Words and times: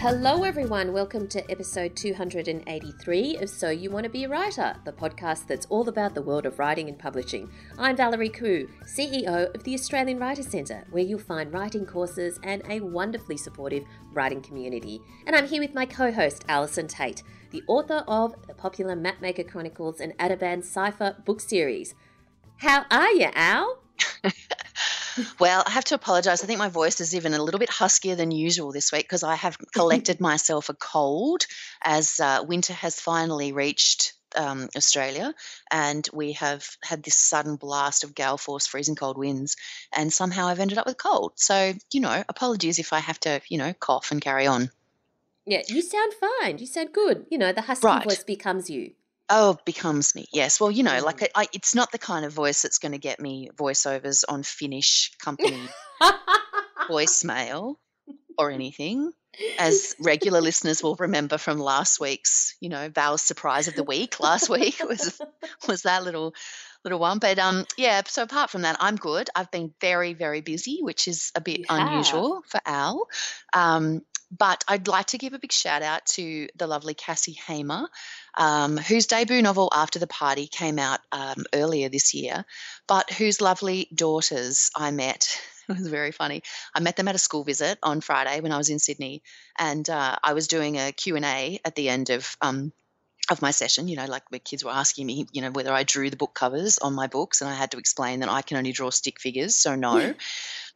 Hello, 0.00 0.44
everyone. 0.44 0.94
Welcome 0.94 1.28
to 1.28 1.50
episode 1.50 1.94
283 1.94 3.36
of 3.36 3.50
So 3.50 3.68
You 3.68 3.90
Want 3.90 4.04
to 4.04 4.10
Be 4.10 4.24
a 4.24 4.30
Writer, 4.30 4.76
the 4.86 4.92
podcast 4.92 5.46
that's 5.46 5.66
all 5.66 5.86
about 5.90 6.14
the 6.14 6.22
world 6.22 6.46
of 6.46 6.58
writing 6.58 6.88
and 6.88 6.98
publishing. 6.98 7.50
I'm 7.76 7.98
Valerie 7.98 8.30
Khoo, 8.30 8.70
CEO 8.86 9.54
of 9.54 9.62
the 9.64 9.74
Australian 9.74 10.18
Writer 10.18 10.42
Centre, 10.42 10.86
where 10.90 11.04
you'll 11.04 11.18
find 11.18 11.52
writing 11.52 11.84
courses 11.84 12.40
and 12.42 12.62
a 12.66 12.80
wonderfully 12.80 13.36
supportive 13.36 13.84
writing 14.14 14.40
community. 14.40 15.02
And 15.26 15.36
I'm 15.36 15.46
here 15.46 15.60
with 15.60 15.74
my 15.74 15.84
co 15.84 16.10
host, 16.10 16.46
Allison 16.48 16.88
Tait, 16.88 17.22
the 17.50 17.62
author 17.68 18.02
of 18.08 18.34
the 18.46 18.54
popular 18.54 18.96
Mapmaker 18.96 19.46
Chronicles 19.46 20.00
and 20.00 20.16
Ateban 20.16 20.64
Cipher 20.64 21.16
book 21.26 21.42
series. 21.42 21.94
How 22.56 22.86
are 22.90 23.10
you, 23.10 23.28
Al? 23.34 23.82
well, 25.38 25.62
I 25.66 25.70
have 25.70 25.84
to 25.86 25.94
apologize. 25.94 26.42
I 26.42 26.46
think 26.46 26.58
my 26.58 26.68
voice 26.68 27.00
is 27.00 27.14
even 27.14 27.34
a 27.34 27.42
little 27.42 27.60
bit 27.60 27.70
huskier 27.70 28.16
than 28.16 28.30
usual 28.30 28.72
this 28.72 28.92
week 28.92 29.04
because 29.04 29.22
I 29.22 29.34
have 29.36 29.58
collected 29.74 30.20
myself 30.20 30.68
a 30.68 30.74
cold 30.74 31.46
as 31.82 32.20
uh, 32.20 32.44
winter 32.46 32.72
has 32.72 33.00
finally 33.00 33.52
reached 33.52 34.14
um, 34.36 34.68
Australia, 34.76 35.34
and 35.70 36.08
we 36.12 36.32
have 36.34 36.76
had 36.82 37.02
this 37.02 37.16
sudden 37.16 37.56
blast 37.56 38.04
of 38.04 38.14
gale 38.14 38.36
force 38.36 38.66
freezing 38.66 38.94
cold 38.94 39.18
winds, 39.18 39.56
and 39.92 40.12
somehow 40.12 40.46
I've 40.46 40.60
ended 40.60 40.78
up 40.78 40.86
with 40.86 40.96
cold. 40.96 41.32
So, 41.36 41.72
you 41.92 42.00
know, 42.00 42.22
apologies 42.28 42.78
if 42.78 42.92
I 42.92 43.00
have 43.00 43.18
to, 43.20 43.40
you 43.48 43.58
know, 43.58 43.72
cough 43.72 44.12
and 44.12 44.20
carry 44.20 44.46
on. 44.46 44.70
Yeah, 45.46 45.62
you 45.66 45.82
sound 45.82 46.12
fine. 46.14 46.58
You 46.58 46.66
sound 46.66 46.92
good. 46.92 47.26
You 47.30 47.38
know, 47.38 47.52
the 47.52 47.62
husky 47.62 47.86
right. 47.86 48.04
voice 48.04 48.22
becomes 48.22 48.70
you. 48.70 48.92
Oh, 49.32 49.56
becomes 49.64 50.14
me. 50.16 50.26
Yes. 50.32 50.60
Well, 50.60 50.72
you 50.72 50.82
know, 50.82 50.90
mm. 50.90 51.02
like 51.02 51.30
I, 51.36 51.46
it's 51.52 51.74
not 51.74 51.92
the 51.92 51.98
kind 51.98 52.24
of 52.24 52.32
voice 52.32 52.62
that's 52.62 52.78
going 52.78 52.92
to 52.92 52.98
get 52.98 53.20
me 53.20 53.48
voiceovers 53.54 54.24
on 54.28 54.42
Finnish 54.42 55.12
company 55.18 55.62
voicemail 56.90 57.76
or 58.36 58.50
anything. 58.50 59.12
As 59.58 59.94
regular 60.00 60.40
listeners 60.40 60.82
will 60.82 60.96
remember 60.96 61.38
from 61.38 61.58
last 61.58 62.00
week's, 62.00 62.56
you 62.60 62.68
know, 62.68 62.88
Val's 62.88 63.22
surprise 63.22 63.68
of 63.68 63.76
the 63.76 63.84
week 63.84 64.18
last 64.18 64.48
week 64.48 64.80
was 64.86 65.20
was 65.68 65.82
that 65.82 66.02
little 66.02 66.34
little 66.84 66.98
one. 66.98 67.20
But 67.20 67.38
um, 67.38 67.64
yeah. 67.78 68.02
So 68.06 68.24
apart 68.24 68.50
from 68.50 68.62
that, 68.62 68.78
I'm 68.80 68.96
good. 68.96 69.30
I've 69.36 69.50
been 69.52 69.72
very 69.80 70.14
very 70.14 70.40
busy, 70.40 70.80
which 70.82 71.06
is 71.06 71.30
a 71.36 71.40
bit 71.40 71.66
unusual 71.68 72.42
for 72.48 72.60
Al. 72.66 73.06
Um, 73.52 74.02
but 74.30 74.64
I'd 74.68 74.88
like 74.88 75.06
to 75.06 75.18
give 75.18 75.32
a 75.32 75.38
big 75.38 75.52
shout 75.52 75.82
out 75.82 76.06
to 76.06 76.48
the 76.56 76.66
lovely 76.66 76.94
Cassie 76.94 77.38
Hamer, 77.46 77.88
um, 78.36 78.76
whose 78.76 79.06
debut 79.06 79.42
novel 79.42 79.70
After 79.74 79.98
the 79.98 80.06
Party 80.06 80.46
came 80.46 80.78
out 80.78 81.00
um, 81.10 81.44
earlier 81.52 81.88
this 81.88 82.14
year, 82.14 82.44
but 82.86 83.10
whose 83.10 83.40
lovely 83.40 83.88
daughters 83.94 84.70
I 84.74 84.90
met. 84.90 85.40
It 85.70 85.78
was 85.78 85.86
very 85.86 86.10
funny. 86.10 86.42
I 86.74 86.80
met 86.80 86.96
them 86.96 87.06
at 87.06 87.14
a 87.14 87.18
school 87.18 87.44
visit 87.44 87.78
on 87.80 88.00
Friday 88.00 88.40
when 88.40 88.50
I 88.50 88.56
was 88.56 88.70
in 88.70 88.80
Sydney, 88.80 89.22
and 89.56 89.88
uh, 89.88 90.16
I 90.20 90.32
was 90.32 90.48
doing 90.48 90.76
a 90.76 90.90
Q&A 90.90 91.60
at 91.64 91.76
the 91.76 91.88
end 91.88 92.10
of 92.10 92.36
um, 92.40 92.72
of 93.30 93.40
my 93.40 93.52
session, 93.52 93.86
you 93.86 93.96
know, 93.96 94.06
like 94.06 94.28
the 94.30 94.40
kids 94.40 94.64
were 94.64 94.72
asking 94.72 95.06
me, 95.06 95.26
you 95.32 95.40
know, 95.40 95.52
whether 95.52 95.72
I 95.72 95.84
drew 95.84 96.10
the 96.10 96.16
book 96.16 96.34
covers 96.34 96.78
on 96.78 96.94
my 96.94 97.06
books, 97.06 97.40
and 97.40 97.48
I 97.48 97.54
had 97.54 97.70
to 97.70 97.78
explain 97.78 98.20
that 98.20 98.28
I 98.28 98.42
can 98.42 98.56
only 98.56 98.72
draw 98.72 98.90
stick 98.90 99.20
figures, 99.20 99.54
so 99.54 99.76
no. 99.76 100.14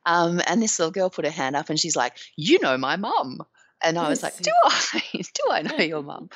Um, 0.07 0.41
and 0.47 0.63
this 0.63 0.79
little 0.79 0.93
girl 0.93 1.11
put 1.11 1.25
her 1.25 1.31
hand 1.31 1.57
up 1.57 1.71
and 1.71 1.79
she's 1.79 1.97
like, 1.97 2.17
You 2.37 2.59
know 2.61 2.77
my 2.77 2.97
mum. 2.97 3.43
And 3.83 3.99
I 3.99 4.09
was 4.09 4.23
like, 4.23 4.37
Do 4.39 4.51
I? 4.65 5.01
Do 5.13 5.51
I 5.51 5.63
know 5.63 5.77
your 5.77 6.03
mum? 6.03 6.31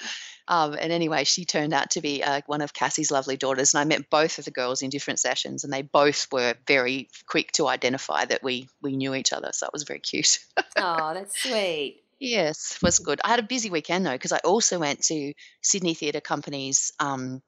Um, 0.49 0.75
and 0.81 0.93
anyway, 0.93 1.25
she 1.25 1.45
turned 1.45 1.75
out 1.75 1.91
to 1.91 2.01
be 2.01 2.23
uh, 2.23 2.41
one 2.47 2.63
of 2.63 2.73
Cassie's 2.73 3.11
lovely 3.11 3.37
daughters. 3.37 3.75
And 3.75 3.81
I 3.81 3.85
met 3.85 4.11
both 4.11 4.39
of 4.39 4.47
the 4.47 4.51
girls 4.51 4.81
in 4.81 4.91
different 4.91 5.21
sessions, 5.21 5.63
and 5.63 5.73
they 5.73 5.83
both 5.83 6.27
were 6.33 6.55
very 6.67 7.09
quick 7.27 7.53
to 7.53 7.69
identify 7.69 8.25
that 8.25 8.43
we 8.43 8.69
we 8.83 8.97
knew 8.97 9.15
each 9.15 9.33
other. 9.33 9.51
So 9.53 9.67
that 9.67 9.73
was 9.73 9.85
very 9.85 10.01
cute. 10.01 10.39
oh, 10.77 11.15
that's 11.15 11.43
sweet. 11.43 12.03
Yes, 12.19 12.79
was 12.83 12.99
good. 12.99 13.21
I 13.23 13.29
had 13.29 13.39
a 13.39 13.45
busy 13.45 13.71
weekend 13.71 14.05
though 14.05 14.13
because 14.13 14.33
I 14.33 14.39
also 14.39 14.79
went 14.79 15.03
to 15.05 15.35
Sydney 15.63 15.95
Theatre 15.95 16.21
Company's 16.21 16.93
um, 16.99 17.43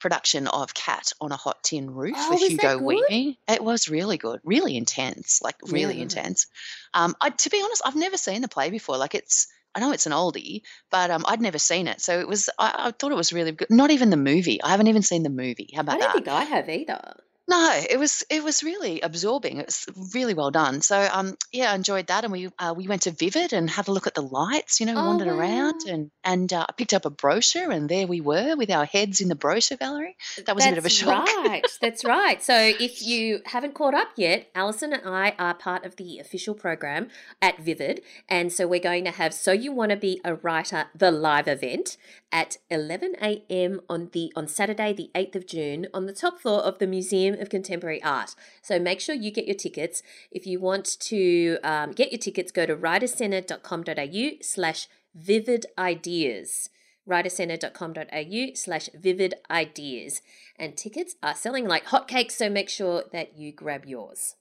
production 0.00 0.48
of 0.48 0.74
Cat 0.74 1.12
on 1.20 1.32
a 1.32 1.36
Hot 1.36 1.62
Tin 1.62 1.90
Roof 1.90 2.16
oh, 2.16 2.30
with 2.30 2.40
Hugo 2.40 2.78
Weaving. 2.78 3.36
It 3.48 3.62
was 3.62 3.88
really 3.88 4.16
good, 4.16 4.40
really 4.42 4.76
intense, 4.76 5.40
like 5.42 5.56
really 5.66 5.96
yeah. 5.96 6.02
intense. 6.02 6.46
Um, 6.94 7.14
I, 7.20 7.30
to 7.30 7.50
be 7.50 7.60
honest, 7.62 7.82
I've 7.84 7.96
never 7.96 8.16
seen 8.16 8.42
the 8.42 8.48
play 8.48 8.70
before. 8.70 8.96
Like 8.96 9.14
it's, 9.14 9.48
I 9.74 9.80
know 9.80 9.92
it's 9.92 10.06
an 10.06 10.12
oldie, 10.12 10.62
but 10.90 11.10
um, 11.10 11.24
I'd 11.28 11.40
never 11.40 11.58
seen 11.58 11.86
it, 11.86 12.00
so 12.00 12.18
it 12.18 12.26
was. 12.26 12.50
I, 12.58 12.74
I, 12.76 12.90
thought 12.90 13.12
it 13.12 13.16
was 13.16 13.32
really 13.32 13.52
good. 13.52 13.70
Not 13.70 13.90
even 13.90 14.10
the 14.10 14.16
movie. 14.16 14.60
I 14.62 14.70
haven't 14.70 14.88
even 14.88 15.02
seen 15.02 15.22
the 15.22 15.30
movie. 15.30 15.70
How 15.74 15.82
about 15.82 15.96
I 15.96 15.98
don't 15.98 16.08
that? 16.08 16.14
think 16.14 16.28
I 16.28 16.44
have 16.44 16.68
either. 16.68 17.14
No, 17.50 17.80
it 17.90 17.98
was 17.98 18.22
it 18.30 18.44
was 18.44 18.62
really 18.62 19.00
absorbing. 19.00 19.56
It 19.58 19.66
was 19.66 19.86
really 20.14 20.34
well 20.34 20.50
done. 20.52 20.80
So 20.82 20.96
um 21.12 21.36
yeah, 21.52 21.72
I 21.72 21.74
enjoyed 21.74 22.06
that, 22.06 22.22
and 22.24 22.32
we 22.32 22.48
uh, 22.58 22.74
we 22.76 22.86
went 22.86 23.02
to 23.02 23.10
Vivid 23.10 23.52
and 23.52 23.68
had 23.68 23.88
a 23.88 23.92
look 23.92 24.06
at 24.06 24.14
the 24.14 24.22
lights. 24.22 24.78
You 24.78 24.86
know, 24.86 24.94
we 24.94 25.00
Oh, 25.00 25.06
wandered 25.08 25.28
around 25.28 25.80
and 25.88 26.10
and 26.22 26.52
uh, 26.52 26.66
I 26.68 26.72
picked 26.72 26.94
up 26.94 27.04
a 27.06 27.10
brochure, 27.10 27.70
and 27.72 27.88
there 27.88 28.06
we 28.06 28.20
were 28.20 28.54
with 28.56 28.70
our 28.70 28.84
heads 28.84 29.20
in 29.20 29.28
the 29.28 29.34
brochure 29.34 29.78
gallery. 29.78 30.16
That 30.46 30.54
was 30.54 30.64
a 30.64 30.68
bit 30.70 30.78
of 30.78 30.84
a 30.84 30.88
That's 30.88 30.94
shock. 30.94 31.26
right. 31.26 31.62
That's 31.80 32.04
right. 32.04 32.42
So 32.42 32.54
if 32.56 33.02
you 33.10 33.40
haven't 33.46 33.74
caught 33.74 33.94
up 33.94 34.08
yet, 34.16 34.48
Allison 34.54 34.92
and 34.92 35.02
I 35.08 35.34
are 35.38 35.54
part 35.54 35.84
of 35.84 35.96
the 35.96 36.18
official 36.20 36.54
program 36.54 37.08
at 37.42 37.58
Vivid. 37.58 38.02
And 38.28 38.52
so 38.52 38.68
we're 38.68 38.80
going 38.80 39.04
to 39.06 39.10
have 39.10 39.34
So 39.34 39.50
You 39.52 39.72
Want 39.72 39.90
to 39.90 39.96
Be 39.96 40.20
a 40.24 40.34
Writer, 40.36 40.86
the 40.94 41.10
live 41.10 41.48
event 41.48 41.96
at 42.30 42.58
11 42.70 43.16
a.m. 43.20 43.80
on 43.88 44.10
the 44.12 44.32
on 44.36 44.46
Saturday, 44.46 44.92
the 44.92 45.10
8th 45.16 45.34
of 45.34 45.46
June, 45.46 45.88
on 45.92 46.06
the 46.06 46.12
top 46.12 46.40
floor 46.40 46.60
of 46.60 46.78
the 46.78 46.86
Museum 46.86 47.34
of 47.40 47.50
Contemporary 47.50 48.02
Art. 48.02 48.34
So 48.62 48.78
make 48.78 49.00
sure 49.00 49.14
you 49.14 49.30
get 49.30 49.46
your 49.46 49.56
tickets. 49.56 50.02
If 50.30 50.46
you 50.46 50.60
want 50.60 50.98
to 51.00 51.58
um, 51.62 51.92
get 51.92 52.12
your 52.12 52.18
tickets, 52.18 52.52
go 52.52 52.66
to 52.66 52.76
writercentre.com.au 52.76 54.42
slash 54.42 54.88
vivid 55.14 55.66
ideas 55.76 56.70
writercentre.com.au 57.08 58.54
slash 58.54 58.88
vivid 58.94 59.34
ideas 59.50 60.22
and 60.56 60.76
tickets 60.76 61.16
are 61.22 61.34
selling 61.34 61.66
like 61.66 61.86
hotcakes 61.86 62.32
so 62.32 62.48
make 62.48 62.68
sure 62.68 63.04
that 63.10 63.36
you 63.36 63.50
grab 63.52 63.84
yours 63.84 64.36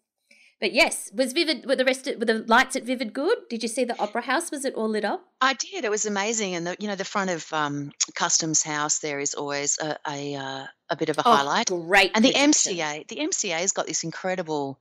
but 0.60 0.74
yes 0.74 1.12
was 1.14 1.34
vivid 1.34 1.66
were 1.66 1.76
the 1.76 1.86
rest 1.86 2.08
of, 2.08 2.20
were 2.20 2.26
the 2.26 2.44
lights 2.48 2.76
at 2.76 2.84
vivid 2.84 3.14
good? 3.14 3.38
Did 3.50 3.64
you 3.64 3.70
see 3.70 3.84
the 3.84 4.00
opera 4.00 4.22
house? 4.22 4.52
Was 4.52 4.66
it 4.66 4.74
all 4.76 4.90
lit 4.90 5.06
up? 5.06 5.26
I 5.42 5.54
did. 5.54 5.86
It 5.86 5.92
was 5.92 6.06
amazing, 6.06 6.56
and 6.56 6.68
the 6.68 6.76
you 6.80 6.88
know 6.88 6.96
the 6.96 7.06
front 7.06 7.30
of 7.30 7.52
um, 7.54 7.92
Customs 8.16 8.64
House 8.64 9.00
there 9.00 9.20
is 9.20 9.34
always 9.34 9.78
a 9.80 9.98
a, 10.08 10.36
uh, 10.36 10.66
a 10.90 10.96
bit 10.96 11.10
of 11.10 11.18
a 11.18 11.24
oh 11.26 11.36
highlight, 11.36 11.68
great 11.68 12.12
and 12.16 12.24
the. 12.24 12.34
MCA 12.34 13.08
the 13.08 13.18
MCA's 13.18 13.72
got 13.72 13.88
this 13.88 14.04
incredible 14.04 14.80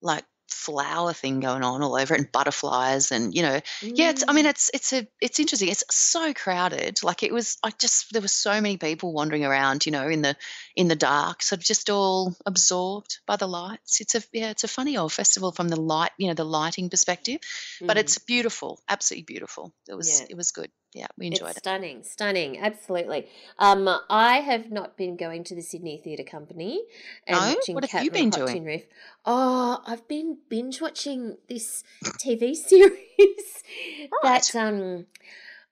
like 0.00 0.24
flower 0.50 1.12
thing 1.12 1.40
going 1.40 1.62
on 1.62 1.82
all 1.82 1.94
over 1.96 2.14
it 2.14 2.20
and 2.20 2.32
butterflies 2.32 3.12
and 3.12 3.34
you 3.34 3.42
know 3.42 3.60
yeah 3.82 4.10
it's 4.10 4.24
i 4.26 4.32
mean 4.32 4.44
Mm. 4.46 4.50
it's 4.50 4.70
it's 4.72 4.92
a 4.92 5.06
it's 5.20 5.38
interesting 5.40 5.68
it's 5.68 5.84
so 5.90 6.32
crowded 6.32 7.02
like 7.02 7.22
it 7.22 7.32
was 7.32 7.58
i 7.62 7.70
just 7.78 8.12
there 8.12 8.22
were 8.22 8.28
so 8.28 8.60
many 8.60 8.76
people 8.76 9.12
wandering 9.12 9.44
around 9.44 9.84
you 9.86 9.92
know 9.92 10.08
in 10.08 10.22
the 10.22 10.34
in 10.74 10.88
the 10.88 10.96
dark 10.96 11.42
sort 11.42 11.60
of 11.60 11.64
just 11.64 11.90
all 11.90 12.34
absorbed 12.46 13.18
by 13.26 13.36
the 13.36 13.46
lights 13.46 14.00
it's 14.00 14.14
a 14.14 14.22
yeah 14.32 14.50
it's 14.50 14.64
a 14.64 14.68
funny 14.68 14.96
old 14.96 15.12
festival 15.12 15.52
from 15.52 15.68
the 15.68 15.80
light 15.80 16.10
you 16.18 16.28
know 16.28 16.34
the 16.34 16.44
lighting 16.44 16.88
perspective 16.90 17.40
but 17.80 17.96
Mm. 17.96 18.00
it's 18.00 18.18
beautiful 18.18 18.80
absolutely 18.88 19.24
beautiful 19.24 19.72
it 19.88 19.94
was 19.94 20.20
yeah 20.20 20.26
it 20.30 20.36
was 20.36 20.50
good 20.50 20.70
yeah 20.94 21.06
we 21.16 21.26
enjoyed 21.26 21.50
It's 21.50 21.58
it 21.58 21.62
stunning, 21.62 22.02
stunning, 22.02 22.58
absolutely. 22.58 23.28
Um, 23.58 23.88
I 24.08 24.36
have 24.38 24.70
not 24.70 24.96
been 24.96 25.16
going 25.16 25.44
to 25.44 25.54
the 25.54 25.62
Sydney 25.62 26.00
Theatre 26.02 26.22
Company 26.22 26.82
and 27.26 27.38
no 27.38 27.54
watching 27.54 27.74
what 27.74 27.84
have 27.90 28.04
you 28.04 28.10
been 28.10 28.32
Hot 28.32 28.46
doing 28.46 28.64
Roof. 28.64 28.82
Oh, 29.24 29.82
I've 29.86 30.06
been 30.08 30.38
binge 30.48 30.80
watching 30.80 31.36
this 31.48 31.82
TV 32.24 32.54
series 32.70 32.98
right 33.18 34.08
that 34.22 34.54
um, 34.56 35.06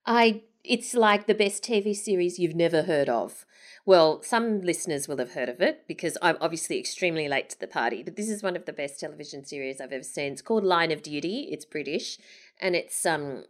I 0.05 0.43
it's 0.65 0.95
like 0.95 1.27
the 1.27 1.35
best 1.35 1.63
TV 1.63 1.95
series 1.95 2.39
you've 2.39 2.57
never 2.57 2.83
heard 2.83 3.09
of. 3.09 3.47
Well, 3.85 4.21
some 4.23 4.63
listeners 4.63 5.07
will 5.07 5.19
have 5.19 5.35
heard 5.35 5.49
of 5.49 5.61
it 5.61 5.85
because 5.87 6.19
I'm 6.21 6.37
obviously 6.41 6.77
extremely 6.79 7.29
late 7.29 7.51
to 7.51 7.61
the 7.61 7.69
party, 7.69 8.03
but 8.03 8.17
this 8.17 8.29
is 8.29 8.43
one 8.43 8.57
of 8.57 8.67
the 8.67 8.73
best 8.73 8.99
television 8.99 9.45
series 9.45 9.81
I've 9.81 9.93
ever 9.93 10.03
seen. 10.03 10.33
It's 10.33 10.43
called 10.43 10.65
Line 10.65 10.91
of 10.91 11.03
Duty. 11.03 11.49
It's 11.53 11.65
British 11.65 12.19
and 12.61 12.75
it's 12.75 13.07
um 13.07 13.45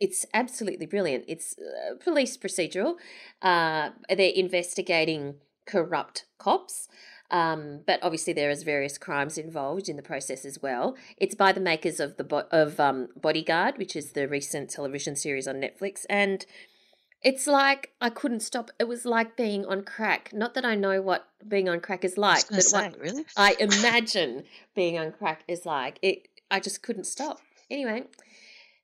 it's 0.00 0.24
absolutely 0.32 0.86
brilliant. 0.86 1.24
It's 1.28 1.56
uh, 1.58 1.96
police 2.02 2.36
procedural. 2.36 2.94
Uh, 3.42 3.90
they're 4.08 4.32
investigating 4.34 5.36
corrupt 5.66 6.24
cops. 6.38 6.88
Um, 7.30 7.82
but 7.86 8.00
obviously 8.02 8.32
there 8.32 8.50
is 8.50 8.64
various 8.64 8.98
crimes 8.98 9.38
involved 9.38 9.88
in 9.88 9.96
the 9.96 10.02
process 10.02 10.44
as 10.44 10.60
well. 10.60 10.96
It's 11.16 11.34
by 11.34 11.52
the 11.52 11.60
makers 11.60 12.00
of 12.00 12.16
the 12.16 12.24
bo- 12.24 12.48
of 12.50 12.80
um, 12.80 13.08
Bodyguard, 13.20 13.78
which 13.78 13.94
is 13.94 14.12
the 14.12 14.26
recent 14.26 14.70
television 14.70 15.14
series 15.14 15.46
on 15.46 15.56
Netflix, 15.56 16.04
and 16.10 16.44
it's 17.22 17.46
like 17.46 17.92
I 18.00 18.10
couldn't 18.10 18.40
stop. 18.40 18.72
It 18.80 18.88
was 18.88 19.04
like 19.04 19.36
being 19.36 19.64
on 19.66 19.82
crack. 19.82 20.32
Not 20.32 20.54
that 20.54 20.64
I 20.64 20.74
know 20.74 21.00
what 21.02 21.28
being 21.46 21.68
on 21.68 21.78
crack 21.78 22.04
is 22.04 22.18
like, 22.18 22.48
but 22.50 22.64
what 22.72 22.98
really 22.98 23.24
I 23.36 23.54
imagine 23.60 24.44
being 24.74 24.98
on 24.98 25.12
crack 25.12 25.44
is 25.46 25.64
like. 25.64 26.00
It. 26.02 26.26
I 26.50 26.58
just 26.58 26.82
couldn't 26.82 27.04
stop. 27.04 27.38
Anyway, 27.70 28.06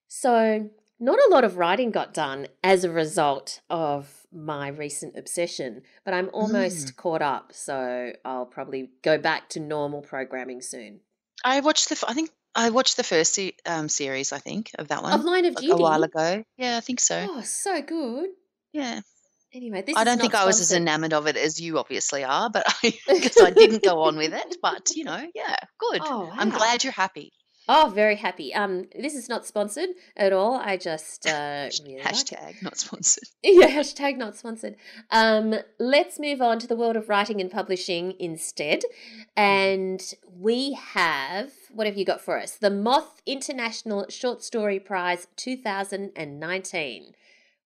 so 0.06 0.70
not 0.98 1.18
a 1.18 1.28
lot 1.30 1.44
of 1.44 1.56
writing 1.56 1.90
got 1.90 2.14
done 2.14 2.48
as 2.64 2.84
a 2.84 2.90
result 2.90 3.60
of 3.68 4.26
my 4.32 4.68
recent 4.68 5.16
obsession, 5.16 5.82
but 6.04 6.14
I'm 6.14 6.26
mm. 6.26 6.34
almost 6.34 6.96
caught 6.96 7.22
up. 7.22 7.52
So 7.52 8.12
I'll 8.24 8.46
probably 8.46 8.90
go 9.02 9.18
back 9.18 9.48
to 9.50 9.60
normal 9.60 10.02
programming 10.02 10.60
soon. 10.62 11.00
i 11.44 11.60
watched 11.60 11.88
the 11.88 12.04
i 12.08 12.14
think 12.14 12.30
I 12.58 12.70
watched 12.70 12.96
the 12.96 13.04
first 13.04 13.38
um, 13.66 13.90
series, 13.90 14.32
I 14.32 14.38
think, 14.38 14.70
of 14.78 14.88
that 14.88 15.02
one 15.02 15.12
Of 15.12 15.24
Line 15.24 15.44
of 15.44 15.56
Duty. 15.56 15.72
a 15.72 15.76
while 15.76 16.02
ago. 16.02 16.42
Yeah, 16.56 16.78
I 16.78 16.80
think 16.80 17.00
so. 17.00 17.26
Oh, 17.28 17.42
so 17.42 17.82
good. 17.82 18.30
Yeah, 18.72 19.02
Anyway, 19.56 19.82
this 19.86 19.96
I 19.96 20.04
don't 20.04 20.20
think 20.20 20.34
I 20.34 20.44
was 20.44 20.60
as 20.60 20.72
enamored 20.72 21.14
of 21.14 21.26
it 21.26 21.36
as 21.38 21.58
you 21.58 21.78
obviously 21.78 22.24
are, 22.24 22.50
but 22.50 22.64
I 22.66 22.92
because 23.08 23.40
I 23.40 23.50
didn't 23.50 23.82
go 23.82 24.02
on 24.02 24.18
with 24.18 24.34
it. 24.34 24.56
But 24.60 24.90
you 24.94 25.04
know, 25.04 25.26
yeah, 25.34 25.56
good. 25.78 26.00
Oh, 26.04 26.30
I'm 26.32 26.50
glad 26.50 26.84
you're 26.84 26.92
happy. 26.92 27.32
Oh, 27.68 27.90
very 27.94 28.16
happy. 28.16 28.54
Um, 28.54 28.86
this 28.96 29.14
is 29.14 29.28
not 29.28 29.44
sponsored 29.44 29.90
at 30.16 30.32
all. 30.32 30.54
I 30.54 30.76
just 30.76 31.26
uh, 31.28 31.68
really 31.82 31.96
like. 31.96 32.14
Hashtag 32.14 32.62
not 32.62 32.76
sponsored. 32.78 33.24
Yeah, 33.42 33.68
hashtag 33.68 34.16
not 34.16 34.36
sponsored. 34.36 34.76
Um, 35.10 35.54
let's 35.78 36.18
move 36.18 36.40
on 36.42 36.58
to 36.60 36.66
the 36.66 36.76
world 36.76 36.96
of 36.96 37.08
writing 37.08 37.40
and 37.40 37.50
publishing 37.50 38.14
instead. 38.18 38.82
And 39.36 40.02
we 40.38 40.72
have, 40.74 41.52
what 41.70 41.86
have 41.86 41.96
you 41.96 42.04
got 42.04 42.20
for 42.20 42.38
us? 42.38 42.56
The 42.56 42.70
Moth 42.70 43.20
International 43.26 44.06
Short 44.08 44.42
Story 44.42 44.78
Prize 44.80 45.26
2019. 45.36 47.14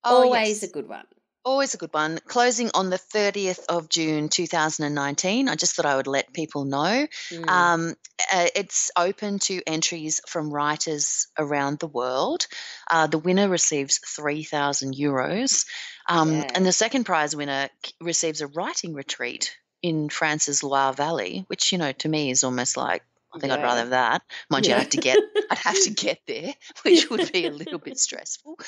Oh, 0.05 0.25
Always 0.25 0.63
yes. 0.63 0.71
a 0.71 0.73
good 0.73 0.89
one. 0.89 1.05
Always 1.43 1.73
a 1.73 1.79
good 1.79 1.95
one. 1.95 2.19
Closing 2.27 2.71
on 2.75 2.91
the 2.91 2.99
30th 2.99 3.65
of 3.69 3.89
June 3.89 4.29
2019. 4.29 5.49
I 5.49 5.55
just 5.55 5.75
thought 5.75 5.87
I 5.87 5.97
would 5.97 6.07
let 6.07 6.35
people 6.35 6.67
know. 6.67 7.07
Mm. 7.31 7.49
Um, 7.49 7.95
uh, 8.31 8.47
it's 8.55 8.91
open 8.95 9.39
to 9.41 9.63
entries 9.67 10.21
from 10.29 10.53
writers 10.53 11.29
around 11.39 11.79
the 11.79 11.87
world. 11.87 12.47
Uh, 12.91 13.07
the 13.07 13.19
winner 13.19 13.49
receives 13.49 13.99
3,000 14.07 14.95
euros. 14.95 15.65
Um, 16.09 16.33
Yeah. 16.33 16.51
And 16.55 16.67
the 16.67 16.73
second 16.73 17.05
prize 17.05 17.35
winner 17.35 17.71
receives 18.03 18.43
a 18.43 18.47
writing 18.47 18.93
retreat 18.93 19.57
in 19.83 20.11
France's 20.11 20.63
Loire 20.63 20.93
Valley, 20.93 21.45
which, 21.47 21.73
you 21.73 21.79
know, 21.79 21.93
to 21.93 22.09
me 22.09 22.31
is 22.31 22.45
almost 22.45 22.77
like, 22.77 23.03
I 23.33 23.39
think 23.39 23.53
I'd 23.53 23.63
rather 23.63 23.81
have 23.81 23.91
that. 23.91 24.23
Mind 24.49 24.67
you, 24.67 24.75
I'd 24.75 24.81
have 24.81 24.91
to 24.91 24.97
get, 24.97 25.19
I'd 25.51 25.59
have 25.59 25.83
to 25.85 25.91
get 25.91 26.19
there, 26.27 26.55
which 26.83 27.11
would 27.11 27.31
be 27.33 27.47
a 27.47 27.51
little 27.51 27.79
bit 27.79 27.99
stressful. 27.99 28.59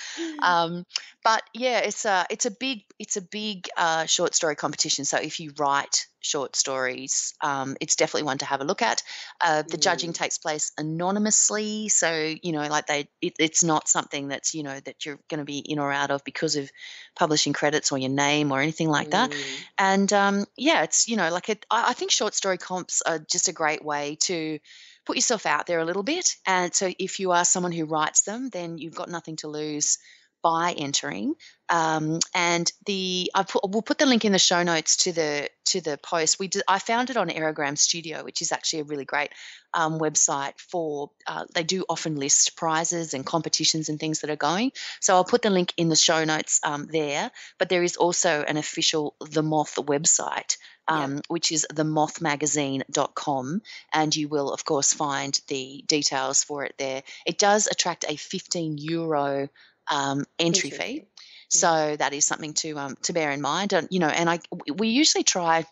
Um, 0.40 0.86
but 1.24 1.42
yeah, 1.52 1.78
it's 1.80 2.04
a 2.04 2.26
it's 2.30 2.46
a 2.46 2.50
big 2.50 2.82
it's 2.98 3.16
a 3.16 3.22
big 3.22 3.68
uh, 3.76 4.06
short 4.06 4.34
story 4.34 4.56
competition. 4.56 5.04
So 5.04 5.18
if 5.18 5.40
you 5.40 5.52
write 5.58 6.06
short 6.22 6.56
stories, 6.56 7.34
um, 7.42 7.76
it's 7.80 7.96
definitely 7.96 8.24
one 8.24 8.38
to 8.38 8.46
have 8.46 8.60
a 8.60 8.64
look 8.64 8.82
at. 8.82 9.02
Uh, 9.40 9.62
the 9.62 9.76
judging 9.76 10.12
takes 10.12 10.38
place 10.38 10.72
anonymously, 10.78 11.88
so 11.88 12.34
you 12.42 12.52
know, 12.52 12.66
like 12.68 12.86
they, 12.86 13.08
it, 13.20 13.34
it's 13.38 13.62
not 13.62 13.88
something 13.88 14.28
that's 14.28 14.54
you 14.54 14.62
know 14.62 14.78
that 14.80 15.04
you're 15.04 15.18
going 15.28 15.38
to 15.38 15.44
be 15.44 15.58
in 15.58 15.78
or 15.78 15.92
out 15.92 16.10
of 16.10 16.24
because 16.24 16.56
of 16.56 16.70
publishing 17.14 17.52
credits 17.52 17.92
or 17.92 17.98
your 17.98 18.10
name 18.10 18.52
or 18.52 18.60
anything 18.60 18.88
like 18.88 19.10
that. 19.10 19.30
Mm. 19.30 19.64
And 19.78 20.12
um, 20.12 20.46
yeah, 20.56 20.82
it's 20.82 21.08
you 21.08 21.16
know 21.16 21.30
like 21.30 21.48
it, 21.48 21.66
I, 21.70 21.90
I 21.90 21.92
think 21.92 22.10
short 22.10 22.34
story 22.34 22.58
comps 22.58 23.02
are 23.02 23.18
just 23.18 23.48
a 23.48 23.52
great 23.52 23.84
way 23.84 24.16
to 24.22 24.58
put 25.04 25.16
yourself 25.16 25.46
out 25.46 25.66
there 25.66 25.80
a 25.80 25.84
little 25.84 26.02
bit. 26.02 26.36
And 26.46 26.72
so 26.74 26.90
if 26.98 27.18
you 27.20 27.32
are 27.32 27.44
someone 27.44 27.72
who 27.72 27.84
writes 27.84 28.22
them, 28.22 28.50
then 28.50 28.78
you've 28.78 28.94
got 28.94 29.08
nothing 29.08 29.36
to 29.36 29.48
lose 29.48 29.98
by 30.42 30.72
entering. 30.72 31.34
Um, 31.68 32.18
and 32.34 32.70
the 32.86 33.30
I 33.34 33.44
put, 33.44 33.62
we'll 33.70 33.80
put 33.82 33.98
the 33.98 34.06
link 34.06 34.24
in 34.24 34.32
the 34.32 34.38
show 34.38 34.62
notes 34.62 34.96
to 35.04 35.12
the 35.12 35.48
to 35.66 35.80
the 35.80 35.96
post. 36.02 36.38
We 36.38 36.48
did, 36.48 36.62
I 36.68 36.78
found 36.78 37.08
it 37.08 37.16
on 37.16 37.28
Aerogramme 37.30 37.78
Studio, 37.78 38.24
which 38.24 38.42
is 38.42 38.52
actually 38.52 38.80
a 38.80 38.84
really 38.84 39.04
great 39.06 39.30
um, 39.72 39.98
website 39.98 40.58
for. 40.58 41.10
Uh, 41.26 41.44
they 41.54 41.62
do 41.62 41.84
often 41.88 42.16
list 42.16 42.56
prizes 42.56 43.14
and 43.14 43.24
competitions 43.24 43.88
and 43.88 43.98
things 43.98 44.20
that 44.20 44.30
are 44.30 44.36
going. 44.36 44.72
So 45.00 45.14
I'll 45.14 45.24
put 45.24 45.40
the 45.42 45.50
link 45.50 45.72
in 45.78 45.88
the 45.88 45.96
show 45.96 46.24
notes 46.24 46.60
um, 46.62 46.88
there. 46.92 47.30
But 47.58 47.68
there 47.70 47.82
is 47.82 47.96
also 47.96 48.44
an 48.46 48.56
official 48.58 49.14
The 49.20 49.42
Moth 49.42 49.76
website, 49.76 50.56
Yeah. 50.90 51.04
um, 51.04 51.20
which 51.28 51.52
is 51.52 51.66
themothmagazine.com, 51.72 53.62
and 53.94 54.16
you 54.16 54.28
will 54.28 54.52
of 54.52 54.64
course 54.64 54.92
find 54.92 55.40
the 55.48 55.84
details 55.86 56.44
for 56.44 56.64
it 56.64 56.74
there. 56.78 57.02
It 57.24 57.38
does 57.38 57.66
attract 57.66 58.04
a 58.08 58.16
15 58.16 58.78
euro 58.78 59.48
um, 59.90 60.24
entry 60.38 60.70
fee. 60.70 60.76
Interesting. 60.76 61.06
So 61.48 61.96
that 61.96 62.14
is 62.14 62.24
something 62.24 62.54
to 62.54 62.78
um, 62.78 62.96
to 63.02 63.12
bear 63.12 63.30
in 63.30 63.42
mind, 63.42 63.74
and 63.74 63.86
you 63.90 64.00
know, 64.00 64.08
and 64.08 64.30
I 64.30 64.40
we 64.74 64.88
usually 64.88 65.24
try 65.24 65.66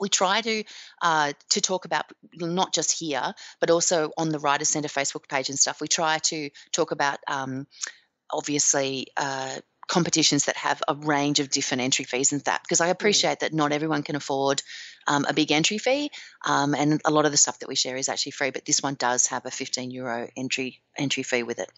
we 0.00 0.08
try 0.08 0.40
to 0.40 0.64
uh, 1.02 1.32
to 1.50 1.60
talk 1.60 1.84
about 1.84 2.04
not 2.34 2.72
just 2.72 2.98
here, 2.98 3.34
but 3.60 3.70
also 3.70 4.12
on 4.16 4.30
the 4.30 4.38
Writers 4.38 4.68
Centre 4.68 4.88
Facebook 4.88 5.28
page 5.28 5.48
and 5.48 5.58
stuff. 5.58 5.80
We 5.80 5.88
try 5.88 6.18
to 6.18 6.50
talk 6.72 6.90
about 6.90 7.18
um, 7.28 7.66
obviously. 8.32 9.08
Uh, 9.16 9.56
competitions 9.88 10.44
that 10.44 10.56
have 10.56 10.80
a 10.86 10.94
range 10.94 11.40
of 11.40 11.50
different 11.50 11.80
entry 11.80 12.04
fees 12.04 12.30
and 12.30 12.42
that 12.42 12.62
because 12.62 12.80
I 12.80 12.90
appreciate 12.90 13.40
that 13.40 13.52
not 13.52 13.72
everyone 13.72 14.04
can 14.04 14.14
afford 14.14 14.62
um, 15.08 15.26
a 15.28 15.34
big 15.34 15.50
entry 15.50 15.78
fee 15.78 16.12
um, 16.46 16.76
and 16.76 17.00
a 17.04 17.10
lot 17.10 17.24
of 17.24 17.32
the 17.32 17.36
stuff 17.36 17.58
that 17.58 17.68
we 17.68 17.74
share 17.74 17.96
is 17.96 18.08
actually 18.08 18.30
free 18.30 18.50
but 18.50 18.64
this 18.64 18.84
one 18.84 18.94
does 18.94 19.26
have 19.26 19.46
a 19.46 19.50
15 19.50 19.90
euro 19.90 20.28
entry 20.36 20.80
entry 20.96 21.24
fee 21.24 21.42
with 21.42 21.58
it 21.58 21.72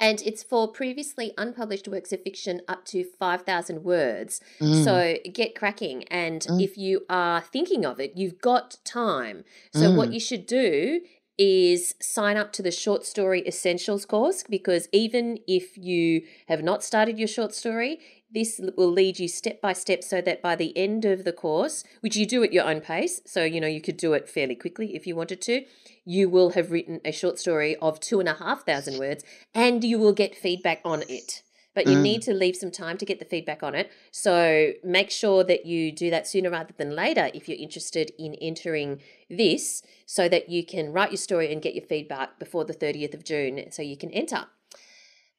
And 0.00 0.22
it's 0.24 0.42
for 0.42 0.68
previously 0.68 1.32
unpublished 1.36 1.88
works 1.88 2.12
of 2.12 2.22
fiction 2.22 2.60
up 2.68 2.84
to 2.86 3.04
5,000 3.04 3.82
words. 3.84 4.40
Mm. 4.60 4.84
So 4.84 5.16
get 5.32 5.54
cracking. 5.54 6.04
And 6.04 6.42
Mm. 6.42 6.62
if 6.62 6.78
you 6.78 7.04
are 7.08 7.40
thinking 7.40 7.84
of 7.84 7.98
it, 7.98 8.12
you've 8.16 8.40
got 8.40 8.76
time. 8.84 9.44
So, 9.74 9.90
what 9.92 10.10
Mm. 10.10 10.14
you 10.14 10.20
should 10.20 10.46
do 10.46 11.00
is 11.36 11.94
sign 12.00 12.36
up 12.36 12.52
to 12.52 12.62
the 12.62 12.70
Short 12.72 13.04
Story 13.06 13.46
Essentials 13.46 14.04
course 14.04 14.42
because 14.42 14.88
even 14.92 15.38
if 15.46 15.78
you 15.78 16.22
have 16.48 16.62
not 16.64 16.82
started 16.82 17.16
your 17.18 17.28
short 17.28 17.54
story, 17.54 18.00
this 18.30 18.60
will 18.76 18.90
lead 18.90 19.18
you 19.18 19.28
step 19.28 19.60
by 19.60 19.72
step 19.72 20.04
so 20.04 20.20
that 20.20 20.42
by 20.42 20.54
the 20.54 20.76
end 20.76 21.04
of 21.04 21.24
the 21.24 21.32
course, 21.32 21.84
which 22.00 22.16
you 22.16 22.26
do 22.26 22.42
at 22.42 22.52
your 22.52 22.64
own 22.64 22.80
pace, 22.80 23.20
so 23.24 23.42
you 23.44 23.60
know 23.60 23.66
you 23.66 23.80
could 23.80 23.96
do 23.96 24.12
it 24.12 24.28
fairly 24.28 24.54
quickly 24.54 24.94
if 24.94 25.06
you 25.06 25.16
wanted 25.16 25.40
to, 25.42 25.64
you 26.04 26.28
will 26.28 26.50
have 26.50 26.70
written 26.70 27.00
a 27.04 27.12
short 27.12 27.38
story 27.38 27.76
of 27.76 28.00
two 28.00 28.20
and 28.20 28.28
a 28.28 28.34
half 28.34 28.64
thousand 28.66 28.98
words 28.98 29.24
and 29.54 29.82
you 29.84 29.98
will 29.98 30.12
get 30.12 30.34
feedback 30.34 30.80
on 30.84 31.02
it. 31.08 31.42
But 31.74 31.86
you 31.86 31.96
Mm. 31.96 32.02
need 32.02 32.22
to 32.22 32.34
leave 32.34 32.56
some 32.56 32.72
time 32.72 32.98
to 32.98 33.04
get 33.04 33.20
the 33.20 33.24
feedback 33.24 33.62
on 33.62 33.74
it. 33.74 33.90
So 34.10 34.72
make 34.82 35.10
sure 35.10 35.44
that 35.44 35.64
you 35.64 35.92
do 35.92 36.10
that 36.10 36.26
sooner 36.26 36.50
rather 36.50 36.74
than 36.76 36.96
later 36.96 37.30
if 37.34 37.48
you're 37.48 37.58
interested 37.58 38.10
in 38.18 38.34
entering 38.34 39.00
this 39.30 39.82
so 40.04 40.28
that 40.28 40.48
you 40.48 40.66
can 40.66 40.92
write 40.92 41.12
your 41.12 41.18
story 41.18 41.52
and 41.52 41.62
get 41.62 41.74
your 41.74 41.84
feedback 41.84 42.38
before 42.38 42.64
the 42.64 42.74
30th 42.74 43.14
of 43.14 43.22
June 43.22 43.70
so 43.70 43.82
you 43.82 43.96
can 43.96 44.10
enter. 44.10 44.46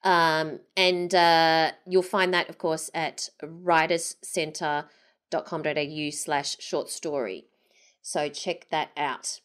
Um, 0.04 0.60
and 0.78 1.14
uh, 1.14 1.72
you'll 1.86 2.04
find 2.04 2.34
that, 2.34 2.48
of 2.50 2.58
course, 2.58 2.90
at 2.94 3.30
writerscentre.com.au 3.44 6.10
slash 6.12 6.56
short 6.60 6.90
story. 6.90 7.48
So 8.02 8.30
check 8.30 8.68
that 8.72 8.92
out. 8.96 9.42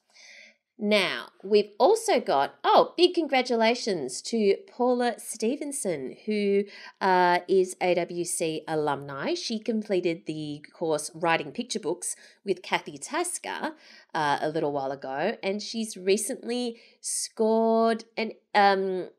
Now, 0.77 1.29
we've 1.45 1.71
also 1.79 2.19
got, 2.19 2.57
oh, 2.65 2.95
big 2.97 3.15
congratulations 3.15 4.21
to 4.23 4.57
Paula 4.69 5.15
Stevenson, 5.19 6.17
who 6.27 6.65
uh, 7.01 7.41
is 7.47 7.77
AWC 7.81 8.63
alumni. 8.67 9.35
She 9.35 9.61
completed 9.61 10.27
the 10.27 10.65
course 10.73 11.13
Writing 11.15 11.53
Picture 11.53 11.79
Books 11.79 12.17
with 12.45 12.63
Kathy 12.63 12.99
Tasker 12.99 13.75
uh, 14.15 14.39
a 14.41 14.49
little 14.49 14.73
while 14.73 14.91
ago, 14.91 15.37
and 15.45 15.63
she's 15.63 15.97
recently 15.97 16.81
scored 17.01 18.05
an 18.17 18.33
um, 18.53 19.11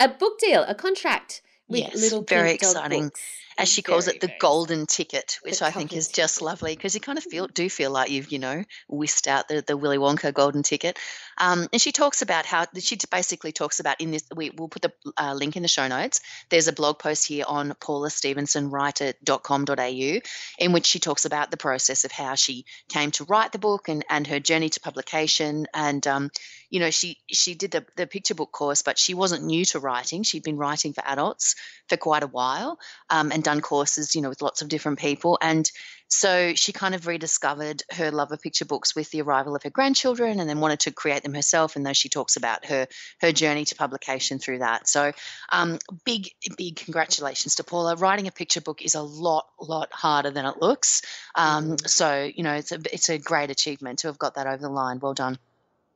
a 0.00 0.08
book 0.08 0.38
deal, 0.38 0.64
a 0.66 0.74
contract 0.74 1.42
with 1.68 1.80
Yes, 1.80 1.94
Little 2.00 2.22
very 2.22 2.52
exciting. 2.52 3.10
As 3.58 3.68
she 3.68 3.82
calls 3.82 4.04
Very, 4.04 4.18
it, 4.18 4.20
the 4.20 4.32
golden 4.38 4.86
ticket, 4.86 5.40
which 5.42 5.62
I 5.62 5.72
think 5.72 5.92
is 5.92 6.06
just 6.06 6.36
ticket. 6.36 6.46
lovely 6.46 6.76
because 6.76 6.94
you 6.94 7.00
kind 7.00 7.18
of 7.18 7.24
feel 7.24 7.46
mm-hmm. 7.46 7.54
do 7.54 7.68
feel 7.68 7.90
like 7.90 8.08
you've 8.08 8.30
you 8.30 8.38
know 8.38 8.62
whisked 8.88 9.26
out 9.26 9.48
the 9.48 9.64
the 9.66 9.76
Willy 9.76 9.98
Wonka 9.98 10.32
golden 10.32 10.62
ticket. 10.62 10.96
Um, 11.38 11.68
and 11.72 11.80
she 11.80 11.92
talks 11.92 12.20
about 12.22 12.46
how 12.46 12.66
she 12.78 12.98
basically 13.10 13.52
talks 13.52 13.78
about 13.80 14.00
in 14.00 14.10
this. 14.10 14.24
We 14.34 14.50
will 14.50 14.68
put 14.68 14.82
the 14.82 14.92
uh, 15.16 15.34
link 15.34 15.56
in 15.56 15.62
the 15.62 15.68
show 15.68 15.88
notes. 15.88 16.20
There's 16.48 16.68
a 16.68 16.72
blog 16.72 16.98
post 16.98 17.26
here 17.26 17.44
on 17.46 17.72
paulastevensonwriter.com.au 17.72 20.20
in 20.58 20.72
which 20.72 20.86
she 20.86 20.98
talks 20.98 21.24
about 21.24 21.50
the 21.50 21.56
process 21.56 22.04
of 22.04 22.12
how 22.12 22.34
she 22.34 22.66
came 22.88 23.10
to 23.12 23.24
write 23.24 23.52
the 23.52 23.58
book 23.58 23.88
and 23.88 24.04
and 24.10 24.26
her 24.26 24.40
journey 24.40 24.68
to 24.70 24.80
publication. 24.80 25.66
And 25.72 26.06
um, 26.06 26.30
you 26.70 26.80
know 26.80 26.90
she 26.90 27.18
she 27.28 27.54
did 27.54 27.70
the 27.70 27.86
the 27.96 28.06
picture 28.06 28.34
book 28.34 28.52
course, 28.52 28.82
but 28.82 28.98
she 28.98 29.14
wasn't 29.14 29.44
new 29.44 29.64
to 29.66 29.78
writing. 29.78 30.22
She'd 30.22 30.42
been 30.42 30.58
writing 30.58 30.92
for 30.92 31.02
adults 31.06 31.54
for 31.88 31.96
quite 31.96 32.22
a 32.22 32.28
while 32.28 32.78
um, 33.10 33.32
and 33.32 33.42
done 33.42 33.60
courses, 33.60 34.14
you 34.14 34.22
know, 34.22 34.28
with 34.28 34.42
lots 34.42 34.62
of 34.62 34.68
different 34.68 34.98
people. 34.98 35.38
And 35.40 35.70
so 36.08 36.54
she 36.54 36.72
kind 36.72 36.94
of 36.94 37.06
rediscovered 37.06 37.82
her 37.90 38.10
love 38.10 38.32
of 38.32 38.40
picture 38.40 38.64
books 38.64 38.96
with 38.96 39.10
the 39.10 39.22
arrival 39.22 39.54
of 39.54 39.62
her 39.62 39.70
grandchildren, 39.70 40.40
and 40.40 40.48
then 40.48 40.60
wanted 40.60 40.80
to 40.80 40.90
create 40.90 41.22
them 41.22 41.34
herself. 41.34 41.76
And 41.76 41.84
though 41.84 41.92
she 41.92 42.08
talks 42.08 42.36
about 42.36 42.64
her 42.66 42.88
her 43.20 43.32
journey 43.32 43.64
to 43.66 43.74
publication 43.74 44.38
through 44.38 44.58
that, 44.60 44.88
so 44.88 45.12
um, 45.52 45.78
big 46.04 46.30
big 46.56 46.76
congratulations 46.76 47.56
to 47.56 47.64
Paula. 47.64 47.96
Writing 47.96 48.26
a 48.26 48.32
picture 48.32 48.60
book 48.60 48.82
is 48.82 48.94
a 48.94 49.02
lot 49.02 49.46
lot 49.60 49.92
harder 49.92 50.30
than 50.30 50.46
it 50.46 50.60
looks. 50.60 51.02
Um, 51.34 51.76
Mhm. 51.76 51.88
So 51.88 52.30
you 52.34 52.42
know, 52.42 52.54
it's 52.54 52.72
a 52.72 52.80
it's 52.92 53.08
a 53.08 53.18
great 53.18 53.50
achievement 53.50 54.00
to 54.00 54.08
have 54.08 54.18
got 54.18 54.34
that 54.36 54.46
over 54.46 54.62
the 54.62 54.70
line. 54.70 54.98
Well 55.00 55.14
done. 55.14 55.38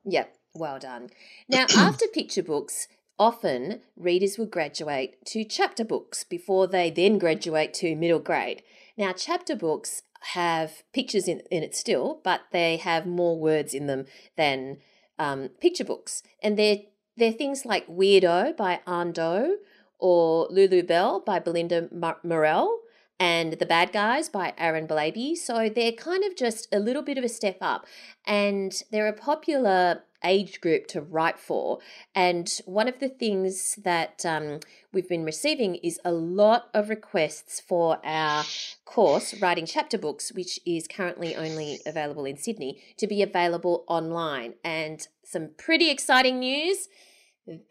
Yep, 0.05 0.35
well 0.53 0.79
done. 0.79 1.09
Now, 1.47 1.65
after 1.77 2.07
picture 2.07 2.43
books, 2.43 2.87
often 3.17 3.81
readers 3.95 4.37
will 4.37 4.45
graduate 4.45 5.23
to 5.27 5.43
chapter 5.43 5.85
books 5.85 6.23
before 6.23 6.67
they 6.67 6.89
then 6.89 7.17
graduate 7.17 7.73
to 7.75 7.95
middle 7.95 8.19
grade. 8.19 8.63
Now, 8.97 9.13
chapter 9.13 9.55
books 9.55 10.03
have 10.33 10.83
pictures 10.93 11.27
in, 11.27 11.41
in 11.51 11.63
it 11.63 11.75
still, 11.75 12.21
but 12.23 12.41
they 12.51 12.77
have 12.77 13.05
more 13.05 13.37
words 13.37 13.73
in 13.73 13.87
them 13.87 14.05
than 14.37 14.77
um, 15.19 15.49
picture 15.59 15.83
books, 15.83 16.23
and 16.41 16.57
they're 16.57 16.79
they're 17.15 17.31
things 17.31 17.65
like 17.65 17.85
Weirdo 17.87 18.57
by 18.57 18.79
Anh 18.87 19.11
Do 19.11 19.59
or 19.99 20.47
Lulu 20.49 20.81
Bell 20.83 21.19
by 21.19 21.39
Belinda 21.39 21.87
Murrell 22.23 22.79
and 23.19 23.53
The 23.53 23.65
Bad 23.65 23.91
Guys 23.93 24.29
by 24.29 24.53
Aaron 24.57 24.87
Blabey. 24.87 25.35
So 25.35 25.69
they're 25.69 25.91
kind 25.91 26.23
of 26.23 26.35
just 26.35 26.67
a 26.73 26.79
little 26.79 27.03
bit 27.03 27.17
of 27.17 27.23
a 27.23 27.29
step 27.29 27.57
up. 27.61 27.85
And 28.25 28.73
they're 28.91 29.07
a 29.07 29.13
popular 29.13 30.03
age 30.23 30.61
group 30.61 30.87
to 30.87 31.01
write 31.01 31.39
for. 31.39 31.79
And 32.15 32.49
one 32.65 32.87
of 32.87 32.99
the 32.99 33.09
things 33.09 33.75
that 33.83 34.25
um, 34.25 34.59
we've 34.91 35.09
been 35.09 35.23
receiving 35.23 35.75
is 35.75 35.99
a 36.05 36.11
lot 36.11 36.69
of 36.73 36.89
requests 36.89 37.59
for 37.59 37.99
our 38.03 38.43
course, 38.85 39.39
Writing 39.41 39.65
Chapter 39.65 39.97
Books, 39.97 40.31
which 40.31 40.59
is 40.65 40.87
currently 40.87 41.35
only 41.35 41.79
available 41.85 42.25
in 42.25 42.37
Sydney, 42.37 42.81
to 42.97 43.07
be 43.07 43.21
available 43.21 43.83
online. 43.87 44.53
And 44.63 45.07
some 45.23 45.49
pretty 45.57 45.89
exciting 45.89 46.39
news 46.39 46.89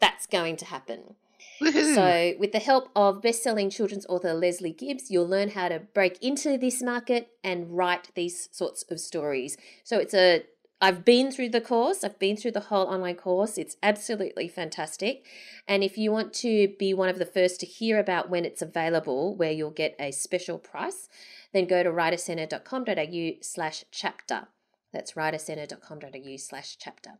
that's 0.01 0.27
going 0.27 0.57
to 0.57 0.67
happen. 0.67 1.15
Woo-hoo. 1.61 1.95
So, 1.95 2.33
with 2.39 2.53
the 2.53 2.59
help 2.59 2.89
of 2.97 3.23
best-selling 3.23 3.71
children's 3.71 4.07
author 4.07 4.35
Lesley 4.35 4.73
Gibbes, 4.73 5.11
you'll 5.11 5.29
learn 5.29 5.51
how 5.51 5.69
to 5.69 5.81
break 5.81 6.23
into 6.23 6.59
this 6.59 6.83
market 6.83 7.29
and 7.45 7.77
write 7.77 8.11
these 8.15 8.49
sorts 8.53 8.85
of 8.91 8.99
stories. 8.99 9.57
So, 9.85 9.99
it's 9.99 10.15
a 10.15 10.45
I've 10.83 11.05
been 11.05 11.31
through 11.31 11.51
the 11.51 11.61
course, 11.61 12.03
I've 12.03 12.19
been 12.19 12.37
through 12.37 12.51
the 12.51 12.61
whole 12.61 12.89
online 12.89 13.15
course. 13.15 13.57
It's 13.57 13.77
absolutely 13.85 14.49
fantastic. 14.49 15.25
And 15.69 15.85
if 15.85 15.97
you 15.97 16.11
want 16.11 16.35
to 16.35 16.75
be 16.77 16.93
one 16.93 17.09
of 17.09 17.21
the 17.21 17.25
first 17.25 17.61
to 17.61 17.67
hear 17.67 18.01
about 18.01 18.29
when 18.29 18.45
it's 18.45 18.63
available, 18.63 19.37
where 19.37 19.53
you'll 19.53 19.71
get 19.71 19.95
a 20.01 20.11
special 20.11 20.59
price, 20.59 21.09
then 21.53 21.69
go 21.69 21.85
to 21.85 21.89
writercentre.com.au 21.89 23.39
slash 23.43 23.85
chapter. 23.93 24.49
That's 24.93 25.13
writercentre.com.au 25.13 26.37
slash 26.37 26.77
chapter. 26.77 27.13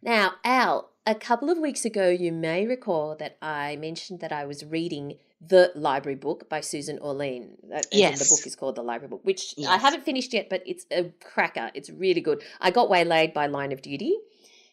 Now, 0.00 0.34
Al, 0.44 0.90
a 1.04 1.16
couple 1.16 1.50
of 1.50 1.58
weeks 1.58 1.84
ago, 1.84 2.08
you 2.08 2.30
may 2.30 2.64
recall 2.64 3.16
that 3.16 3.38
I 3.42 3.74
mentioned 3.74 4.20
that 4.20 4.30
I 4.30 4.44
was 4.44 4.64
reading 4.64 5.18
The 5.40 5.72
Library 5.74 6.16
Book 6.16 6.48
by 6.48 6.60
Susan 6.60 6.98
Orlean. 6.98 7.56
Yes. 7.92 8.18
The 8.18 8.34
book 8.34 8.46
is 8.46 8.56
called 8.56 8.76
The 8.76 8.82
Library 8.82 9.08
Book, 9.08 9.20
which 9.24 9.54
yes. 9.56 9.68
I 9.68 9.76
haven't 9.76 10.04
finished 10.04 10.34
yet, 10.34 10.48
but 10.50 10.62
it's 10.66 10.84
a 10.90 11.12
cracker. 11.22 11.70
It's 11.74 11.90
really 11.90 12.20
good. 12.20 12.42
I 12.60 12.70
got 12.70 12.90
waylaid 12.90 13.34
by 13.34 13.46
Line 13.46 13.72
of 13.72 13.82
Duty. 13.82 14.16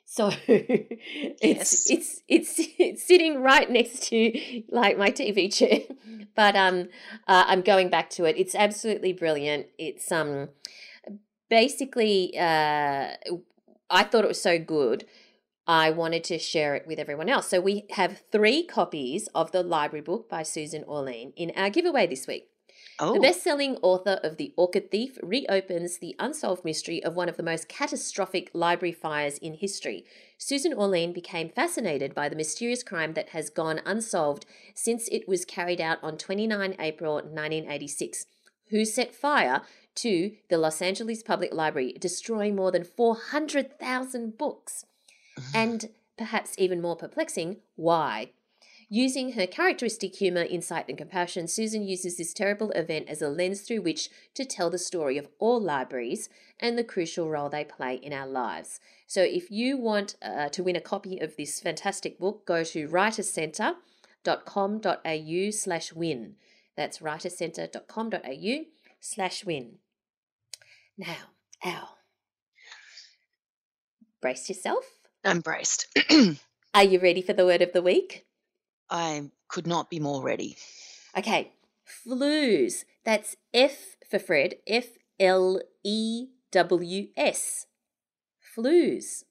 So 0.06 0.32
it's 0.48 1.42
yes. 1.42 1.90
it's 1.90 2.22
it's 2.28 2.70
it's 2.78 3.04
sitting 3.04 3.42
right 3.42 3.70
next 3.70 4.04
to 4.10 4.62
like 4.70 4.98
my 4.98 5.10
TV 5.10 5.54
chair, 5.54 5.80
but 6.36 6.56
um, 6.56 6.90
uh, 7.28 7.46
I'm 7.48 7.62
going 7.62 7.90
back 7.90 8.12
to 8.12 8.26
it. 8.26 8.36
It's 8.38 8.54
absolutely 8.54 9.14
brilliant. 9.14 9.66
It's 9.80 10.12
um, 10.12 10.50
basically 11.50 12.38
uh, 12.38 13.14
I 13.90 14.04
thought 14.04 14.24
it 14.24 14.28
was 14.28 14.42
so 14.42 14.60
good. 14.60 15.06
I 15.68 15.90
wanted 15.90 16.24
to 16.26 16.38
share 16.38 16.76
it 16.76 16.86
with 16.86 17.00
everyone 17.00 17.30
else. 17.30 17.50
So 17.50 17.60
we 17.60 17.86
have 17.92 18.22
three 18.32 18.64
copies 18.64 19.28
of 19.34 19.52
the 19.52 19.64
library 19.64 20.02
book 20.02 20.30
by 20.30 20.44
Susan 20.44 20.84
Orlean 20.84 21.34
in 21.36 21.52
our 21.56 21.70
giveaway 21.70 22.06
this 22.08 22.28
week. 22.28 22.50
Oh. 22.98 23.16
The 23.16 23.20
best 23.20 23.44
selling 23.44 23.78
author 23.82 24.20
of 24.24 24.38
The 24.38 24.54
Orchid 24.56 24.90
Thief 24.90 25.18
reopens 25.22 25.98
the 25.98 26.16
unsolved 26.18 26.64
mystery 26.64 27.04
of 27.04 27.16
one 27.16 27.28
of 27.28 27.36
the 27.36 27.44
most 27.44 27.68
catastrophic 27.68 28.52
library 28.54 28.94
fires 28.94 29.38
in 29.40 29.56
history. 29.56 30.06
Susan 30.38 30.74
Orlean 30.74 31.12
became 31.12 31.50
fascinated 31.50 32.16
by 32.16 32.30
the 32.30 32.38
mysterious 32.38 32.84
crime 32.84 33.14
that 33.14 33.30
has 33.30 33.50
gone 33.50 33.82
unsolved 33.86 34.46
since 34.74 35.10
it 35.10 35.28
was 35.28 35.44
carried 35.44 35.82
out 35.82 35.98
on 36.02 36.18
29 36.18 36.76
April 36.80 37.16
1986. 37.16 38.28
Who 38.70 38.86
set 38.86 39.14
fire 39.14 39.62
to 39.96 40.32
the 40.50 40.58
Los 40.58 40.82
Angeles 40.82 41.22
Public 41.22 41.54
Library, 41.54 41.96
destroying 42.00 42.56
more 42.56 42.72
than 42.72 42.84
400,000 42.84 44.38
books. 44.38 44.86
And 45.54 45.90
perhaps 46.18 46.56
even 46.58 46.82
more 46.82 46.96
perplexing, 46.96 47.58
why? 47.76 48.32
Using 48.88 49.34
her 49.34 49.48
characteristic 49.48 50.16
humour, 50.16 50.44
insight, 50.44 50.86
and 50.88 50.98
compassion, 50.98 51.48
Susan 51.48 51.88
uses 51.88 52.18
this 52.18 52.34
terrible 52.34 52.70
event 52.72 53.10
as 53.10 53.22
a 53.22 53.30
lens 53.30 53.62
through 53.62 53.82
which 53.82 54.10
to 54.36 54.46
tell 54.46 54.70
the 54.70 54.78
story 54.78 55.18
of 55.18 55.28
all 55.40 55.60
libraries 55.60 56.30
and 56.60 56.78
the 56.78 56.84
crucial 56.84 57.30
role 57.30 57.50
they 57.50 57.64
play 57.64 57.96
in 57.96 58.14
our 58.14 58.28
lives. 58.28 58.80
So, 59.08 59.24
if 59.24 59.50
you 59.50 59.78
want 59.78 60.16
uh, 60.22 60.50
to 60.50 60.64
win 60.64 60.76
a 60.76 60.82
copy 60.82 61.20
of 61.20 61.36
this 61.36 61.60
fantastic 61.60 62.20
book, 62.20 62.46
go 62.46 62.64
to 62.64 62.88
writercentre.com.au 62.88 65.52
slash 65.52 65.94
win. 65.94 66.36
That's 66.78 67.00
writercentre.com.au 67.00 68.66
slash 69.00 69.46
win. 69.46 69.78
Now, 70.98 71.18
Al, 71.64 71.98
brace 74.22 74.48
yourself. 74.48 75.05
I'm 75.26 75.42
braced. 75.42 75.88
Are 76.74 76.84
you 76.84 77.00
ready 77.00 77.22
for 77.22 77.34
the 77.34 77.46
word 77.46 77.62
of 77.62 77.74
the 77.74 77.82
week? 77.82 78.26
I 78.90 79.30
could 79.48 79.66
not 79.66 79.90
be 79.90 80.00
more 80.00 80.22
ready. 80.24 80.58
Okay, 81.18 81.52
flews. 81.84 82.86
That's 83.04 83.36
F 83.54 83.96
for 84.10 84.20
Fred, 84.20 84.56
F 84.68 84.86
L 85.20 85.60
E 85.84 86.28
W 86.52 87.08
S. 87.18 87.66
Flews. 88.54 89.24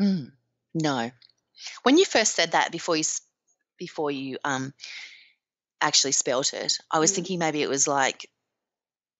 Mm, 0.00 0.32
no. 0.74 1.10
When 1.82 1.98
you 1.98 2.04
first 2.04 2.34
said 2.34 2.52
that 2.52 2.72
before 2.72 2.96
you 2.96 3.04
before 3.78 4.10
you 4.10 4.38
um 4.44 4.72
actually 5.80 6.12
spelt 6.12 6.54
it, 6.54 6.78
I 6.90 6.98
was 7.00 7.12
mm. 7.12 7.16
thinking 7.16 7.38
maybe 7.38 7.62
it 7.62 7.68
was 7.68 7.88
like 7.88 8.30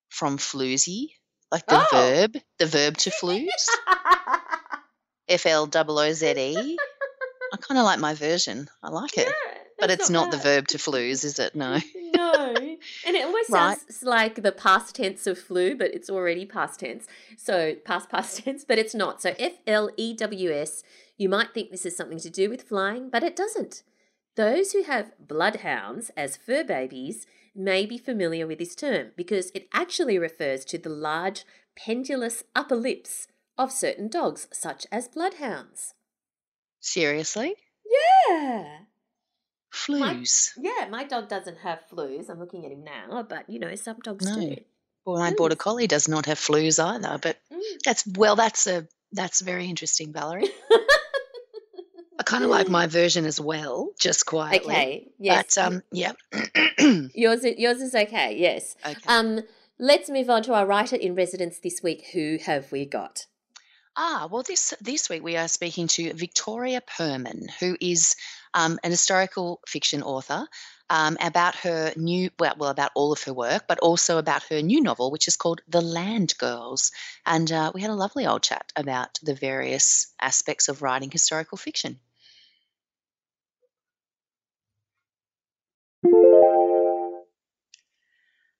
from 0.09 0.38
floozy, 0.38 1.14
like 1.50 1.66
the 1.66 1.81
oh. 1.81 1.87
verb, 1.90 2.37
the 2.59 2.66
verb 2.66 2.97
to 2.99 3.11
flooze. 3.11 3.49
F 5.28 5.47
L 5.47 5.69
O 5.73 5.85
O 5.88 6.12
Z 6.12 6.35
E. 6.37 6.78
I 7.52 7.57
kind 7.57 7.78
of 7.78 7.85
like 7.85 8.00
my 8.00 8.14
version. 8.14 8.69
I 8.83 8.90
like 8.90 9.16
it. 9.16 9.28
Yeah, 9.28 9.59
but 9.78 9.90
it's 9.90 10.11
not, 10.11 10.25
not 10.25 10.33
the 10.33 10.38
verb 10.38 10.66
to 10.69 10.78
flooze, 10.78 11.25
is 11.25 11.38
it? 11.38 11.54
No. 11.54 11.78
no. 12.16 12.54
And 13.07 13.16
it 13.16 13.25
almost 13.25 13.50
right. 13.50 13.78
sounds 13.78 14.02
like 14.02 14.43
the 14.43 14.52
past 14.52 14.97
tense 14.97 15.26
of 15.26 15.38
flew, 15.38 15.76
but 15.76 15.95
it's 15.95 16.11
already 16.11 16.47
past 16.47 16.81
tense. 16.81 17.07
So 17.37 17.75
past 17.85 18.09
past 18.09 18.38
tense, 18.45 18.64
but 18.64 18.78
it's 18.78 18.95
not. 18.95 19.23
So 19.23 19.35
F 19.38 19.52
L 19.66 19.90
E 19.97 20.14
W 20.14 20.50
S, 20.50 20.83
you 21.16 21.28
might 21.28 21.54
think 21.54 21.71
this 21.71 21.87
is 21.87 21.97
something 21.97 22.19
to 22.19 22.31
do 22.31 22.50
with 22.50 22.62
flying, 22.62 23.09
but 23.09 23.23
it 23.23 23.37
doesn't. 23.37 23.83
Those 24.37 24.73
who 24.73 24.83
have 24.83 25.12
bloodhounds 25.19 26.11
as 26.16 26.37
fur 26.37 26.64
babies 26.64 27.26
may 27.54 27.87
be 27.87 27.99
familiar 27.99 28.49
with 28.49 28.59
this 28.59 28.75
term 28.75 29.12
because 29.16 29.52
it 29.54 29.69
actually 29.73 30.19
refers 30.19 30.64
to 30.64 30.78
the 30.78 30.88
large 30.88 31.45
pendulous 31.76 32.43
upper 32.54 32.75
lips 32.75 33.28
of 33.58 33.70
certain 33.73 34.08
dogs, 34.08 34.49
such 34.52 34.87
as 34.90 35.08
bloodhounds. 35.08 35.94
Seriously? 36.80 37.54
Yeah. 38.28 38.78
Flews. 39.70 40.52
My, 40.56 40.62
yeah, 40.62 40.88
my 40.88 41.04
dog 41.04 41.28
doesn't 41.28 41.58
have 41.58 41.80
flews. 41.88 42.28
I'm 42.28 42.38
looking 42.38 42.64
at 42.64 42.73
him 42.73 42.84
now, 42.84 43.25
but 43.28 43.49
you 43.49 43.58
know, 43.58 43.75
some 43.75 43.99
dogs 44.02 44.26
no. 44.26 44.40
do. 44.40 44.56
Well, 45.04 45.18
my 45.18 45.32
border 45.34 45.56
collie 45.56 45.87
does 45.87 46.08
not 46.08 46.26
have 46.26 46.38
flews 46.38 46.78
either, 46.78 47.18
but 47.20 47.38
mm. 47.52 47.61
that's 47.84 48.06
well, 48.06 48.37
that's 48.37 48.66
a 48.66 48.87
that's 49.12 49.40
very 49.40 49.66
interesting, 49.66 50.12
Valerie. 50.12 50.49
I 52.18 52.23
kind 52.23 52.44
of 52.44 52.50
like 52.50 52.68
my 52.68 52.87
version 52.87 53.26
as 53.26 53.40
well, 53.40 53.90
just 53.99 54.26
quietly. 54.26 54.73
Okay. 54.73 55.08
Yes. 55.18 55.56
But 55.56 55.66
um, 55.66 55.82
yeah. 55.90 56.12
yours, 57.14 57.44
yours 57.44 57.80
is 57.80 57.94
okay. 57.94 58.37
Yes. 58.38 58.76
Okay. 58.87 59.00
Um, 59.08 59.40
let's 59.78 60.08
move 60.08 60.30
on 60.30 60.42
to 60.44 60.54
our 60.54 60.64
writer 60.64 60.96
in 60.96 61.14
residence 61.14 61.58
this 61.58 61.82
week. 61.82 62.06
Who 62.12 62.38
have 62.44 62.70
we 62.70 62.87
got? 62.87 63.26
Ah, 63.96 64.28
well, 64.30 64.42
this 64.42 64.74
this 64.80 65.08
week 65.08 65.22
we 65.22 65.36
are 65.36 65.48
speaking 65.48 65.86
to 65.88 66.12
Victoria 66.14 66.80
Purman, 66.80 67.48
who 67.60 67.76
is 67.80 68.16
um, 68.52 68.78
an 68.82 68.90
historical 68.90 69.60
fiction 69.68 70.02
author 70.02 70.46
um, 70.90 71.16
about 71.20 71.54
her 71.56 71.92
new 71.96 72.30
well, 72.38 72.54
well, 72.58 72.70
about 72.70 72.90
all 72.96 73.12
of 73.12 73.22
her 73.22 73.32
work, 73.32 73.66
but 73.68 73.78
also 73.80 74.18
about 74.18 74.42
her 74.44 74.62
new 74.62 74.80
novel, 74.80 75.10
which 75.12 75.28
is 75.28 75.36
called 75.36 75.60
The 75.68 75.80
Land 75.80 76.34
Girls. 76.38 76.90
And 77.26 77.50
uh, 77.52 77.70
we 77.74 77.82
had 77.82 77.90
a 77.90 77.94
lovely 77.94 78.26
old 78.26 78.42
chat 78.42 78.72
about 78.76 79.18
the 79.22 79.34
various 79.34 80.12
aspects 80.20 80.68
of 80.68 80.82
writing 80.82 81.10
historical 81.10 81.58
fiction. 81.58 82.00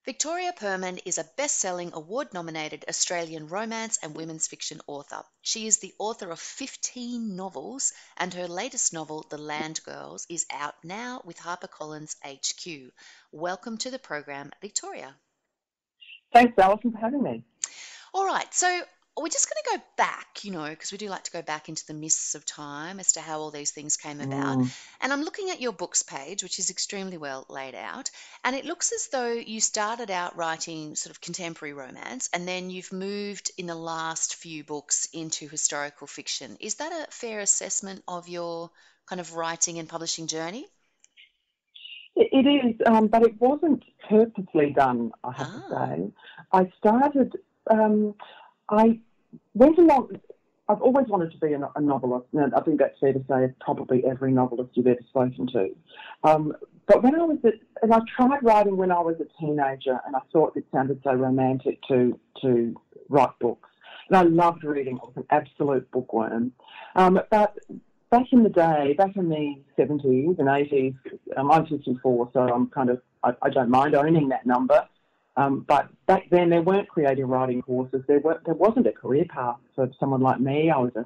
Victoria 0.04 0.52
Purman 0.52 1.00
is 1.06 1.16
a 1.16 1.25
best 1.38 1.56
selling, 1.56 1.90
award 1.94 2.34
nominated 2.34 2.84
Australian 2.90 3.49
romance 3.49 3.99
and 4.02 4.14
women's 4.14 4.46
fiction 4.46 4.82
author. 4.87 5.23
She 5.40 5.66
is 5.66 5.78
the 5.78 5.94
author 5.99 6.30
of 6.30 6.38
15 6.38 7.34
novels, 7.34 7.94
and 8.18 8.34
her 8.34 8.46
latest 8.46 8.92
novel, 8.92 9.25
The 9.30 9.38
Land 9.38 9.82
Girls, 9.82 10.26
is 10.28 10.44
out 10.50 10.75
now 10.84 11.23
with 11.25 11.38
HarperCollins 11.38 12.16
HQ. 12.23 12.92
Welcome 13.32 13.78
to 13.78 13.90
the 13.90 13.99
program, 13.99 14.50
Victoria. 14.61 15.16
Thanks, 16.34 16.52
Allison, 16.58 16.92
for 16.92 16.99
having 16.99 17.23
me. 17.23 17.42
All 18.12 18.26
right, 18.26 18.52
so 18.52 18.82
we're 19.16 19.28
just 19.28 19.49
going 19.49 19.62
to 19.64 19.78
go 19.78 19.85
back, 19.97 20.44
you 20.44 20.50
know, 20.50 20.68
because 20.68 20.90
we 20.90 20.99
do 20.99 21.09
like 21.09 21.23
to 21.23 21.30
go 21.30 21.40
back 21.42 21.68
into 21.68 21.87
the 21.87 21.94
mists 21.94 22.35
of 22.35 22.44
time 22.44 22.99
as 22.99 23.12
to 23.12 23.21
how 23.21 23.38
all 23.38 23.52
these 23.52 23.71
things 23.71 23.97
came 23.97 24.21
about. 24.21 24.59
Mm. 24.59 24.76
And 25.00 25.12
I'm 25.12 25.23
looking 25.23 25.50
at 25.50 25.61
your 25.61 25.73
books 25.73 26.02
page, 26.02 26.42
which 26.42 26.59
is 26.59 26.71
extremely 26.71 27.16
well 27.16 27.47
laid 27.49 27.76
out. 27.76 28.11
And 28.42 28.56
it 28.56 28.64
looks 28.64 28.92
as 28.92 29.09
though 29.09 29.33
you 29.33 29.61
started 29.61 30.11
out 30.11 30.37
writing 30.37 30.97
sort 30.97 31.12
of 31.12 31.21
contemporary 31.21 31.75
romance 31.75 32.28
and 32.33 32.47
then 32.47 32.71
you've 32.71 32.92
moved 32.92 33.52
in 33.56 33.66
the 33.66 33.76
last 33.76 34.35
few 34.35 34.64
books 34.64 35.09
into 35.12 35.49
historical 35.49 36.09
fiction. 36.09 36.56
Is 36.59 36.76
that 36.76 36.90
a 36.92 37.11
fair 37.12 37.38
assessment 37.38 38.02
of 38.09 38.28
your 38.28 38.71
kind 39.06 39.21
of 39.21 39.37
writing 39.37 39.78
and 39.78 39.88
publishing 39.88 40.26
journey? 40.26 40.66
It, 42.16 42.47
is, 42.47 42.80
um, 42.87 43.09
but 43.09 43.23
it 43.25 43.40
wasn't 43.40 43.83
purposely 44.09 44.71
done, 44.71 45.12
I 45.25 45.33
have 45.33 45.49
Ah. 45.49 45.68
to 45.68 45.97
say. 45.97 46.12
I 46.52 46.73
started, 46.78 47.33
um, 47.68 48.14
I 48.68 48.99
went 49.54 49.78
along, 49.78 50.11
I've 50.68 50.80
always 50.80 51.06
wanted 51.09 51.33
to 51.33 51.38
be 51.38 51.52
a, 51.52 51.71
a 51.76 51.80
novelist, 51.80 52.26
and 52.33 52.54
I 52.54 52.61
think 52.61 52.78
that's 52.78 52.99
fair 53.00 53.12
to 53.12 53.25
say 53.28 53.44
of 53.44 53.59
probably 53.61 54.04
every 54.04 54.33
novelist 54.33 54.71
you've 54.75 54.87
ever 54.87 55.00
spoken 55.09 55.47
to. 55.49 55.68
Um, 56.23 56.54
but 56.87 57.02
when 57.02 57.14
I 57.14 57.25
was 57.25 57.38
at, 57.44 57.54
and 57.83 57.92
I 57.92 58.00
tried 58.16 58.42
writing 58.42 58.76
when 58.76 58.90
I 58.90 59.00
was 59.00 59.16
a 59.21 59.40
teenager, 59.40 59.99
and 60.06 60.16
I 60.16 60.21
thought 60.33 60.56
it 60.56 60.64
sounded 60.73 61.00
so 61.02 61.12
romantic 61.14 61.80
to 61.88 62.18
to 62.42 62.75
write 63.09 63.38
books. 63.40 63.68
And 64.09 64.16
I 64.16 64.23
loved 64.23 64.64
reading. 64.64 64.99
I 65.02 65.06
was 65.06 65.16
an 65.16 65.26
absolute 65.30 65.90
bookworm. 65.90 66.52
Um, 66.94 67.21
but 67.30 67.56
back 68.11 68.26
in 68.33 68.42
the 68.42 68.50
day, 68.50 68.94
back 68.97 69.16
in 69.16 69.28
the 69.28 69.56
70s 69.78 70.38
and 70.38 70.49
80s, 70.49 70.94
um, 71.37 71.50
I'm 71.50 71.66
54, 71.66 72.30
so 72.33 72.40
I'm 72.40 72.68
kind 72.68 72.90
of, 72.90 73.00
I, 73.23 73.33
I 73.42 73.50
don't 73.50 73.71
mind 73.71 73.94
owning 73.94 74.28
that 74.28 74.47
number. 74.47 74.87
Um, 75.36 75.64
but 75.66 75.88
back 76.06 76.24
then, 76.30 76.50
there 76.50 76.62
weren't 76.62 76.88
creative 76.88 77.28
writing 77.28 77.62
courses. 77.62 78.02
There, 78.06 78.20
were, 78.20 78.40
there 78.44 78.54
wasn't 78.54 78.86
a 78.86 78.92
career 78.92 79.24
path 79.28 79.56
for 79.74 79.90
someone 79.98 80.20
like 80.20 80.40
me. 80.40 80.70
I 80.70 80.78
was 80.78 80.92
a 80.96 81.04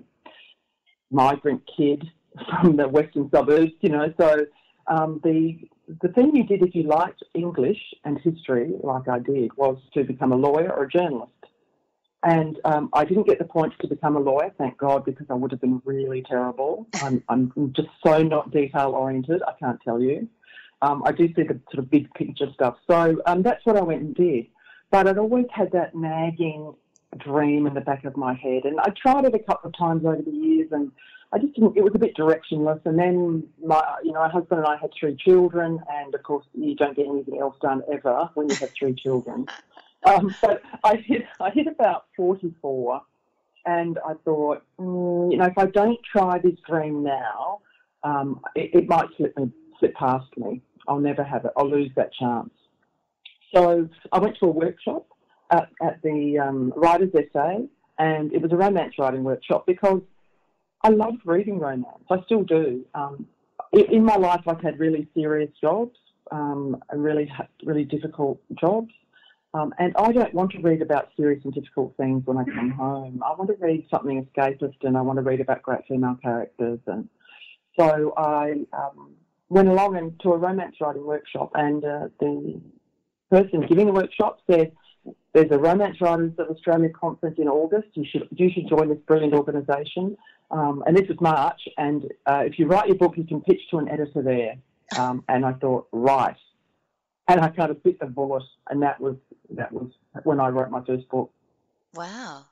migrant 1.11 1.63
kid 1.77 2.05
from 2.51 2.77
the 2.77 2.89
western 2.89 3.31
suburbs, 3.31 3.73
you 3.81 3.89
know. 3.91 4.13
So 4.19 4.47
um, 4.87 5.21
the 5.25 5.59
the 6.03 6.09
thing 6.09 6.37
you 6.37 6.45
did 6.45 6.63
if 6.63 6.75
you 6.75 6.83
liked 6.83 7.23
English 7.35 7.79
and 8.05 8.21
history, 8.21 8.73
like 8.83 9.09
I 9.09 9.19
did, 9.19 9.57
was 9.57 9.79
to 9.95 10.05
become 10.05 10.33
a 10.33 10.37
lawyer 10.37 10.71
or 10.71 10.85
a 10.85 10.89
journalist. 10.89 11.33
And 12.25 12.59
um, 12.65 12.91
I 12.93 13.05
didn't 13.05 13.27
get 13.27 13.39
the 13.39 13.45
points 13.45 13.77
to 13.81 13.87
become 13.87 14.17
a 14.17 14.21
lawyer, 14.21 14.53
thank 14.59 14.77
God, 14.77 15.05
because 15.05 15.27
I 15.31 15.35
would 15.35 15.53
have 15.53 15.61
been 15.61 15.81
really 15.85 16.23
terrible. 16.29 16.87
I'm, 17.01 17.23
I'm 17.29 17.73
just 17.75 17.89
so 18.05 18.23
not 18.23 18.51
detail 18.51 18.91
oriented, 18.91 19.41
I 19.47 19.53
can't 19.59 19.81
tell 19.83 20.03
you. 20.03 20.29
Um, 20.81 21.03
I 21.05 21.13
do 21.13 21.27
see 21.29 21.43
the 21.43 21.61
sort 21.71 21.81
of 21.81 21.91
big 21.91 22.13
picture 22.15 22.51
stuff. 22.55 22.77
So 22.89 23.21
um, 23.27 23.43
that's 23.43 23.65
what 23.67 23.77
I 23.77 23.83
went 23.83 24.03
and 24.03 24.15
did. 24.15 24.47
But 24.91 25.07
I'd 25.07 25.19
always 25.19 25.47
had 25.53 25.73
that 25.73 25.95
nagging 25.95 26.75
dream 27.17 27.67
in 27.67 27.75
the 27.75 27.81
back 27.81 28.05
of 28.05 28.17
my 28.17 28.35
head. 28.35 28.65
And 28.65 28.79
I 28.81 28.91
tried 28.91 29.25
it 29.25 29.35
a 29.35 29.39
couple 29.39 29.69
of 29.69 29.77
times 29.77 30.05
over 30.05 30.23
the 30.23 30.31
years 30.31 30.69
and 30.73 30.93
I 31.33 31.39
just 31.39 31.55
didn't, 31.55 31.77
it 31.77 31.83
was 31.83 31.93
a 31.95 31.99
bit 31.99 32.17
directionless. 32.17 32.81
And 32.87 32.99
then 32.99 33.45
my, 33.65 33.83
you 34.03 34.13
know, 34.13 34.21
my 34.21 34.29
husband 34.29 34.61
and 34.61 34.69
I 34.69 34.77
had 34.77 34.91
three 34.99 35.17
children. 35.17 35.81
And 35.91 36.15
of 36.15 36.23
course, 36.23 36.47
you 36.55 36.75
don't 36.75 36.97
get 36.97 37.07
anything 37.07 37.39
else 37.41 37.57
done 37.61 37.83
ever 37.93 38.31
when 38.35 38.49
you 38.49 38.57
have 38.57 38.71
three 38.79 38.95
children. 38.95 39.47
Um, 40.07 40.33
but 40.41 40.63
I 40.85 40.95
hit, 40.95 41.27
I 41.41 41.51
hit 41.51 41.67
about 41.67 42.07
44 42.17 43.03
and 43.67 43.99
I 44.07 44.15
thought, 44.25 44.63
mm, 44.79 45.33
you 45.33 45.37
know, 45.37 45.47
if 45.47 45.59
I 45.59 45.67
don't 45.67 45.99
try 46.05 46.39
this 46.39 46.55
dream 46.67 47.03
now, 47.03 47.63
um, 48.05 48.41
it, 48.55 48.71
it 48.73 48.89
might 48.89 49.09
slip 49.17 49.37
me, 49.37 49.51
slip 49.81 49.95
past 49.95 50.29
me. 50.37 50.63
I'll 50.89 51.01
never 51.01 51.23
have 51.23 51.45
it. 51.45 51.53
I'll 51.57 51.71
lose 51.71 51.91
that 51.97 52.13
chance. 52.15 52.51
So 53.55 53.89
I 54.13 54.19
went 54.19 54.37
to 54.41 54.47
a 54.47 54.51
workshop 54.51 55.07
at, 55.51 55.69
at 55.83 56.03
the 56.03 56.39
um, 56.39 56.73
Writers 56.77 57.11
SA, 57.33 57.59
and 57.99 58.33
it 58.33 58.43
was 58.43 58.53
a 58.53 58.57
romance 58.57 58.95
writing 58.99 59.25
workshop 59.25 59.67
because 59.67 60.03
I 60.83 60.91
loved 60.91 61.19
reading 61.25 61.59
romance. 61.59 62.05
I 62.11 62.23
still 62.25 62.43
do. 62.43 62.85
Um, 62.95 63.27
in, 63.73 64.05
my 64.05 64.17
life, 64.17 64.43
I've 64.47 64.61
had 64.61 64.79
really 64.79 65.09
serious 65.15 65.51
jobs 65.61 65.97
um, 66.31 66.83
really, 66.93 67.31
really 67.65 67.85
difficult 67.85 68.41
jobs. 68.59 68.93
Um, 69.55 69.73
and 69.79 69.95
I 69.97 70.13
don't 70.13 70.35
want 70.35 70.53
to 70.53 70.61
read 70.61 70.83
about 70.83 71.09
serious 71.17 71.43
and 71.45 71.55
difficult 71.55 71.97
things 71.97 72.23
when 72.27 72.37
I 72.37 72.45
come 72.45 72.71
home. 72.71 73.23
I 73.25 73.31
want 73.31 73.49
to 73.49 73.57
read 73.65 73.87
something 73.91 74.25
escapist 74.25 74.77
and 74.83 74.97
I 74.97 75.01
want 75.01 75.17
to 75.19 75.23
read 75.23 75.41
about 75.41 75.63
great 75.63 75.81
female 75.89 76.19
characters. 76.23 76.81
And 76.87 77.09
so 77.79 78.13
I 78.17 78.67
um, 78.75 79.13
went 79.49 79.69
along 79.69 79.97
and 79.97 80.19
to 80.21 80.33
a 80.33 80.37
romance 80.37 80.77
writing 80.81 81.05
workshop, 81.05 81.51
and 81.55 81.85
uh, 81.85 82.09
the 82.21 82.61
person 83.31 83.67
giving 83.69 83.87
the 83.87 83.93
workshop 83.93 84.41
said, 84.51 84.73
"There's 85.33 85.51
a 85.51 85.59
Romance 85.59 86.01
Writers 86.01 86.33
of 86.39 86.49
Australia 86.49 86.91
conference 86.91 87.37
in 87.39 87.49
August. 87.49 87.89
You 87.95 88.05
should 88.11 88.29
you 88.31 88.51
should 88.53 88.69
join 88.69 88.89
this 88.89 88.99
brilliant 89.07 89.35
organisation." 89.35 90.17
Um, 90.51 90.83
and 90.87 90.97
this 90.97 91.09
was 91.09 91.21
March, 91.21 91.61
and 91.77 92.05
uh, 92.27 92.43
if 92.47 92.59
you 92.59 92.67
write 92.67 92.89
your 92.89 92.97
book, 92.97 93.15
you 93.17 93.25
can 93.25 93.41
pitch 93.43 93.61
to 93.71 93.79
an 93.79 93.89
editor 93.89 94.23
there. 94.23 94.57
Um, 94.99 95.23
and 95.29 95.45
I 95.45 95.53
thought, 95.53 95.87
right, 95.93 96.37
and 97.29 97.41
I 97.41 97.51
kind 97.51 97.71
of 97.71 97.83
bit 97.83 98.01
the 98.01 98.07
bullet, 98.07 98.45
and 98.71 98.83
that 98.83 99.01
was 99.01 99.17
that 99.51 99.73
was 99.73 99.91
when 100.25 100.41
I 100.41 100.49
wrote 100.49 100.71
my 100.71 100.83
first 100.85 101.09
book. 101.09 101.31
Wow. 101.95 102.45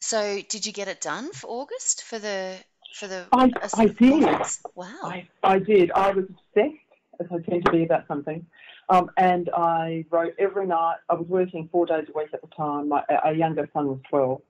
So 0.00 0.40
did 0.48 0.66
you 0.66 0.72
get 0.72 0.88
it 0.88 1.00
done 1.00 1.32
for 1.32 1.46
August 1.46 2.02
for 2.02 2.18
the 2.18 2.56
for 2.94 3.08
the 3.08 3.26
I, 3.32 3.50
I 3.74 3.86
did. 3.86 4.24
Wow. 4.74 4.86
I, 5.02 5.28
I 5.42 5.58
did. 5.58 5.90
I 5.92 6.12
was 6.12 6.24
obsessed, 6.24 6.76
as 7.20 7.26
I 7.30 7.38
tend 7.50 7.64
to 7.66 7.72
be 7.72 7.84
about 7.84 8.06
something. 8.06 8.46
Um, 8.88 9.10
and 9.16 9.50
I 9.56 10.04
wrote 10.10 10.34
every 10.38 10.66
night. 10.66 10.96
I 11.08 11.14
was 11.14 11.26
working 11.26 11.68
four 11.72 11.86
days 11.86 12.06
a 12.08 12.18
week 12.18 12.28
at 12.32 12.40
the 12.40 12.48
time. 12.48 12.88
My 12.88 13.02
our 13.24 13.32
younger 13.32 13.68
son 13.72 13.88
was 13.88 13.98
12. 14.10 14.40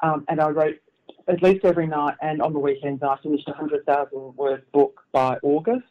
Um, 0.00 0.24
and 0.28 0.40
I 0.40 0.50
wrote 0.50 0.76
at 1.26 1.42
least 1.42 1.64
every 1.64 1.86
night 1.86 2.14
and 2.22 2.40
on 2.40 2.52
the 2.52 2.58
weekends. 2.58 3.02
I 3.02 3.16
finished 3.22 3.48
a 3.48 3.52
100,000 3.52 4.36
word 4.36 4.62
book 4.72 5.00
by 5.12 5.38
August. 5.42 5.84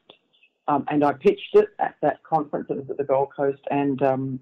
Um, 0.68 0.86
and 0.90 1.04
I 1.04 1.14
pitched 1.14 1.56
it 1.56 1.70
at 1.80 1.96
that 2.02 2.24
conference. 2.24 2.68
It 2.70 2.78
was 2.78 2.90
at 2.90 2.98
the 2.98 3.04
Gold 3.04 3.30
Coast. 3.36 3.62
And 3.72 4.02
um, 4.02 4.40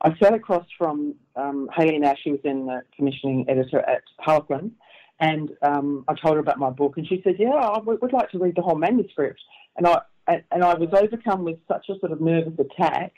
I 0.00 0.16
sat 0.18 0.34
across 0.34 0.66
from 0.76 1.14
um, 1.36 1.68
Haylee 1.76 2.00
Nash, 2.00 2.20
who 2.24 2.32
was 2.32 2.40
then 2.44 2.66
the 2.66 2.82
commissioning 2.96 3.46
editor 3.48 3.80
at 3.80 4.02
Harlequin. 4.20 4.72
And 5.20 5.50
um, 5.62 6.04
I 6.08 6.14
told 6.14 6.34
her 6.34 6.40
about 6.40 6.58
my 6.58 6.70
book, 6.70 6.96
and 6.96 7.06
she 7.06 7.20
said, 7.22 7.36
"Yeah, 7.38 7.50
I 7.50 7.78
would 7.78 8.02
would 8.02 8.12
like 8.12 8.30
to 8.30 8.38
read 8.38 8.56
the 8.56 8.62
whole 8.62 8.74
manuscript." 8.74 9.40
And 9.76 9.86
I 9.86 10.00
and, 10.26 10.42
and 10.50 10.64
I 10.64 10.74
was 10.74 10.88
overcome 10.92 11.44
with 11.44 11.58
such 11.68 11.88
a 11.88 11.98
sort 11.98 12.12
of 12.12 12.20
nervous 12.20 12.58
attack 12.58 13.12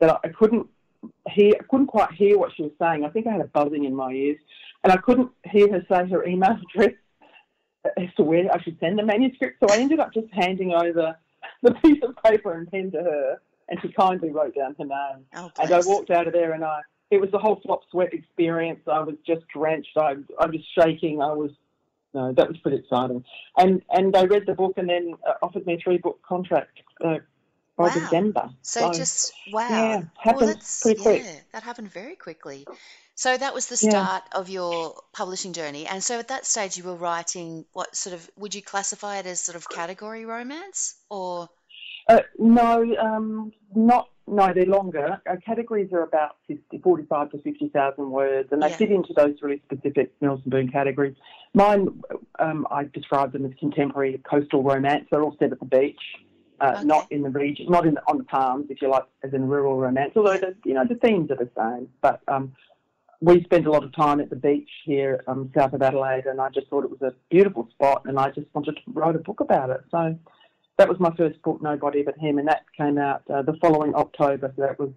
that 0.00 0.20
I 0.24 0.28
couldn't 0.28 0.66
hear, 1.30 1.52
I 1.58 1.64
couldn't 1.70 1.86
quite 1.86 2.12
hear 2.12 2.38
what 2.38 2.52
she 2.56 2.62
was 2.62 2.72
saying. 2.80 3.04
I 3.04 3.10
think 3.10 3.26
I 3.26 3.32
had 3.32 3.40
a 3.40 3.44
buzzing 3.44 3.84
in 3.84 3.94
my 3.94 4.10
ears, 4.12 4.38
and 4.84 4.92
I 4.92 4.96
couldn't 4.96 5.30
hear 5.44 5.70
her 5.70 5.86
say 5.88 6.08
her 6.08 6.24
email 6.24 6.58
address 6.74 6.94
as 7.96 8.08
to 8.16 8.22
where 8.22 8.52
I 8.52 8.60
should 8.62 8.78
send 8.80 8.98
the 8.98 9.04
manuscript. 9.04 9.58
So 9.60 9.72
I 9.72 9.78
ended 9.78 10.00
up 10.00 10.12
just 10.12 10.26
handing 10.32 10.72
over 10.72 11.16
the 11.62 11.74
piece 11.74 12.02
of 12.02 12.16
paper 12.24 12.52
and 12.52 12.70
pen 12.70 12.90
to 12.92 12.98
her, 12.98 13.38
and 13.68 13.80
she 13.80 13.92
kindly 13.92 14.30
wrote 14.30 14.54
down 14.54 14.74
her 14.78 14.84
name. 14.84 15.24
Oh, 15.34 15.50
And 15.60 15.72
I 15.72 15.80
walked 15.84 16.10
out 16.10 16.26
of 16.26 16.32
there, 16.32 16.52
and 16.52 16.64
I 16.64 16.80
it 17.10 17.20
was 17.20 17.30
the 17.30 17.38
whole 17.38 17.60
flop 17.64 17.80
sweat 17.90 18.12
experience. 18.12 18.80
I 18.90 19.00
was 19.00 19.16
just 19.26 19.42
drenched. 19.48 19.96
I 19.96 20.14
I 20.40 20.46
was 20.46 20.60
shaking. 20.78 21.20
I 21.22 21.32
was 21.32 21.50
no, 22.14 22.32
that 22.32 22.48
was 22.48 22.56
pretty 22.58 22.78
exciting. 22.78 23.24
And 23.56 23.82
and 23.90 24.12
they 24.12 24.26
read 24.26 24.44
the 24.46 24.54
book 24.54 24.74
and 24.76 24.88
then 24.88 25.14
uh, 25.26 25.34
offered 25.42 25.66
me 25.66 25.74
a 25.74 25.78
three 25.78 25.98
book 25.98 26.20
contract 26.26 26.80
uh, 27.04 27.18
by 27.76 27.88
Wow. 27.88 27.94
December. 27.94 28.50
So 28.62 28.92
just 28.92 29.32
wow. 29.52 29.68
yeah, 29.68 29.76
well, 29.86 30.06
happened 30.18 30.48
that's 30.48 30.82
pretty 30.82 31.02
quick. 31.02 31.22
yeah, 31.22 31.40
that 31.52 31.62
happened 31.62 31.92
very 31.92 32.16
quickly. 32.16 32.66
So 33.14 33.36
that 33.36 33.54
was 33.54 33.66
the 33.66 33.76
Yeah. 33.76 33.90
start 33.90 34.24
of 34.32 34.48
your 34.50 34.94
publishing 35.12 35.52
journey. 35.54 35.86
And 35.86 36.02
so 36.02 36.18
at 36.18 36.28
that 36.28 36.44
stage 36.46 36.76
you 36.76 36.84
were 36.84 36.94
writing 36.96 37.64
what 37.72 37.96
sort 37.96 38.14
of 38.14 38.30
would 38.36 38.54
you 38.54 38.62
classify 38.62 39.18
it 39.18 39.26
as 39.26 39.40
sort 39.40 39.56
of 39.56 39.68
category 39.68 40.24
romance 40.26 40.96
or 41.10 41.48
Uh, 42.08 42.20
no, 42.38 42.96
um, 42.96 43.52
not 43.74 44.08
no, 44.26 44.52
they're 44.52 44.66
longer. 44.66 45.20
Uh, 45.30 45.36
categories 45.44 45.92
are 45.92 46.02
about 46.02 46.36
50, 46.48 46.78
45 46.78 47.30
to 47.30 47.38
fifty 47.38 47.68
thousand 47.68 48.10
words, 48.10 48.48
and 48.52 48.62
they 48.62 48.68
Yeah. 48.68 48.76
fit 48.76 48.90
into 48.90 49.12
those 49.14 49.40
really 49.42 49.60
specific 49.64 50.12
Mills 50.20 50.40
and 50.44 50.50
Boon 50.52 50.68
categories. 50.68 51.14
Mine, 51.54 52.02
um, 52.38 52.66
I 52.70 52.84
describe 52.84 53.32
them 53.32 53.44
as 53.44 53.52
contemporary 53.58 54.18
coastal 54.28 54.62
romance. 54.62 55.06
They're 55.10 55.22
all 55.22 55.36
set 55.38 55.52
at 55.52 55.60
the 55.60 55.66
beach, 55.66 56.00
uh, 56.60 56.74
Okay. 56.78 56.86
not 56.86 57.10
in 57.12 57.22
the 57.22 57.30
region, 57.30 57.66
not 57.68 57.86
in 57.86 57.94
the, 57.94 58.02
on 58.08 58.18
the 58.18 58.24
farms, 58.24 58.66
if 58.70 58.82
you 58.82 58.88
like, 58.88 59.04
as 59.22 59.32
in 59.32 59.46
rural 59.48 59.76
romance. 59.76 60.12
Although 60.16 60.38
the, 60.38 60.56
you 60.64 60.74
know 60.74 60.84
the 60.84 60.96
themes 60.96 61.30
are 61.30 61.36
the 61.36 61.50
same, 61.56 61.88
but 62.00 62.20
um, 62.28 62.52
we 63.20 63.42
spend 63.44 63.66
a 63.66 63.70
lot 63.70 63.84
of 63.84 63.94
time 63.94 64.20
at 64.20 64.28
the 64.28 64.36
beach 64.36 64.68
here 64.84 65.22
um, 65.26 65.50
south 65.56 65.72
of 65.72 65.82
Adelaide, 65.82 66.26
and 66.26 66.40
I 66.40 66.50
just 66.50 66.66
thought 66.68 66.84
it 66.84 66.90
was 66.90 67.00
a 67.02 67.14
beautiful 67.30 67.68
spot, 67.70 68.02
and 68.06 68.18
I 68.18 68.30
just 68.30 68.46
wanted 68.54 68.72
to 68.76 68.82
write 68.92 69.14
a 69.14 69.20
book 69.20 69.40
about 69.40 69.70
it. 69.70 69.80
So 69.90 70.18
that 70.78 70.88
was 70.88 70.98
my 71.00 71.14
first 71.16 71.40
book, 71.42 71.62
Nobody 71.62 72.02
But 72.02 72.18
Him, 72.18 72.38
and 72.38 72.48
that 72.48 72.64
came 72.76 72.98
out 72.98 73.22
uh, 73.32 73.42
the 73.42 73.54
following 73.60 73.94
October. 73.94 74.52
So 74.56 74.62
that 74.62 74.78
was 74.78 74.90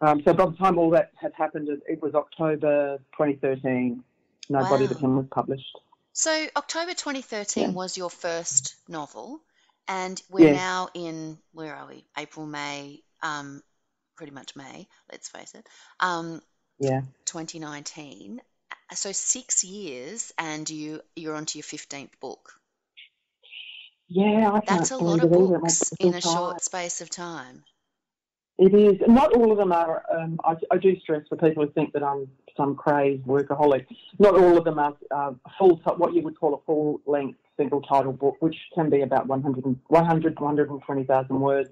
um, 0.00 0.22
so 0.24 0.32
by 0.32 0.46
the 0.46 0.56
time 0.56 0.78
all 0.78 0.90
that 0.90 1.10
had 1.16 1.32
happened, 1.34 1.68
it, 1.68 1.80
it 1.86 2.02
was 2.02 2.14
October 2.14 2.98
2013. 3.18 4.02
Nobody 4.48 4.84
Wow. 4.84 4.88
But 4.92 4.98
Him 5.00 5.16
was 5.16 5.26
published. 5.30 5.78
so 6.12 6.46
October 6.56 6.94
2013 6.94 7.62
Yeah. 7.64 7.70
was 7.70 7.96
your 7.98 8.10
first 8.10 8.74
novel 8.88 9.40
and 9.86 10.20
we're 10.30 10.46
Yes. 10.46 10.56
now 10.56 10.88
in 10.94 11.38
where 11.52 11.74
are 11.74 11.86
we? 11.86 12.04
April, 12.16 12.46
May, 12.46 13.02
um 13.22 13.62
pretty 14.16 14.32
much 14.32 14.56
May, 14.56 14.88
let's 15.12 15.28
face 15.28 15.54
it. 15.54 15.66
Um 16.00 16.40
Yeah. 16.78 17.02
2019. 17.26 18.40
so 18.94 19.12
six 19.12 19.62
years, 19.64 20.32
and 20.38 20.68
you 20.68 21.00
you're 21.14 21.34
onto 21.36 21.58
your 21.58 21.64
fifteenth 21.64 22.18
book. 22.20 22.59
Yeah, 24.10 24.50
I 24.52 24.60
That's 24.66 24.90
a 24.90 24.96
lot 24.96 25.22
of 25.22 25.32
it 25.32 25.36
either. 25.36 25.54
It 25.54 25.60
books 25.60 25.92
in 26.00 26.08
a 26.08 26.20
tired. 26.20 26.24
short 26.24 26.62
space 26.62 27.00
of 27.00 27.10
time. 27.10 27.62
It 28.58 28.74
is. 28.74 29.00
Not 29.06 29.32
all 29.34 29.52
of 29.52 29.56
them 29.56 29.70
are. 29.70 30.04
Um, 30.12 30.38
I, 30.44 30.56
I 30.72 30.78
do 30.78 30.98
stress 31.00 31.22
for 31.28 31.36
people 31.36 31.64
who 31.64 31.70
think 31.70 31.92
that 31.92 32.02
I'm 32.02 32.28
some 32.56 32.74
crazed 32.74 33.22
workaholic. 33.22 33.86
Not 34.18 34.34
all 34.34 34.58
of 34.58 34.64
them 34.64 34.80
are 34.80 34.96
uh, 35.12 35.32
full, 35.56 35.80
what 35.96 36.12
you 36.12 36.22
would 36.22 36.38
call 36.38 36.54
a 36.54 36.60
full 36.66 37.00
length 37.06 37.38
single 37.56 37.80
title 37.82 38.12
book, 38.12 38.36
which 38.40 38.56
can 38.74 38.90
be 38.90 39.02
about 39.02 39.28
100, 39.28 39.64
100 39.86 40.36
to 40.36 40.42
120,000 40.42 41.40
words. 41.40 41.70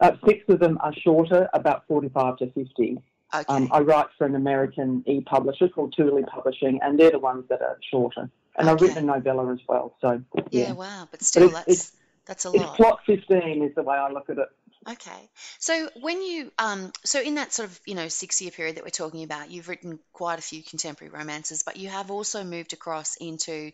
Uh, 0.00 0.12
six 0.26 0.44
of 0.48 0.58
them 0.58 0.78
are 0.82 0.92
shorter, 0.92 1.48
about 1.54 1.86
45 1.86 2.38
to 2.38 2.50
50. 2.50 2.98
Okay. 3.34 3.44
Um, 3.48 3.68
I 3.72 3.80
write 3.80 4.06
for 4.18 4.26
an 4.26 4.34
American 4.34 5.04
e-publisher 5.06 5.68
called 5.68 5.94
Tule 5.96 6.22
Publishing, 6.24 6.80
and 6.82 6.98
they're 6.98 7.12
the 7.12 7.18
ones 7.18 7.44
that 7.48 7.62
are 7.62 7.78
shorter. 7.90 8.28
And 8.58 8.68
I've 8.70 8.80
written 8.80 8.98
a 9.10 9.16
novella 9.16 9.52
as 9.52 9.60
well. 9.68 9.96
So 10.00 10.22
yeah, 10.50 10.68
yeah, 10.68 10.72
wow. 10.72 11.08
But 11.10 11.22
still, 11.22 11.48
it's- 11.48 11.66
that's 11.66 11.92
that's 12.26 12.44
a 12.44 12.48
it's 12.48 12.58
lot. 12.64 12.76
plot 12.76 12.98
15 13.06 13.62
is 13.62 13.74
the 13.74 13.82
way 13.82 13.96
I 13.96 14.10
look 14.10 14.28
at 14.30 14.38
it. 14.38 14.48
Okay. 14.88 15.30
So 15.58 15.88
when 16.00 16.22
you 16.22 16.50
um 16.58 16.92
so 17.04 17.20
in 17.20 17.34
that 17.36 17.52
sort 17.52 17.68
of, 17.68 17.80
you 17.86 17.94
know, 17.94 18.08
six 18.08 18.40
year 18.40 18.50
period 18.50 18.76
that 18.76 18.84
we're 18.84 18.90
talking 18.90 19.22
about, 19.24 19.50
you've 19.50 19.68
written 19.68 19.98
quite 20.12 20.38
a 20.38 20.42
few 20.42 20.62
contemporary 20.62 21.12
romances, 21.12 21.62
but 21.62 21.76
you 21.76 21.88
have 21.88 22.10
also 22.10 22.44
moved 22.44 22.72
across 22.72 23.16
into 23.16 23.72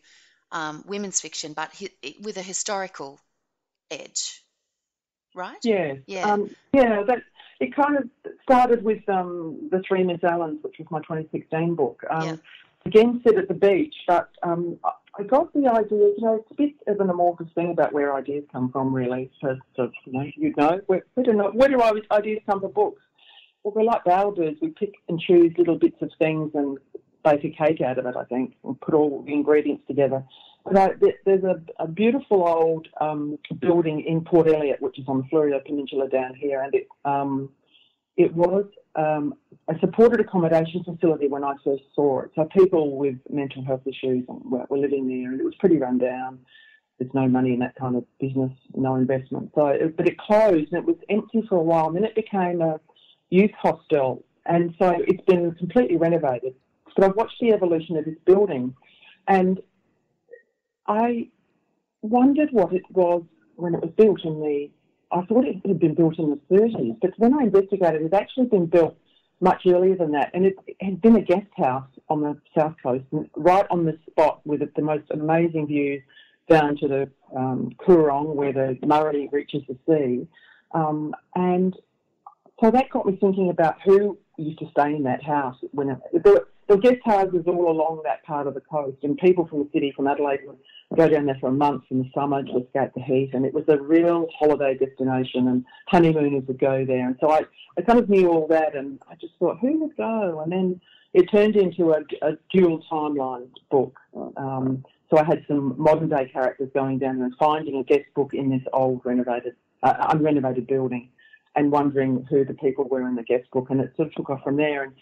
um, 0.50 0.84
women's 0.86 1.20
fiction, 1.20 1.54
but 1.54 1.70
hi- 1.78 2.14
with 2.20 2.36
a 2.36 2.42
historical 2.42 3.18
edge, 3.90 4.42
right? 5.34 5.56
Yeah. 5.62 5.94
Yeah. 6.06 6.30
Um, 6.30 6.50
yeah, 6.74 7.02
that 7.06 7.22
it 7.60 7.74
kind 7.74 7.96
of 7.96 8.10
started 8.42 8.82
with 8.84 9.06
um, 9.08 9.68
the 9.70 9.82
Three 9.86 10.02
Miss 10.04 10.22
Allens, 10.24 10.62
which 10.62 10.76
was 10.78 10.88
my 10.90 10.98
2016 11.00 11.74
book. 11.74 12.02
Um, 12.10 12.26
Yeah. 12.26 12.36
Again, 12.84 13.20
set 13.24 13.38
at 13.38 13.48
the 13.48 13.54
beach, 13.54 13.94
but 14.06 14.30
um, 14.42 14.78
I- 14.84 15.22
got 15.24 15.52
the 15.52 15.68
idea. 15.68 15.98
You 15.98 16.16
know, 16.20 16.34
it's 16.36 16.50
a 16.50 16.54
bit 16.54 16.74
of 16.88 17.00
an 17.00 17.10
amorphous 17.10 17.48
thing 17.54 17.70
about 17.70 17.92
where 17.92 18.14
ideas 18.14 18.44
come 18.50 18.72
from, 18.72 18.92
really. 18.94 19.30
So, 19.40 19.56
so 19.76 19.90
you 20.04 20.12
know, 20.12 20.26
you 20.36 20.52
know, 20.56 20.80
where, 20.86 21.04
where 21.14 21.24
do 21.24 21.32
where 21.32 21.68
do 21.68 21.80
ideas 22.10 22.40
come 22.46 22.60
from? 22.60 22.72
Books. 22.72 23.02
Well, 23.62 23.74
we're 23.76 23.84
like 23.84 24.04
bowerbirds. 24.04 24.60
We 24.60 24.70
pick 24.70 24.94
and 25.08 25.20
choose 25.20 25.52
little 25.56 25.78
bits 25.78 25.98
of 26.02 26.10
things 26.18 26.50
and 26.54 26.78
bake 27.24 27.44
a 27.44 27.50
cake 27.50 27.80
out 27.80 27.98
of 27.98 28.06
it. 28.06 28.16
I 28.16 28.24
think, 28.24 28.54
and 28.64 28.80
put 28.80 28.94
all 28.94 29.22
the 29.22 29.32
ingredients 29.32 29.84
together. 29.86 30.24
But 30.64 30.76
I, 30.76 30.90
there's 31.24 31.44
a, 31.44 31.60
a 31.78 31.88
beautiful 31.88 32.46
old 32.48 32.88
um, 33.00 33.38
building 33.60 34.04
in 34.06 34.22
Port 34.24 34.48
Elliot, 34.48 34.80
which 34.80 34.98
is 34.98 35.04
on 35.08 35.18
the 35.18 35.24
Fleurieu 35.24 35.64
Peninsula 35.64 36.08
down 36.08 36.34
here, 36.34 36.62
and 36.62 36.74
it 36.74 36.88
um, 37.04 37.50
it 38.22 38.34
was 38.34 38.64
um, 38.94 39.34
a 39.68 39.78
supported 39.80 40.20
accommodation 40.20 40.84
facility 40.84 41.28
when 41.28 41.44
I 41.44 41.54
first 41.64 41.82
saw 41.94 42.20
it. 42.20 42.30
So 42.34 42.44
people 42.56 42.96
with 42.96 43.16
mental 43.30 43.64
health 43.64 43.82
issues 43.86 44.24
were, 44.28 44.64
were 44.68 44.78
living 44.78 45.08
there, 45.08 45.32
and 45.32 45.40
it 45.40 45.44
was 45.44 45.54
pretty 45.56 45.78
run 45.78 45.98
down. 45.98 46.38
There's 46.98 47.12
no 47.14 47.26
money 47.26 47.52
in 47.52 47.58
that 47.60 47.74
kind 47.74 47.96
of 47.96 48.04
business, 48.20 48.52
no 48.74 48.94
investment. 48.96 49.50
So, 49.54 49.92
but 49.96 50.06
it 50.06 50.18
closed, 50.18 50.72
and 50.72 50.78
it 50.78 50.84
was 50.84 50.96
empty 51.08 51.42
for 51.48 51.56
a 51.56 51.62
while. 51.62 51.86
And 51.88 51.96
then 51.96 52.04
it 52.04 52.14
became 52.14 52.60
a 52.60 52.80
youth 53.30 53.50
hostel, 53.60 54.24
and 54.46 54.74
so 54.78 54.94
it's 55.06 55.24
been 55.24 55.52
completely 55.54 55.96
renovated. 55.96 56.54
But 56.94 57.04
I've 57.06 57.16
watched 57.16 57.40
the 57.40 57.52
evolution 57.52 57.96
of 57.96 58.04
this 58.04 58.14
building, 58.26 58.74
and 59.26 59.60
I 60.86 61.28
wondered 62.02 62.50
what 62.52 62.72
it 62.72 62.82
was 62.90 63.22
when 63.56 63.74
it 63.74 63.80
was 63.80 63.92
built 63.96 64.24
in 64.24 64.40
the. 64.40 64.70
I 65.12 65.22
thought 65.26 65.44
it 65.44 65.64
had 65.66 65.78
been 65.78 65.94
built 65.94 66.18
in 66.18 66.30
the 66.30 66.56
30s, 66.56 66.96
but 67.00 67.10
when 67.18 67.34
I 67.34 67.44
investigated, 67.44 68.02
it 68.02 68.12
had 68.12 68.14
actually 68.14 68.46
been 68.46 68.66
built 68.66 68.96
much 69.40 69.62
earlier 69.66 69.96
than 69.96 70.12
that, 70.12 70.30
and 70.34 70.46
it 70.46 70.56
had 70.80 71.02
been 71.02 71.16
a 71.16 71.20
guest 71.20 71.48
house 71.56 71.88
on 72.08 72.22
the 72.22 72.36
south 72.56 72.74
coast, 72.82 73.04
right 73.36 73.66
on 73.70 73.84
the 73.84 73.98
spot 74.08 74.40
with 74.44 74.60
the 74.74 74.82
most 74.82 75.04
amazing 75.10 75.66
views 75.66 76.02
down 76.48 76.76
to 76.76 76.88
the 76.88 77.10
um, 77.36 77.72
Coorong, 77.84 78.34
where 78.34 78.52
the 78.52 78.78
Murray 78.86 79.28
reaches 79.32 79.62
the 79.68 79.76
sea, 79.86 80.26
um, 80.72 81.14
and 81.34 81.76
so 82.62 82.70
that 82.70 82.88
got 82.90 83.04
me 83.04 83.16
thinking 83.20 83.50
about 83.50 83.76
who 83.84 84.16
used 84.38 84.60
to 84.60 84.70
stay 84.70 84.94
in 84.94 85.02
that 85.02 85.22
house. 85.22 85.56
When 85.72 85.90
it, 85.90 85.98
there, 86.22 86.32
were, 86.32 86.48
there 86.68 86.76
were 86.76 86.82
guest 86.82 87.00
houses 87.04 87.42
all 87.46 87.70
along 87.70 88.02
that 88.04 88.22
part 88.24 88.46
of 88.46 88.54
the 88.54 88.60
coast, 88.60 88.98
and 89.02 89.18
people 89.18 89.46
from 89.46 89.58
the 89.58 89.70
city, 89.72 89.92
from 89.94 90.06
Adelaide, 90.06 90.40
go 90.96 91.08
down 91.08 91.26
there 91.26 91.38
for 91.40 91.48
a 91.48 91.52
month 91.52 91.84
in 91.90 91.98
the 91.98 92.10
summer 92.14 92.42
to 92.42 92.58
escape 92.58 92.90
the 92.94 93.02
heat, 93.02 93.30
and 93.32 93.44
it 93.44 93.54
was 93.54 93.64
a 93.68 93.80
real 93.80 94.28
holiday 94.38 94.76
destination, 94.76 95.48
and 95.48 95.64
honeymooners 95.88 96.44
would 96.46 96.58
go 96.58 96.84
there. 96.84 97.06
And 97.06 97.16
so 97.20 97.30
I, 97.30 97.42
I 97.78 97.82
kind 97.82 97.98
of 97.98 98.08
knew 98.08 98.28
all 98.28 98.46
that, 98.48 98.74
and 98.74 98.98
I 99.10 99.14
just 99.14 99.34
thought, 99.38 99.58
who 99.60 99.80
would 99.80 99.96
go? 99.96 100.40
And 100.40 100.52
then 100.52 100.80
it 101.14 101.30
turned 101.30 101.56
into 101.56 101.92
a, 101.92 102.00
a 102.22 102.32
dual 102.52 102.84
timeline 102.90 103.48
book. 103.70 103.98
Um, 104.36 104.84
so 105.10 105.18
I 105.18 105.24
had 105.24 105.44
some 105.46 105.74
modern 105.78 106.08
day 106.08 106.30
characters 106.32 106.70
going 106.74 106.98
down 106.98 107.16
there 107.16 107.26
and 107.26 107.34
finding 107.38 107.76
a 107.76 107.84
guest 107.84 108.06
book 108.14 108.30
in 108.32 108.48
this 108.50 108.62
old 108.72 109.02
renovated, 109.04 109.54
uh, 109.82 110.14
unrenovated 110.14 110.66
building 110.66 111.10
and 111.54 111.70
wondering 111.70 112.26
who 112.30 112.46
the 112.46 112.54
people 112.54 112.88
were 112.88 113.06
in 113.06 113.14
the 113.14 113.22
guest 113.22 113.50
book, 113.52 113.68
and 113.68 113.80
it 113.80 113.92
sort 113.96 114.08
of 114.08 114.14
took 114.14 114.30
off 114.30 114.42
from 114.42 114.56
there. 114.56 114.84
And 114.84 114.94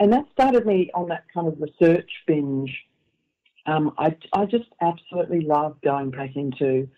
and 0.00 0.12
that 0.12 0.24
started 0.32 0.66
me 0.66 0.90
on 0.94 1.08
that 1.08 1.24
kind 1.32 1.46
of 1.46 1.60
research 1.60 2.10
binge. 2.26 2.70
Um, 3.68 3.92
I 3.98 4.16
I 4.32 4.46
just 4.46 4.70
absolutely 4.80 5.42
love 5.42 5.76
going 5.82 6.10
back 6.10 6.36
into 6.36 6.88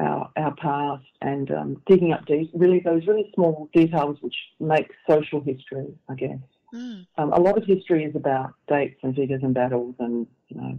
our 0.00 0.30
our 0.36 0.54
past 0.56 1.06
and 1.22 1.50
um, 1.52 1.82
digging 1.86 2.12
up 2.12 2.26
de- 2.26 2.50
really 2.54 2.80
those 2.80 3.06
really 3.06 3.30
small 3.34 3.68
details 3.72 4.18
which 4.20 4.34
make 4.58 4.88
social 5.08 5.40
history, 5.40 5.94
I 6.08 6.14
guess. 6.14 6.38
Mm. 6.74 7.06
Um, 7.16 7.32
a 7.32 7.40
lot 7.40 7.56
of 7.56 7.64
history 7.64 8.04
is 8.04 8.16
about 8.16 8.54
dates 8.68 8.98
and 9.02 9.14
figures 9.14 9.42
and 9.44 9.54
battles, 9.54 9.94
and 10.00 10.26
you 10.48 10.60
know, 10.60 10.78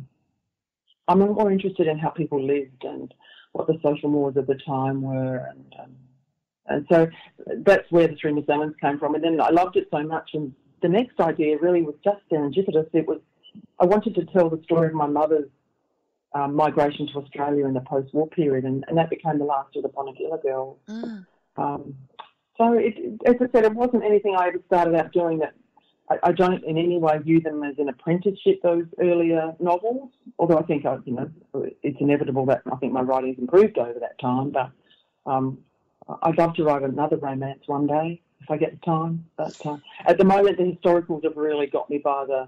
I'm 1.08 1.20
more 1.20 1.52
interested 1.52 1.88
in 1.88 1.98
how 1.98 2.10
people 2.10 2.44
lived 2.44 2.84
and 2.84 3.14
what 3.54 3.68
the 3.68 3.80
social 3.82 4.10
mores 4.10 4.36
of 4.36 4.46
the 4.46 4.60
time 4.68 5.02
were, 5.02 5.38
and 5.38 5.76
um, 5.80 5.96
and 6.68 6.86
so 6.92 7.08
that's 7.64 7.90
where 7.92 8.08
the 8.08 8.16
Three 8.16 8.34
Miss 8.34 8.46
came 8.82 9.00
from. 9.00 9.16
And 9.16 9.24
then 9.24 9.40
I 9.40 9.52
loved 9.52 9.78
it 9.78 9.88
so 9.90 10.04
much, 10.04 10.32
and 10.34 10.54
the 10.82 10.90
next 10.90 11.20
idea 11.22 11.58
really 11.60 11.82
was 11.82 11.96
just 12.04 12.20
serendipitous. 12.30 12.90
It 12.94 13.08
was 13.08 13.22
I 13.80 13.86
wanted 13.86 14.16
to 14.16 14.26
tell 14.26 14.50
the 14.50 14.62
story 14.64 14.88
of 14.88 14.94
my 14.94 15.08
mother's 15.08 15.50
um, 16.34 16.56
migration 16.56 17.08
to 17.08 17.20
Australia 17.20 17.66
in 17.66 17.74
the 17.74 17.82
post-war 17.82 18.28
period, 18.28 18.66
and, 18.66 18.86
and 18.88 18.98
that 18.98 19.10
became 19.10 19.40
the 19.40 19.46
last 19.46 19.76
of 19.76 19.84
the 19.84 19.90
Bonegilla 19.90 20.42
girls. 20.42 20.78
Mm. 20.88 21.26
Um, 21.58 21.96
so, 22.58 22.74
it, 22.74 22.96
as 23.26 23.36
I 23.42 23.48
said, 23.52 23.66
it 23.66 23.74
wasn't 23.74 24.04
anything 24.04 24.36
I 24.38 24.50
ever 24.50 24.60
started 24.68 24.96
out 24.96 25.12
doing 25.12 25.40
that. 25.40 25.54
I, 26.10 26.18
I 26.24 26.32
don't 26.32 26.64
in 26.64 26.78
any 26.78 26.98
way 26.98 27.18
view 27.20 27.40
them 27.40 27.64
as 27.64 27.76
an 27.78 27.90
apprenticeship. 27.90 28.62
Those 28.62 28.86
earlier 29.00 29.54
novels, 29.60 30.10
although 30.38 30.58
I 30.58 30.64
think 30.64 30.86
I, 30.86 30.98
you 31.06 31.14
know 31.14 31.30
it's 31.84 31.98
inevitable 32.00 32.46
that 32.48 32.62
I 32.72 32.76
think 32.78 32.94
my 32.94 33.02
writing's 33.02 33.38
improved 33.40 33.78
over 33.78 34.00
that 34.00 34.20
time. 34.20 34.52
But 34.52 34.72
um, 35.26 35.60
I'd 36.24 36.38
love 36.38 36.56
to 36.56 36.64
write 36.64 36.84
another 36.84 37.18
romance 37.18 37.62
one 37.68 37.88
day 37.88 38.22
if 38.42 38.50
I 38.50 38.58
get 38.58 38.72
the 38.72 38.86
time. 38.86 39.26
But 39.38 39.66
uh, 39.66 39.78
at 40.06 40.18
the 40.18 40.26
moment, 40.26 40.58
the 40.58 40.64
historicals 40.64 41.24
have 41.24 41.38
really 41.38 41.68
got 41.68 41.90
me 41.90 42.00
by 42.00 42.26
the 42.26 42.48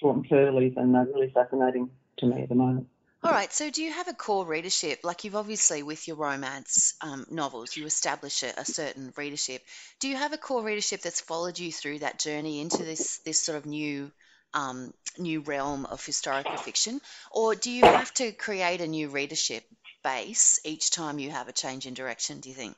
short 0.00 0.16
and 0.16 0.28
curlies, 0.28 0.76
and 0.76 0.94
they're 0.94 1.06
really 1.06 1.30
fascinating 1.30 1.90
to 2.18 2.26
me 2.26 2.42
at 2.42 2.48
the 2.48 2.54
moment. 2.54 2.88
All 3.22 3.32
right. 3.32 3.52
So, 3.52 3.70
do 3.70 3.82
you 3.82 3.92
have 3.92 4.08
a 4.08 4.12
core 4.12 4.46
readership? 4.46 5.00
Like 5.02 5.24
you've 5.24 5.34
obviously, 5.34 5.82
with 5.82 6.06
your 6.06 6.16
romance 6.16 6.94
um, 7.00 7.26
novels, 7.30 7.76
you 7.76 7.84
establish 7.86 8.42
a, 8.42 8.52
a 8.60 8.64
certain 8.64 9.12
readership. 9.16 9.62
Do 10.00 10.08
you 10.08 10.16
have 10.16 10.32
a 10.32 10.38
core 10.38 10.62
readership 10.62 11.00
that's 11.00 11.20
followed 11.20 11.58
you 11.58 11.72
through 11.72 12.00
that 12.00 12.18
journey 12.20 12.60
into 12.60 12.84
this 12.84 13.18
this 13.24 13.40
sort 13.40 13.58
of 13.58 13.66
new 13.66 14.12
um, 14.54 14.92
new 15.18 15.40
realm 15.40 15.86
of 15.86 16.04
historical 16.04 16.56
fiction, 16.56 17.00
or 17.32 17.54
do 17.54 17.70
you 17.70 17.84
have 17.84 18.12
to 18.14 18.32
create 18.32 18.80
a 18.80 18.86
new 18.86 19.08
readership 19.08 19.64
base 20.04 20.60
each 20.64 20.90
time 20.90 21.18
you 21.18 21.30
have 21.30 21.48
a 21.48 21.52
change 21.52 21.86
in 21.86 21.94
direction? 21.94 22.40
Do 22.40 22.48
you 22.48 22.54
think? 22.54 22.76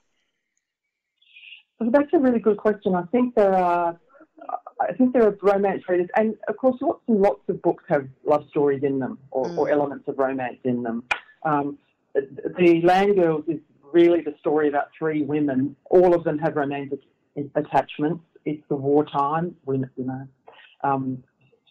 Well, 1.79 1.91
that's 1.91 2.13
a 2.13 2.19
really 2.19 2.41
good 2.41 2.57
question. 2.57 2.95
I 2.95 3.03
think 3.13 3.35
there 3.35 3.55
are, 3.55 3.99
I 4.81 4.93
think 4.93 5.13
there 5.13 5.27
are 5.27 5.37
romance 5.43 5.83
readers, 5.89 6.09
and 6.17 6.37
of 6.49 6.57
course, 6.57 6.77
lots 6.81 7.01
and 7.09 7.21
lots 7.21 7.41
of 7.49 7.61
books 7.63 7.85
have 7.89 8.07
love 8.25 8.45
stories 8.49 8.83
in 8.83 8.99
them 8.99 9.19
or, 9.31 9.47
Mm. 9.47 9.59
or 9.59 9.71
elements 9.71 10.07
of 10.09 10.19
romance 10.19 10.59
in 10.65 10.83
them. 10.83 11.03
Um, 11.45 11.79
the 12.15 12.81
Land 12.83 13.17
Girls 13.17 13.45
is 13.49 13.61
really 13.93 14.21
the 14.21 14.35
story 14.39 14.69
about 14.69 14.89
three 14.97 15.23
women. 15.23 15.77
All 15.87 16.15
of 16.15 16.25
them 16.25 16.39
have 16.39 16.57
romantic 16.57 17.01
attachments. 17.55 18.25
It's 18.45 18.63
the 18.69 18.77
wartime, 18.77 19.57
we, 19.67 19.79
you 19.79 20.05
know, 20.05 20.27
um, 20.83 21.23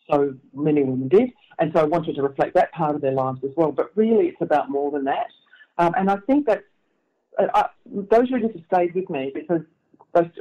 so 0.09 0.35
many 0.53 0.83
women 0.83 1.07
did, 1.07 1.31
and 1.59 1.71
so 1.73 1.81
I 1.81 1.83
wanted 1.83 2.15
to 2.15 2.23
reflect 2.23 2.53
that 2.55 2.71
part 2.71 2.95
of 2.95 3.01
their 3.01 3.11
lives 3.11 3.39
as 3.43 3.51
well. 3.55 3.71
But 3.71 3.91
really, 3.95 4.27
it's 4.27 4.41
about 4.41 4.69
more 4.69 4.91
than 4.91 5.05
that. 5.05 5.27
Um, 5.77 5.93
and 5.97 6.09
I 6.09 6.17
think 6.27 6.45
that 6.47 6.63
uh, 7.39 7.47
I, 7.53 7.69
those 7.85 8.31
readers 8.31 8.51
have 8.55 8.63
stayed 8.65 8.95
with 8.95 9.09
me 9.09 9.31
because 9.33 9.61
I 10.15 10.31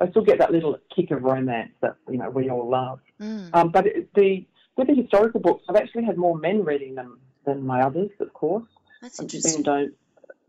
I 0.00 0.08
still 0.10 0.22
get 0.22 0.38
that 0.38 0.52
little 0.52 0.78
kick 0.94 1.10
of 1.10 1.22
romance 1.22 1.72
that 1.80 1.96
you 2.10 2.18
know 2.18 2.30
we 2.30 2.50
all 2.50 2.68
love. 2.68 3.00
Mm. 3.20 3.50
Um, 3.52 3.70
but 3.70 3.86
it, 3.86 4.14
the 4.14 4.46
with 4.76 4.88
the 4.88 4.94
historical 4.94 5.40
books, 5.40 5.64
I've 5.68 5.76
actually 5.76 6.04
had 6.04 6.16
more 6.16 6.36
men 6.36 6.64
reading 6.64 6.94
them 6.94 7.18
than 7.44 7.66
my 7.66 7.82
others, 7.82 8.10
of 8.20 8.32
course. 8.32 8.68
That's 9.02 9.18
Men 9.18 9.24
interesting. 9.26 9.62
don't 9.62 9.94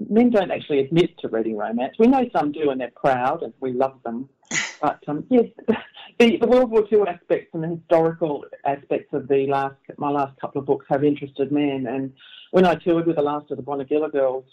men 0.09 0.29
don't 0.29 0.51
actually 0.51 0.79
admit 0.79 1.17
to 1.19 1.27
reading 1.27 1.57
romance. 1.57 1.95
We 1.99 2.07
know 2.07 2.27
some 2.31 2.51
do, 2.51 2.69
and 2.69 2.79
they're 2.79 2.91
proud, 2.95 3.43
and 3.43 3.53
we 3.59 3.73
love 3.73 3.99
them. 4.03 4.29
But 4.81 5.03
um, 5.09 5.25
yes, 5.29 5.47
the, 6.19 6.37
the 6.37 6.47
World 6.47 6.71
War 6.71 6.85
II 6.89 7.01
aspects 7.05 7.49
and 7.53 7.61
the 7.61 7.67
historical 7.67 8.45
aspects 8.65 9.13
of 9.13 9.27
the 9.27 9.45
last 9.47 9.75
my 9.97 10.09
last 10.09 10.39
couple 10.39 10.61
of 10.61 10.65
books 10.65 10.85
have 10.87 11.03
interested 11.03 11.51
men. 11.51 11.85
And, 11.85 12.13
when 12.51 12.65
I 12.65 12.75
toured 12.75 13.05
with 13.05 13.15
the 13.15 13.21
last 13.21 13.51
of 13.51 13.57
the 13.57 13.63
Bonegilla 13.63 14.11
girls, 14.11 14.45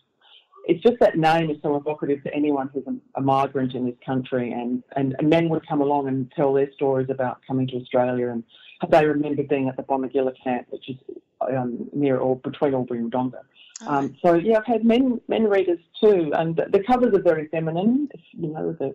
it's 0.67 0.83
just 0.83 0.97
that 0.99 1.17
name 1.17 1.49
is 1.49 1.59
so 1.63 1.77
evocative 1.77 2.23
to 2.25 2.35
anyone 2.35 2.69
who's 2.75 2.85
a, 3.15 3.21
migrant 3.21 3.75
in 3.75 3.87
this 3.87 3.95
country. 4.05 4.51
And, 4.53 4.83
and, 4.97 5.15
and, 5.19 5.31
men 5.31 5.49
would 5.49 5.67
come 5.67 5.81
along 5.81 6.09
and 6.09 6.31
tell 6.33 6.53
their 6.53 6.71
stories 6.73 7.09
about 7.09 7.39
coming 7.47 7.69
to 7.69 7.77
Australia 7.77 8.31
and 8.31 8.43
how 8.81 8.89
they 8.89 9.07
remember 9.07 9.45
being 9.45 9.69
at 9.69 9.77
the 9.77 9.85
Bonegilla 9.85 10.33
camp, 10.43 10.67
which 10.71 10.89
is 10.91 10.97
um, 11.41 11.89
near 11.93 12.19
or 12.19 12.37
between 12.37 12.75
Albury 12.75 12.99
and 12.99 13.13
Wodonga. 13.13 13.41
Oh. 13.83 13.95
Um, 13.95 14.17
so 14.25 14.35
yeah, 14.35 14.59
I've 14.59 14.67
had 14.67 14.85
men 14.85 15.21
men 15.29 15.45
readers 15.45 15.79
too, 16.01 16.33
and 16.35 16.57
the, 16.57 16.67
the 16.71 16.83
covers 16.83 17.15
are 17.15 17.23
very 17.23 17.47
feminine. 17.49 18.09
You 18.33 18.49
know, 18.49 18.73
there's 18.73 18.93
a, 18.93 18.95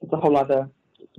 there's 0.00 0.12
a 0.12 0.16
whole 0.16 0.36
other 0.36 0.68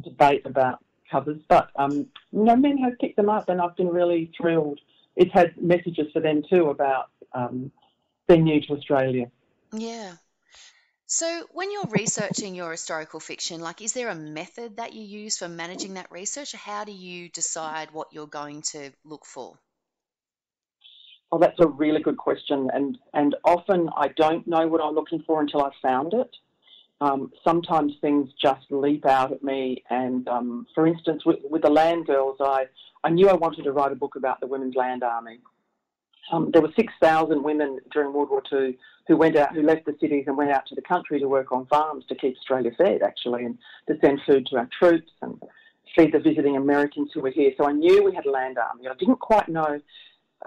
debate 0.04 0.46
about 0.46 0.84
covers, 1.12 1.42
but 1.48 1.70
um, 1.76 2.08
you 2.32 2.44
know, 2.44 2.56
men 2.56 2.78
have 2.80 2.98
picked 3.00 3.18
them 3.18 3.30
up, 3.30 3.50
and 3.50 3.62
I've 3.62 3.76
been 3.76 3.90
really 3.90 4.32
thrilled. 4.36 4.80
It's 5.16 5.34
had 5.34 5.62
messages 5.62 6.08
for 6.14 6.22
them 6.22 6.42
too 6.50 6.70
about 6.70 7.10
um, 7.34 7.72
being 8.28 8.46
new 8.46 8.62
to 8.62 8.74
Australia. 8.74 9.30
Yeah. 9.74 10.16
So, 11.08 11.46
when 11.52 11.72
you're 11.72 11.88
researching 11.88 12.56
your 12.56 12.72
historical 12.72 13.20
fiction, 13.20 13.60
like, 13.60 13.82
is 13.82 13.94
there 13.94 14.10
a 14.10 14.16
method 14.16 14.78
that 14.78 14.94
you 14.94 15.04
use 15.04 15.38
for 15.38 15.50
managing 15.50 15.96
that 15.96 16.12
research? 16.12 16.54
How 16.54 16.86
do 16.86 16.94
you 16.94 17.30
decide 17.30 17.92
what 17.92 18.14
you're 18.14 18.28
going 18.28 18.62
to 18.72 18.92
look 19.04 19.26
for? 19.26 19.60
Oh, 21.34 21.38
that's 21.38 21.60
a 21.60 21.68
really 21.68 22.02
good 22.02 22.18
question, 22.18 22.70
and 22.74 22.98
and 23.14 23.36
often 23.44 23.90
I 23.96 24.10
don't 24.10 24.46
know 24.48 24.68
what 24.68 24.82
I'm 24.82 24.96
looking 24.96 25.24
for 25.28 25.42
until 25.42 25.64
I've 25.64 25.82
found 25.82 26.14
it. 26.14 26.30
Um, 27.00 27.32
sometimes 27.44 27.94
things 28.00 28.30
just 28.42 28.70
leap 28.70 29.06
out 29.06 29.32
at 29.32 29.44
me, 29.44 29.84
and 29.90 30.28
um, 30.28 30.68
for 30.76 30.86
instance, 30.88 31.26
with, 31.26 31.40
with 31.50 31.62
the 31.62 31.70
Land 31.70 32.06
Girls, 32.06 32.38
I 32.40 32.66
I 33.04 33.10
knew 33.10 33.28
I 33.28 33.34
wanted 33.34 33.64
to 33.64 33.72
write 33.72 33.92
a 33.92 33.96
book 33.96 34.16
about 34.16 34.40
the 34.40 34.48
Women's 34.48 34.76
Land 34.76 35.04
Army, 35.04 35.40
um, 36.32 36.50
there 36.52 36.62
were 36.62 36.72
6,000 36.76 37.44
women 37.44 37.80
during 37.91 38.13
World 38.13 38.30
War 38.30 38.44
II 38.52 38.78
who 39.08 39.17
went 39.17 39.36
out, 39.36 39.54
who 39.54 39.62
left 39.62 39.86
the 39.86 39.96
cities 40.00 40.26
and 40.28 40.38
went 40.38 40.52
out 40.52 40.65
to 40.67 40.76
the 40.76 40.82
country 40.82 41.20
to 41.20 41.28
work 41.28 41.52
on 41.52 41.65
farms 41.67 42.06
to 42.08 42.15
keep 42.15 42.36
Australia 42.38 42.72
fed, 42.78 43.02
actually, 43.04 43.46
and 43.46 43.58
to 43.88 43.98
send 44.02 44.22
food 44.26 44.48
to 44.48 44.58
our 44.58 44.70
troops 44.80 45.12
and 45.22 45.41
feed 45.96 46.13
the 46.13 46.20
visiting 46.20 46.56
Americans 46.56 47.12
who 47.13 47.22
were 47.22 47.32
here. 47.32 47.52
So 47.58 47.67
I 47.67 47.74
knew 47.74 48.04
we 48.04 48.15
had 48.15 48.26
a 48.26 48.32
land 48.32 48.58
army. 48.58 48.88
I 48.88 48.94
didn't 48.96 49.20
quite 49.20 49.50
know. 49.50 49.82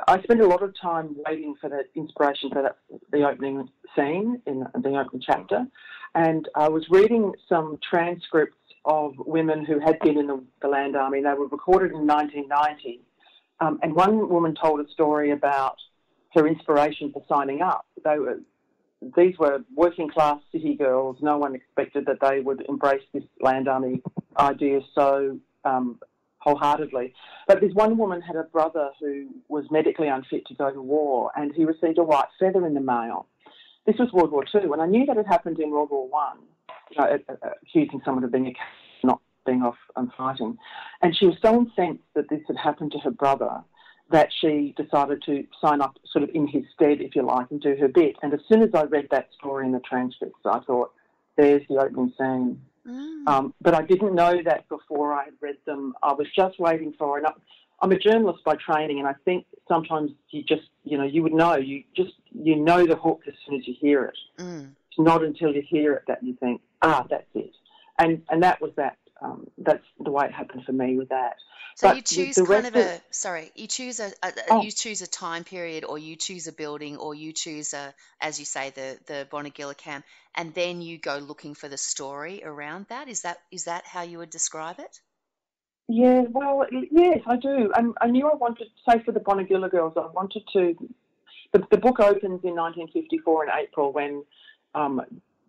I 0.09 0.23
spent 0.23 0.41
a 0.41 0.47
lot 0.47 0.63
of 0.63 0.75
time 0.81 1.17
waiting 1.27 1.55
for 1.61 1.69
the 1.69 1.85
inspiration 1.95 2.51
for 2.51 2.63
that, 2.63 2.79
the 3.13 3.29
opening 3.29 3.69
scene 3.95 4.41
in 4.47 4.61
the 4.75 4.89
opening 4.89 5.23
chapter, 5.25 5.67
and 6.15 6.49
I 6.55 6.69
was 6.69 6.87
reading 6.91 7.33
some 7.49 7.79
transcripts 7.89 8.57
of 8.87 9.15
women 9.19 9.65
who 9.65 9.79
had 9.79 9.99
been 10.01 10.19
in 10.19 10.27
the, 10.27 10.43
the 10.63 10.69
land 10.69 10.97
army. 10.97 11.23
They 11.23 11.33
were 11.35 11.47
recorded 11.47 11.93
in 11.93 12.07
1990 12.07 13.01
um, 13.61 13.79
and 13.83 13.95
one 13.95 14.29
woman 14.29 14.55
told 14.61 14.81
a 14.81 14.89
story 14.91 15.31
about 15.31 15.77
her 16.35 16.47
inspiration 16.47 17.13
for 17.13 17.23
signing 17.29 17.63
up. 17.63 17.87
They 18.05 18.19
were, 18.19 18.41
these 19.17 19.39
were 19.39 19.61
working 19.75 20.11
class 20.11 20.41
city 20.51 20.75
girls. 20.75 21.19
No 21.21 21.39
one 21.39 21.55
expected 21.55 22.07
that 22.07 22.19
they 22.21 22.41
would 22.41 22.65
embrace 22.69 23.03
this 23.13 23.23
land 23.41 23.69
army 23.69 24.03
idea 24.37 24.81
so 24.95 25.39
um, 25.65 26.01
wholeheartedly. 26.39 27.15
But 27.47 27.61
this 27.61 27.73
one 27.75 27.97
woman 27.97 28.21
had 28.21 28.37
a 28.37 28.45
brother 28.45 28.91
who 29.01 29.29
was 29.49 29.65
medically 29.71 30.09
unfit 30.09 30.47
to 30.47 30.55
go 30.55 30.71
to 30.71 30.83
war, 30.83 31.31
and 31.37 31.53
he 31.55 31.65
received 31.65 31.99
a 31.99 32.03
white 32.03 32.29
feather 32.39 32.67
in 32.67 32.75
the 32.75 32.81
mail. 32.81 33.27
This 33.87 33.97
was 33.99 34.13
World 34.13 34.33
War 34.33 34.45
Two, 34.51 34.73
and 34.73 34.81
I 34.81 34.87
knew 34.87 35.05
that 35.07 35.17
had 35.17 35.27
happened 35.27 35.59
in 35.61 35.71
World 35.71 35.91
War 35.91 36.09
One. 36.09 36.39
You 36.91 36.99
know, 36.99 37.19
accusing 37.63 38.01
someone 38.05 38.25
of 38.25 38.33
being 38.33 38.49
a 38.49 38.55
being 39.45 39.63
off 39.63 39.77
and 39.97 40.11
fighting. 40.17 40.59
And 41.03 41.17
she 41.17 41.27
was 41.27 41.37
so 41.43 41.55
incensed 41.55 42.05
that 42.15 42.29
this 42.29 42.41
had 42.47 42.57
happened 42.57 42.93
to 42.93 42.99
her 42.99 43.11
brother 43.11 43.63
that 44.11 44.29
she 44.41 44.75
decided 44.77 45.23
to 45.27 45.47
sign 45.61 45.81
up 45.81 45.97
sort 46.11 46.23
of 46.23 46.31
in 46.35 46.47
his 46.47 46.63
stead, 46.75 47.01
if 47.01 47.17
you 47.17 47.23
like, 47.23 47.51
and 47.51 47.61
do 47.61 47.75
her 47.77 47.89
bit. 47.89 48.17
And 48.23 48.33
as 48.35 48.41
soon 48.49 48.63
as 48.63 48.71
I 48.75 48.83
read 48.83 49.09
that 49.11 49.29
story 49.39 49.67
in 49.67 49.73
the 49.73 49.81
transcripts, 49.81 50.41
I 50.45 50.61
thought, 50.61 50.93
there's 51.37 51.63
the 51.69 51.79
opening 51.79 52.13
scene. 52.19 52.61
Mm. 52.87 53.27
Um, 53.27 53.55
but 53.61 53.75
I 53.75 53.83
didn't 53.83 54.15
know 54.15 54.43
that 54.45 54.69
before 54.69 55.15
I 55.15 55.25
had 55.25 55.35
read 55.41 55.57
them. 55.67 55.95
I 56.03 56.13
was 56.13 56.27
just 56.37 56.61
waiting 56.61 56.95
for 56.99 57.19
it. 57.19 57.25
I'm 57.81 57.91
a 57.91 57.99
journalist 57.99 58.45
by 58.45 58.57
training, 58.57 58.99
and 58.99 59.09
I 59.09 59.15
think 59.25 59.47
sometimes 59.69 60.13
you 60.31 60.43
just, 60.45 60.69
you 60.85 60.97
know, 60.97 61.05
you 61.05 61.23
would 61.23 61.33
know. 61.33 61.57
You 61.57 61.83
just, 61.97 62.13
you 62.31 62.57
know 62.57 62.87
the 62.87 62.95
hook 62.95 63.23
as 63.27 63.35
soon 63.47 63.59
as 63.59 63.67
you 63.67 63.75
hear 63.81 64.05
it. 64.05 64.19
Mm. 64.39 64.71
It's 64.91 64.99
not 64.99 65.25
until 65.25 65.53
you 65.53 65.63
hear 65.67 65.95
it 65.95 66.05
that 66.07 66.23
you 66.23 66.35
think, 66.35 66.61
ah, 66.83 67.05
that's 67.09 67.27
it. 67.35 67.51
And 67.99 68.23
and 68.29 68.43
that 68.43 68.61
was 68.61 68.73
that 68.77 68.97
um, 69.23 69.47
that's 69.59 69.85
the 69.99 70.11
way 70.11 70.27
it 70.27 70.33
happened 70.33 70.65
for 70.65 70.73
me 70.73 70.97
with 70.97 71.11
that. 71.11 71.37
So 71.77 71.89
but 71.89 71.97
you 71.97 72.03
choose 72.03 72.47
kind 72.47 72.67
of 72.67 72.77
a 72.77 73.01
sorry, 73.11 73.51
you 73.55 73.67
choose 73.67 73.99
a, 73.99 74.13
a 74.23 74.33
oh. 74.51 74.63
you 74.63 74.71
choose 74.71 75.03
a 75.03 75.07
time 75.07 75.45
period, 75.45 75.85
or 75.85 75.99
you 75.99 76.15
choose 76.17 76.47
a 76.47 76.53
building, 76.53 76.97
or 76.97 77.15
you 77.15 77.33
choose 77.33 77.75
a, 77.75 77.93
as 78.21 78.39
you 78.39 78.45
say, 78.45 78.71
the 78.71 78.99
the 79.07 79.27
Bonegilla 79.31 79.77
camp, 79.77 80.05
and 80.37 80.55
then 80.55 80.83
you 80.83 80.99
go 80.99 81.19
looking 81.19 81.55
for 81.55 81.69
the 81.69 81.77
story 81.77 82.43
around 82.45 82.87
that. 82.91 83.09
Is 83.09 83.23
that 83.23 83.39
is 83.51 83.65
that 83.65 83.85
how 83.87 84.03
you 84.03 84.19
would 84.19 84.31
describe 84.31 84.79
it? 84.79 85.01
Yeah, 85.89 86.23
well, 86.31 86.65
yes, 86.91 87.21
I 87.27 87.37
do. 87.37 87.71
And 87.77 87.95
I 88.01 88.07
knew 88.07 88.29
I 88.29 88.35
wanted, 88.35 88.69
say, 88.89 89.03
for 89.05 89.13
the 89.13 89.21
Bonegilla 89.21 89.71
girls, 89.71 89.95
I 89.97 90.07
wanted 90.07 90.43
to. 90.55 90.75
The, 91.53 91.63
the 91.71 91.77
book 91.77 92.01
opens 92.01 92.43
in 92.43 92.57
1954 92.57 93.45
in 93.45 93.51
April 93.63 93.93
when 93.93 94.25
um, 94.75 95.03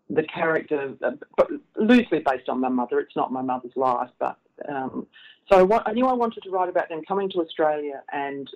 the 0.09 0.23
character, 0.23 0.93
but 0.99 1.49
loosely 1.77 2.19
based 2.19 2.49
on 2.49 2.59
my 2.61 2.69
mother. 2.69 2.99
It's 2.99 3.15
not 3.15 3.31
my 3.31 3.41
mother's 3.41 3.75
life, 3.75 4.09
but 4.19 4.37
um, 4.69 5.07
so 5.51 5.71
I, 5.71 5.89
I, 5.89 5.93
knew 5.93 6.05
I 6.05 6.13
wanted 6.13 6.41
to 6.43 6.49
write 6.49 6.69
about 6.69 6.89
them 6.89 7.01
coming 7.07 7.29
to 7.31 7.39
Australia 7.39 8.01
and 8.11 8.49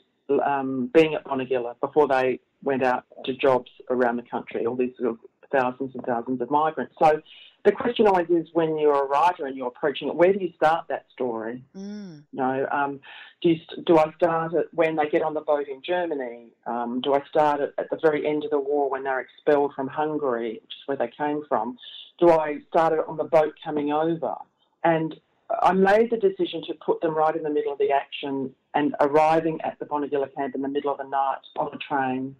um, 0.45 0.89
being 0.93 1.15
at 1.15 1.25
Bonegilla 1.25 1.75
before 1.81 2.07
they 2.07 2.39
went 2.63 2.83
out 2.83 3.05
to 3.25 3.33
jobs 3.33 3.71
around 3.89 4.17
the 4.17 4.23
country. 4.23 4.65
All 4.65 4.75
these 4.75 4.93
sort 4.97 5.11
of 5.11 5.17
thousands 5.51 5.95
and 5.95 6.03
thousands 6.05 6.41
of 6.41 6.51
migrants. 6.51 6.93
So 6.99 7.21
the 7.65 7.71
question 7.71 8.07
always 8.07 8.29
is 8.29 8.47
when 8.53 8.77
you're 8.77 9.03
a 9.03 9.07
writer 9.07 9.45
and 9.45 9.55
you're 9.55 9.67
approaching 9.67 10.07
it, 10.07 10.15
where 10.15 10.31
do 10.31 10.39
you 10.39 10.51
start 10.55 10.85
that 10.87 11.05
story? 11.11 11.63
Mm. 11.75 12.23
You 12.31 12.39
know, 12.39 12.67
um, 12.71 12.99
do, 13.41 13.49
you, 13.49 13.55
do 13.85 13.97
I 13.97 14.13
start 14.15 14.53
it 14.53 14.67
when 14.73 14.95
they 14.95 15.09
get 15.09 15.21
on 15.21 15.33
the 15.33 15.41
boat 15.41 15.67
in 15.67 15.81
Germany? 15.85 16.47
Um, 16.65 17.01
do 17.01 17.13
I 17.13 17.21
start 17.29 17.59
it 17.59 17.73
at 17.77 17.89
the 17.89 17.97
very 18.01 18.25
end 18.25 18.45
of 18.45 18.51
the 18.51 18.59
war 18.59 18.89
when 18.89 19.03
they're 19.03 19.19
expelled 19.19 19.73
from 19.75 19.87
Hungary, 19.87 20.53
which 20.53 20.63
is 20.63 20.87
where 20.87 20.97
they 20.97 21.11
came 21.15 21.43
from? 21.49 21.77
Do 22.19 22.29
I 22.29 22.59
start 22.69 22.93
it 22.93 22.99
on 23.07 23.17
the 23.17 23.25
boat 23.25 23.53
coming 23.63 23.91
over? 23.91 24.35
And 24.83 25.15
I 25.61 25.73
made 25.73 26.11
the 26.11 26.17
decision 26.17 26.63
to 26.67 26.73
put 26.75 27.01
them 27.01 27.15
right 27.15 27.35
in 27.35 27.43
the 27.43 27.49
middle 27.49 27.73
of 27.73 27.79
the 27.79 27.91
action 27.91 28.53
and 28.73 28.95
arriving 29.01 29.59
at 29.61 29.79
the 29.79 29.85
Bonegilla 29.85 30.33
camp 30.33 30.55
in 30.55 30.61
the 30.61 30.67
middle 30.67 30.91
of 30.91 30.97
the 30.97 31.05
night 31.05 31.41
on 31.57 31.73
a 31.73 31.77
train. 31.77 32.35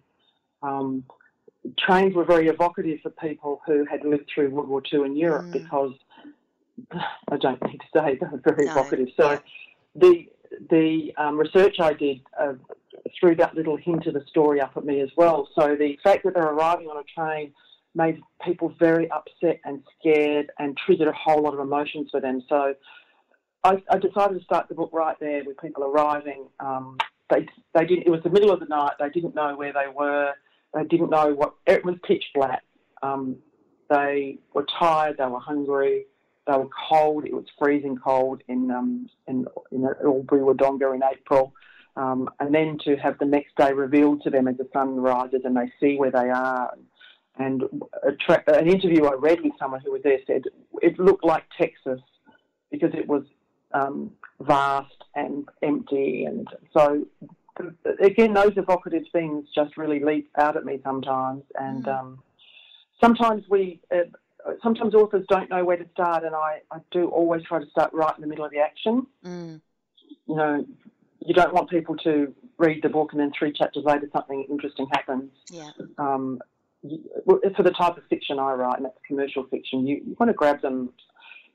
Um, 0.62 1.04
trains 1.78 2.14
were 2.14 2.24
very 2.24 2.48
evocative 2.48 3.00
for 3.02 3.10
people 3.10 3.60
who 3.66 3.84
had 3.84 4.04
lived 4.04 4.30
through 4.34 4.50
World 4.50 4.68
War 4.68 4.82
II 4.92 5.04
in 5.04 5.16
Europe 5.16 5.46
mm. 5.46 5.52
because 5.52 5.92
I 7.30 7.36
don't 7.36 7.62
need 7.64 7.78
to 7.78 7.86
say 7.98 8.18
they 8.20 8.26
were 8.26 8.40
very 8.44 8.66
no. 8.66 8.72
evocative. 8.72 9.08
So 9.16 9.40
the 9.94 10.26
the 10.68 11.14
um, 11.16 11.38
research 11.38 11.76
I 11.78 11.92
did 11.92 12.20
uh, 12.38 12.54
threw 13.18 13.36
that 13.36 13.54
little 13.54 13.76
hint 13.76 14.06
of 14.06 14.14
the 14.14 14.24
story 14.28 14.60
up 14.60 14.72
at 14.76 14.84
me 14.84 15.00
as 15.00 15.10
well. 15.16 15.48
So 15.54 15.76
the 15.76 15.98
fact 16.02 16.24
that 16.24 16.34
they're 16.34 16.42
arriving 16.42 16.88
on 16.88 16.96
a 16.96 17.04
train 17.04 17.52
made 17.94 18.20
people 18.44 18.74
very 18.78 19.10
upset 19.10 19.60
and 19.64 19.82
scared 19.98 20.50
and 20.58 20.76
triggered 20.76 21.08
a 21.08 21.12
whole 21.12 21.42
lot 21.42 21.54
of 21.54 21.60
emotions 21.60 22.08
for 22.10 22.20
them. 22.20 22.42
So 22.48 22.74
I, 23.64 23.82
I 23.90 23.98
decided 23.98 24.38
to 24.38 24.44
start 24.44 24.68
the 24.68 24.74
book 24.74 24.90
right 24.92 25.16
there 25.20 25.42
with 25.44 25.58
people 25.58 25.84
arriving. 25.84 26.46
Um, 26.60 26.98
they 27.28 27.46
they 27.74 27.84
didn't. 27.84 28.06
It 28.06 28.10
was 28.10 28.22
the 28.22 28.30
middle 28.30 28.50
of 28.50 28.60
the 28.60 28.66
night. 28.66 28.92
They 28.98 29.10
didn't 29.10 29.34
know 29.34 29.56
where 29.56 29.72
they 29.72 29.86
were. 29.94 30.32
They 30.74 30.84
didn't 30.84 31.10
know 31.10 31.34
what, 31.34 31.54
it 31.66 31.84
was 31.84 31.96
pitch 32.06 32.24
black. 32.34 32.62
Um, 33.02 33.36
they 33.88 34.38
were 34.54 34.66
tired, 34.78 35.16
they 35.18 35.26
were 35.26 35.40
hungry, 35.40 36.06
they 36.46 36.56
were 36.56 36.68
cold, 36.88 37.24
it 37.24 37.34
was 37.34 37.46
freezing 37.58 37.96
cold 37.96 38.42
in, 38.48 38.70
um, 38.70 39.08
in, 39.26 39.46
in 39.72 39.80
Wodonga 39.82 40.94
in 40.94 41.02
April. 41.02 41.52
Um, 41.96 42.28
and 42.38 42.54
then 42.54 42.78
to 42.84 42.96
have 42.96 43.18
the 43.18 43.24
next 43.24 43.56
day 43.56 43.72
revealed 43.72 44.22
to 44.22 44.30
them 44.30 44.46
as 44.46 44.56
the 44.56 44.68
sun 44.72 44.96
rises 44.96 45.42
and 45.44 45.56
they 45.56 45.72
see 45.80 45.96
where 45.96 46.12
they 46.12 46.30
are. 46.30 46.72
And 47.38 47.64
tra- 48.20 48.44
an 48.46 48.68
interview 48.68 49.06
I 49.06 49.14
read 49.14 49.40
with 49.42 49.52
someone 49.58 49.80
who 49.80 49.92
was 49.92 50.02
there 50.02 50.18
said 50.26 50.42
it 50.82 50.98
looked 50.98 51.24
like 51.24 51.44
Texas 51.58 52.00
because 52.70 52.90
it 52.94 53.08
was 53.08 53.24
um, 53.72 54.12
vast 54.40 55.04
and 55.14 55.48
empty. 55.62 56.24
And 56.24 56.46
so 56.72 57.06
again, 58.00 58.34
those 58.34 58.52
evocative 58.56 59.04
things 59.12 59.46
just 59.54 59.76
really 59.76 60.00
leap 60.00 60.30
out 60.38 60.56
at 60.56 60.64
me 60.64 60.80
sometimes, 60.84 61.42
and 61.58 61.84
mm. 61.84 61.98
um, 61.98 62.18
sometimes 63.00 63.44
we, 63.48 63.80
uh, 63.92 64.04
sometimes 64.62 64.94
authors 64.94 65.24
don't 65.28 65.50
know 65.50 65.64
where 65.64 65.76
to 65.76 65.86
start, 65.92 66.24
and 66.24 66.34
I, 66.34 66.60
I 66.70 66.78
do 66.90 67.08
always 67.08 67.42
try 67.44 67.60
to 67.60 67.70
start 67.70 67.92
right 67.92 68.14
in 68.16 68.22
the 68.22 68.28
middle 68.28 68.44
of 68.44 68.50
the 68.50 68.58
action. 68.58 69.06
Mm. 69.24 69.60
You 70.26 70.36
know, 70.36 70.66
you 71.20 71.34
don't 71.34 71.52
want 71.52 71.70
people 71.70 71.96
to 71.98 72.34
read 72.58 72.82
the 72.82 72.88
book 72.88 73.12
and 73.12 73.20
then 73.20 73.32
three 73.36 73.52
chapters 73.52 73.84
later 73.84 74.08
something 74.12 74.46
interesting 74.48 74.86
happens. 74.92 75.30
Yeah. 75.50 75.70
Um, 75.98 76.40
for 76.82 77.62
the 77.62 77.72
type 77.72 77.98
of 77.98 78.04
fiction 78.08 78.38
I 78.38 78.52
write, 78.52 78.76
and 78.76 78.86
that's 78.86 78.98
commercial 79.06 79.44
fiction, 79.44 79.86
you, 79.86 79.96
you 79.96 80.16
want 80.18 80.30
to 80.30 80.34
grab 80.34 80.62
them 80.62 80.90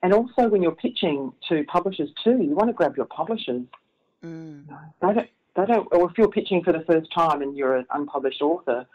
and 0.05 0.13
also 0.13 0.47
when 0.47 0.61
you're 0.61 0.75
pitching 0.75 1.33
to 1.49 1.63
publishers 1.63 2.09
too, 2.23 2.37
you 2.41 2.55
want 2.55 2.69
to 2.69 2.73
grab 2.73 2.95
your 2.95 3.07
publishers. 3.07 3.63
Mm. 4.23 4.65
They 5.01 5.13
don't, 5.13 5.29
they 5.55 5.65
don't, 5.65 5.87
or 5.91 6.09
if 6.09 6.17
you're 6.17 6.29
pitching 6.29 6.63
for 6.63 6.73
the 6.73 6.83
first 6.85 7.09
time 7.13 7.41
and 7.41 7.55
you're 7.55 7.75
an 7.75 7.85
unpublished 7.91 8.41
author, 8.41 8.85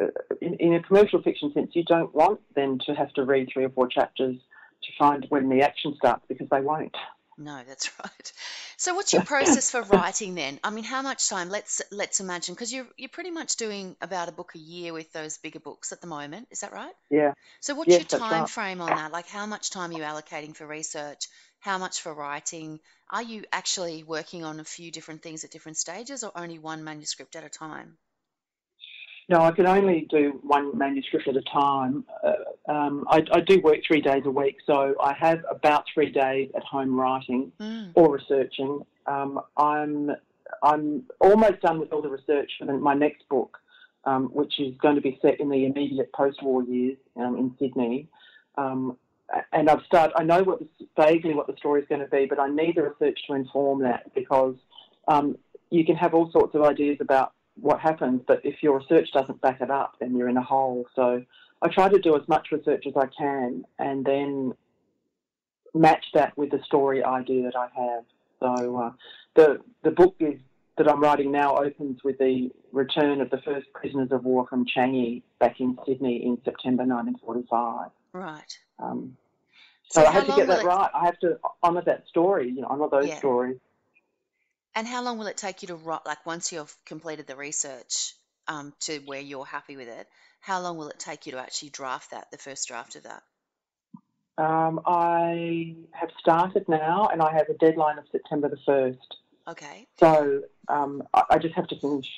uh, 0.00 0.06
in, 0.40 0.54
in 0.54 0.74
a 0.74 0.82
commercial 0.82 1.22
fiction 1.22 1.52
sense, 1.52 1.70
you 1.74 1.84
don't 1.84 2.14
want 2.14 2.40
them 2.54 2.78
to 2.86 2.94
have 2.94 3.12
to 3.14 3.24
read 3.24 3.48
three 3.52 3.64
or 3.64 3.70
four 3.70 3.88
chapters 3.88 4.36
to 4.82 4.92
find 4.98 5.26
when 5.28 5.48
the 5.48 5.62
action 5.62 5.94
starts 5.96 6.24
because 6.28 6.48
they 6.50 6.60
won't. 6.60 6.94
No, 7.36 7.60
that's 7.66 7.90
right. 7.98 8.32
So 8.76 8.94
what's 8.94 9.12
your 9.12 9.22
process 9.22 9.70
for 9.70 9.82
writing 9.82 10.34
then? 10.34 10.60
I 10.62 10.70
mean, 10.70 10.84
how 10.84 11.02
much 11.02 11.28
time? 11.28 11.48
Let's 11.48 11.82
let's 11.90 12.20
imagine 12.20 12.54
because 12.54 12.72
you're 12.72 12.86
you're 12.96 13.08
pretty 13.08 13.30
much 13.30 13.56
doing 13.56 13.96
about 14.00 14.28
a 14.28 14.32
book 14.32 14.52
a 14.54 14.58
year 14.58 14.92
with 14.92 15.12
those 15.12 15.38
bigger 15.38 15.60
books 15.60 15.92
at 15.92 16.00
the 16.00 16.06
moment. 16.06 16.48
Is 16.50 16.60
that 16.60 16.72
right? 16.72 16.92
Yeah. 17.10 17.32
So 17.60 17.74
what's 17.74 17.90
Yes, 17.90 18.00
your 18.12 18.20
time 18.20 18.42
right. 18.42 18.48
frame 18.48 18.80
on 18.80 18.94
that? 18.94 19.12
Like 19.12 19.26
how 19.28 19.46
much 19.46 19.70
time 19.70 19.90
are 19.90 19.94
you 19.94 20.02
allocating 20.02 20.54
for 20.54 20.66
research? 20.66 21.28
How 21.64 21.78
much 21.78 22.02
for 22.02 22.12
writing? 22.12 22.78
Are 23.08 23.22
you 23.22 23.44
actually 23.50 24.04
working 24.04 24.44
on 24.44 24.60
a 24.60 24.64
few 24.64 24.90
different 24.90 25.22
things 25.22 25.44
at 25.44 25.50
different 25.50 25.78
stages 25.78 26.22
or 26.22 26.30
only 26.36 26.58
one 26.58 26.84
manuscript 26.84 27.36
at 27.36 27.42
a 27.42 27.48
time? 27.48 27.96
No, 29.30 29.38
I 29.38 29.50
can 29.52 29.66
only 29.66 30.06
do 30.10 30.38
one 30.42 30.76
manuscript 30.76 31.26
at 31.26 31.36
a 31.36 31.42
time. 31.50 32.04
Uh, 32.22 32.70
um, 32.70 33.06
I, 33.08 33.22
I 33.32 33.40
do 33.40 33.62
work 33.62 33.78
three 33.88 34.02
days 34.02 34.24
a 34.26 34.30
week, 34.30 34.56
so 34.66 34.94
I 35.02 35.14
have 35.14 35.42
about 35.50 35.84
three 35.94 36.10
days 36.10 36.50
at 36.54 36.62
home 36.64 37.00
writing 37.00 37.50
Mm. 37.58 37.92
or 37.94 38.16
researching. 38.16 38.82
Um, 39.06 39.40
I'm 39.56 40.10
I'm 40.62 41.04
almost 41.18 41.62
done 41.62 41.80
with 41.80 41.94
all 41.94 42.02
the 42.02 42.10
research 42.10 42.50
for 42.58 42.66
my 42.76 42.92
next 42.92 43.26
book, 43.30 43.56
um, 44.04 44.26
which 44.34 44.60
is 44.60 44.76
going 44.82 44.96
to 44.96 45.00
be 45.00 45.18
set 45.22 45.40
in 45.40 45.48
the 45.48 45.64
immediate 45.64 46.12
post-war 46.12 46.62
years 46.64 46.98
um, 47.16 47.38
in 47.38 47.54
Sydney. 47.58 48.08
Um, 48.56 48.98
and 49.52 49.68
I've 49.68 49.82
started. 49.86 50.14
I 50.16 50.22
know 50.22 50.42
what 50.42 50.60
the, 50.60 50.68
vaguely 50.96 51.34
what 51.34 51.46
the 51.46 51.56
story 51.56 51.82
is 51.82 51.88
going 51.88 52.00
to 52.00 52.08
be, 52.08 52.26
but 52.26 52.38
I 52.38 52.48
need 52.48 52.76
the 52.76 52.82
research 52.82 53.18
to 53.26 53.34
inform 53.34 53.82
that 53.82 54.14
because 54.14 54.56
um, 55.08 55.36
you 55.70 55.84
can 55.84 55.96
have 55.96 56.14
all 56.14 56.30
sorts 56.30 56.54
of 56.54 56.62
ideas 56.62 56.98
about 57.00 57.32
what 57.60 57.80
happens, 57.80 58.20
but 58.26 58.40
if 58.44 58.62
your 58.62 58.78
research 58.78 59.08
doesn't 59.12 59.40
back 59.40 59.60
it 59.60 59.70
up, 59.70 59.94
then 60.00 60.16
you're 60.16 60.28
in 60.28 60.36
a 60.36 60.42
hole. 60.42 60.86
So 60.94 61.22
I 61.62 61.68
try 61.68 61.88
to 61.88 61.98
do 61.98 62.16
as 62.16 62.26
much 62.28 62.48
research 62.50 62.84
as 62.86 62.94
I 62.96 63.06
can, 63.06 63.64
and 63.78 64.04
then 64.04 64.54
match 65.72 66.04
that 66.14 66.36
with 66.36 66.50
the 66.50 66.60
story 66.64 67.02
idea 67.02 67.44
that 67.44 67.56
I 67.56 67.68
have. 67.74 68.04
So 68.40 68.76
uh, 68.76 68.92
the 69.34 69.60
the 69.82 69.90
book 69.90 70.16
is 70.20 70.34
that 70.76 70.90
I'm 70.90 71.00
writing 71.00 71.30
now 71.30 71.56
opens 71.56 72.02
with 72.02 72.18
the 72.18 72.50
return 72.72 73.20
of 73.20 73.30
the 73.30 73.40
first 73.44 73.72
prisoners 73.72 74.08
of 74.10 74.24
war 74.24 74.46
from 74.48 74.66
Changi 74.66 75.22
back 75.38 75.60
in 75.60 75.78
Sydney 75.86 76.24
in 76.24 76.36
September 76.44 76.82
1945. 76.84 77.90
Right. 78.14 78.58
Um, 78.78 79.16
So 79.90 80.00
so 80.00 80.06
I 80.06 80.12
have 80.12 80.26
to 80.26 80.32
get 80.32 80.46
that 80.46 80.60
it- 80.60 80.64
right. 80.64 80.90
I 80.94 81.04
have 81.04 81.18
to 81.18 81.38
honour 81.62 81.82
that 81.82 82.06
story, 82.08 82.48
you 82.48 82.62
know, 82.62 82.68
honour 82.68 82.88
those 82.88 83.08
Yeah. 83.08 83.18
stories. 83.18 83.60
And 84.74 84.86
how 84.88 85.02
long 85.02 85.18
will 85.18 85.26
it 85.26 85.36
take 85.36 85.62
you 85.62 85.68
to 85.68 85.74
write? 85.76 86.06
Like 86.06 86.24
once 86.24 86.52
you've 86.52 86.74
completed 86.86 87.26
the 87.26 87.36
research 87.36 88.14
um, 88.48 88.72
to 88.80 88.98
where 89.00 89.20
you're 89.20 89.44
happy 89.44 89.76
with 89.76 89.88
it, 89.88 90.08
how 90.40 90.60
long 90.60 90.78
will 90.78 90.88
it 90.88 90.98
take 90.98 91.26
you 91.26 91.32
to 91.32 91.38
actually 91.38 91.70
draft 91.70 92.10
that, 92.12 92.30
the 92.30 92.38
first 92.38 92.66
draft 92.68 92.96
of 92.96 93.02
that? 93.02 93.22
Um, 94.36 94.80
I 94.84 95.76
have 95.92 96.10
started 96.18 96.68
now, 96.68 97.06
and 97.06 97.22
I 97.22 97.32
have 97.32 97.48
a 97.48 97.54
deadline 97.54 97.98
of 97.98 98.04
September 98.10 98.48
the 98.48 98.58
first. 98.66 99.16
Okay. 99.46 99.86
So 99.98 100.42
um, 100.68 101.06
I, 101.14 101.22
I 101.30 101.38
just 101.38 101.54
have 101.54 101.68
to 101.68 101.78
finish. 101.78 102.16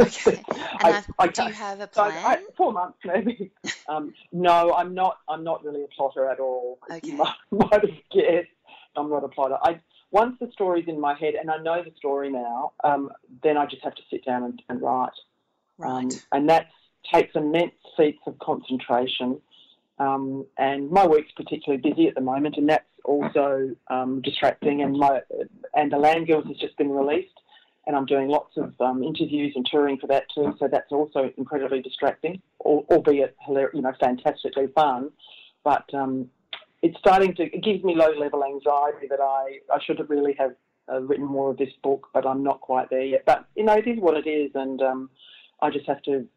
Okay. 0.00 0.42
And 0.82 0.94
I- 0.94 1.04
I 1.18 1.26
do 1.26 1.42
you 1.44 1.52
have 1.52 1.80
a 1.80 1.86
plan? 1.86 2.12
I, 2.12 2.42
four 2.56 2.72
months 2.72 2.98
maybe. 3.04 3.50
Um, 3.88 4.14
no, 4.30 4.72
I'm 4.74 4.94
not. 4.94 5.18
I'm 5.28 5.42
not 5.42 5.64
really 5.64 5.82
a 5.82 5.88
plotter 5.88 6.30
at 6.30 6.38
all. 6.38 6.78
Okay. 6.88 7.08
You 7.08 7.14
might, 7.16 7.34
might 7.50 7.72
have 7.72 7.90
guessed. 8.12 8.46
I'm 8.94 9.10
not 9.10 9.24
a 9.24 9.28
plotter. 9.28 9.56
I 9.62 9.80
once 10.12 10.36
the 10.40 10.48
story's 10.52 10.86
in 10.86 11.00
my 11.00 11.14
head 11.14 11.34
and 11.34 11.50
I 11.50 11.56
know 11.58 11.82
the 11.82 11.92
story 11.96 12.30
now, 12.30 12.72
um, 12.84 13.10
then 13.42 13.56
I 13.56 13.66
just 13.66 13.82
have 13.82 13.94
to 13.96 14.02
sit 14.08 14.24
down 14.24 14.44
and, 14.44 14.62
and 14.68 14.80
write. 14.80 15.10
Um, 15.82 16.08
right. 16.08 16.26
and 16.32 16.48
that 16.48 16.68
takes 17.12 17.34
immense 17.34 17.72
feats 17.96 18.20
of 18.26 18.38
concentration. 18.38 19.40
Um, 19.98 20.46
and 20.56 20.90
my 20.90 21.06
week's 21.06 21.32
particularly 21.32 21.82
busy 21.82 22.08
at 22.08 22.14
the 22.14 22.20
moment, 22.20 22.56
and 22.56 22.68
that's 22.68 22.84
also 23.04 23.74
um, 23.88 24.22
distracting. 24.22 24.82
And 24.82 24.96
my 24.96 25.20
and 25.74 25.92
the 25.92 25.98
Land 25.98 26.26
Girls 26.26 26.46
has 26.46 26.56
just 26.56 26.76
been 26.78 26.90
released, 26.90 27.39
and 27.90 27.96
I'm 27.96 28.06
doing 28.06 28.28
lots 28.28 28.56
of 28.56 28.72
um, 28.80 29.02
interviews 29.02 29.52
and 29.56 29.66
touring 29.66 29.98
for 29.98 30.06
that 30.06 30.26
too. 30.32 30.54
So 30.60 30.68
that's 30.68 30.92
also 30.92 31.32
incredibly 31.36 31.82
distracting, 31.82 32.40
albeit 32.60 33.34
hilarious, 33.44 33.74
you 33.74 33.82
know, 33.82 33.92
fantastically 33.98 34.68
fun. 34.68 35.10
But 35.64 35.92
um, 35.92 36.30
it's 36.82 36.96
starting 37.00 37.34
to 37.34 37.42
it 37.42 37.64
gives 37.64 37.82
me 37.82 37.96
low 37.96 38.12
level 38.12 38.44
anxiety 38.44 39.08
that 39.08 39.18
I 39.20 39.58
I 39.74 39.80
should 39.84 39.98
have 39.98 40.08
really 40.08 40.34
have 40.38 40.54
uh, 40.88 41.00
written 41.00 41.26
more 41.26 41.50
of 41.50 41.56
this 41.56 41.72
book, 41.82 42.06
but 42.14 42.24
I'm 42.24 42.44
not 42.44 42.60
quite 42.60 42.90
there 42.90 43.02
yet. 43.02 43.24
But 43.26 43.46
you 43.56 43.64
know, 43.64 43.74
it 43.74 43.88
is 43.88 43.98
what 43.98 44.16
it 44.16 44.30
is, 44.30 44.52
and 44.54 44.80
um, 44.80 45.10
I 45.60 45.70
just 45.70 45.88
have 45.88 46.00
to 46.02 46.28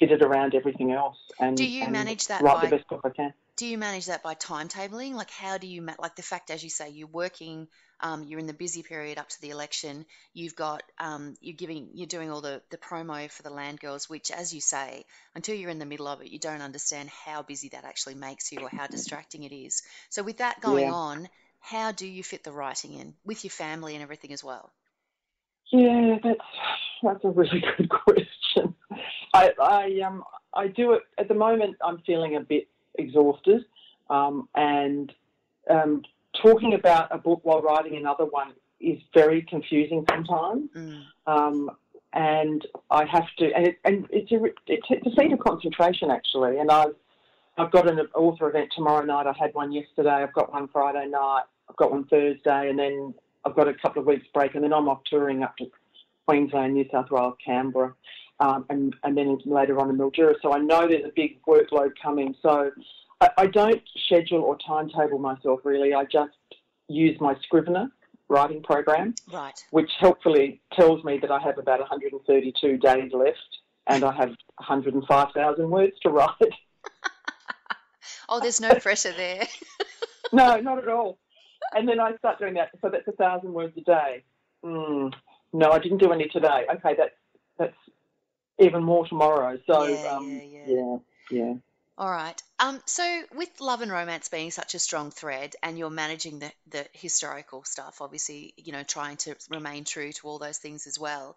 fit 0.00 0.10
it 0.10 0.22
around 0.22 0.56
everything 0.56 0.90
else. 0.90 1.18
And 1.38 1.56
Do 1.56 1.64
you 1.64 1.84
and 1.84 1.92
manage 1.92 2.26
that 2.26 2.42
write 2.42 2.62
by 2.62 2.68
the 2.68 2.76
best 2.78 2.88
book 2.88 3.02
I 3.04 3.10
can. 3.10 3.32
do 3.56 3.64
you 3.64 3.78
manage 3.78 4.06
that 4.06 4.24
by 4.24 4.34
timetabling? 4.34 5.14
Like, 5.14 5.30
how 5.30 5.56
do 5.56 5.68
you 5.68 5.82
ma- 5.82 5.94
like 6.00 6.16
the 6.16 6.22
fact, 6.22 6.50
as 6.50 6.64
you 6.64 6.70
say, 6.70 6.90
you're 6.90 7.06
working, 7.06 7.68
um, 8.04 8.22
you're 8.22 8.38
in 8.38 8.46
the 8.46 8.52
busy 8.52 8.82
period 8.82 9.16
up 9.18 9.30
to 9.30 9.40
the 9.40 9.48
election. 9.48 10.04
You've 10.34 10.54
got, 10.54 10.82
um, 10.98 11.36
you're 11.40 11.56
giving, 11.56 11.88
you're 11.94 12.06
doing 12.06 12.30
all 12.30 12.42
the 12.42 12.60
the 12.70 12.76
promo 12.76 13.30
for 13.30 13.42
the 13.42 13.50
Land 13.50 13.80
Girls, 13.80 14.10
which, 14.10 14.30
as 14.30 14.52
you 14.52 14.60
say, 14.60 15.06
until 15.34 15.54
you're 15.54 15.70
in 15.70 15.78
the 15.78 15.86
middle 15.86 16.06
of 16.06 16.20
it, 16.20 16.28
you 16.28 16.38
don't 16.38 16.60
understand 16.60 17.08
how 17.08 17.42
busy 17.42 17.70
that 17.70 17.84
actually 17.86 18.16
makes 18.16 18.52
you 18.52 18.60
or 18.60 18.68
how 18.68 18.86
distracting 18.86 19.42
it 19.44 19.54
is. 19.54 19.82
So, 20.10 20.22
with 20.22 20.36
that 20.38 20.60
going 20.60 20.84
Yeah. 20.84 20.92
on, 20.92 21.28
how 21.60 21.92
do 21.92 22.06
you 22.06 22.22
fit 22.22 22.44
the 22.44 22.52
writing 22.52 22.92
in 22.92 23.14
with 23.24 23.42
your 23.42 23.50
family 23.50 23.94
and 23.94 24.02
everything 24.02 24.34
as 24.34 24.44
well? 24.44 24.70
Yeah, 25.72 26.18
that's 26.22 26.40
that's 27.02 27.24
a 27.24 27.30
really 27.30 27.64
good 27.78 27.88
question. 27.88 28.74
I 29.32 29.50
I 29.58 30.00
um 30.06 30.24
I 30.52 30.68
do 30.68 30.92
it 30.92 31.04
at 31.16 31.28
the 31.28 31.34
moment. 31.34 31.76
I'm 31.82 32.02
feeling 32.06 32.36
a 32.36 32.40
bit 32.40 32.68
exhausted, 32.96 33.64
um, 34.10 34.46
and 34.54 35.10
um, 35.70 36.02
talking 36.42 36.74
about 36.74 37.08
a 37.10 37.18
book 37.18 37.40
while 37.42 37.62
writing 37.62 37.96
another 37.96 38.24
one 38.24 38.52
is 38.80 38.98
very 39.12 39.42
confusing 39.42 40.04
sometimes. 40.10 40.68
Mm, 40.76 41.02
um, 41.26 41.70
and 42.12 42.64
I 42.90 43.04
have 43.06 43.26
to, 43.38 43.52
and, 43.52 43.66
it, 43.66 43.78
and 43.84 44.06
it's 44.10 44.30
a 44.30 44.44
it's, 44.66 44.86
it's 44.88 45.18
a 45.18 45.32
of 45.32 45.38
concentration 45.40 46.10
actually. 46.10 46.58
And 46.58 46.70
I've 46.70 46.94
I've 47.56 47.70
got 47.70 47.88
an 47.88 47.98
author 48.14 48.48
event 48.48 48.72
tomorrow 48.74 49.04
night. 49.04 49.26
I 49.26 49.32
had 49.38 49.54
one 49.54 49.72
yesterday. 49.72 50.10
I've 50.10 50.32
got 50.32 50.52
one 50.52 50.68
Friday 50.68 51.08
night. 51.08 51.42
I've 51.68 51.76
got 51.76 51.92
one 51.92 52.04
Thursday, 52.04 52.70
and 52.70 52.78
then 52.78 53.14
I've 53.44 53.56
got 53.56 53.68
a 53.68 53.74
couple 53.74 54.00
of 54.00 54.06
weeks 54.06 54.26
break, 54.32 54.54
and 54.54 54.62
then 54.64 54.72
I'm 54.72 54.88
off 54.88 55.00
touring 55.08 55.42
up 55.42 55.56
to 55.58 55.70
Queensland, 56.26 56.74
New 56.74 56.86
South 56.90 57.10
Wales, 57.10 57.34
Canberra, 57.44 57.94
um, 58.40 58.64
and 58.70 58.94
and 59.02 59.16
then 59.16 59.38
later 59.44 59.78
on 59.80 59.90
in 59.90 59.96
Mildura. 59.96 60.34
So 60.42 60.52
I 60.52 60.58
know 60.58 60.86
there's 60.86 61.04
a 61.04 61.12
big 61.14 61.42
workload 61.46 61.92
coming. 62.00 62.34
So 62.42 62.70
I, 63.24 63.42
I 63.42 63.46
don't 63.46 63.82
schedule 64.04 64.42
or 64.42 64.56
timetable 64.66 65.18
myself 65.18 65.60
really. 65.64 65.94
I 65.94 66.04
just 66.04 66.32
use 66.88 67.18
my 67.20 67.34
Scrivener 67.42 67.90
writing 68.28 68.62
program 68.62 69.14
right. 69.32 69.62
which 69.70 69.90
helpfully 70.00 70.60
tells 70.72 71.04
me 71.04 71.18
that 71.18 71.30
I 71.30 71.38
have 71.40 71.58
about 71.58 71.80
132 71.80 72.78
days 72.78 73.12
left 73.12 73.38
and 73.86 74.02
I 74.02 74.12
have 74.14 74.30
105,000 74.56 75.70
words 75.70 75.92
to 76.02 76.10
write. 76.10 76.30
Oh, 78.28 78.40
there's 78.40 78.60
no 78.60 78.74
pressure 78.74 79.12
there. 79.12 79.46
no, 80.32 80.58
not 80.60 80.78
at 80.78 80.88
all. 80.88 81.18
And 81.74 81.88
then 81.88 82.00
I 82.00 82.16
start 82.16 82.38
doing 82.38 82.54
that. 82.54 82.70
So 82.80 82.88
that's 82.88 83.06
a 83.06 83.12
thousand 83.12 83.52
words 83.52 83.76
a 83.76 83.82
day. 83.82 84.24
Mm, 84.64 85.12
no, 85.52 85.70
I 85.70 85.78
didn't 85.78 85.98
do 85.98 86.12
any 86.12 86.28
today. 86.28 86.64
Okay, 86.74 86.94
that's 86.96 87.14
that's 87.58 87.76
even 88.58 88.82
more 88.82 89.06
tomorrow. 89.06 89.58
So 89.66 89.88
Yeah, 89.88 90.08
um, 90.10 90.40
yeah, 90.42 90.64
yeah. 90.66 90.74
yeah, 90.74 90.96
yeah. 91.30 91.54
All 91.96 92.10
right. 92.10 92.40
Um, 92.60 92.80
so 92.86 93.24
with 93.34 93.60
love 93.60 93.80
and 93.80 93.90
romance 93.90 94.28
being 94.28 94.50
such 94.52 94.74
a 94.74 94.78
strong 94.78 95.10
thread, 95.10 95.54
and 95.62 95.76
you're 95.78 95.90
managing 95.90 96.38
the 96.40 96.52
the 96.66 96.88
historical 96.92 97.64
stuff, 97.64 98.00
obviously, 98.00 98.54
you 98.56 98.72
know, 98.72 98.82
trying 98.84 99.16
to 99.18 99.36
remain 99.50 99.84
true 99.84 100.12
to 100.12 100.26
all 100.28 100.38
those 100.38 100.58
things 100.58 100.86
as 100.86 100.98
well. 100.98 101.36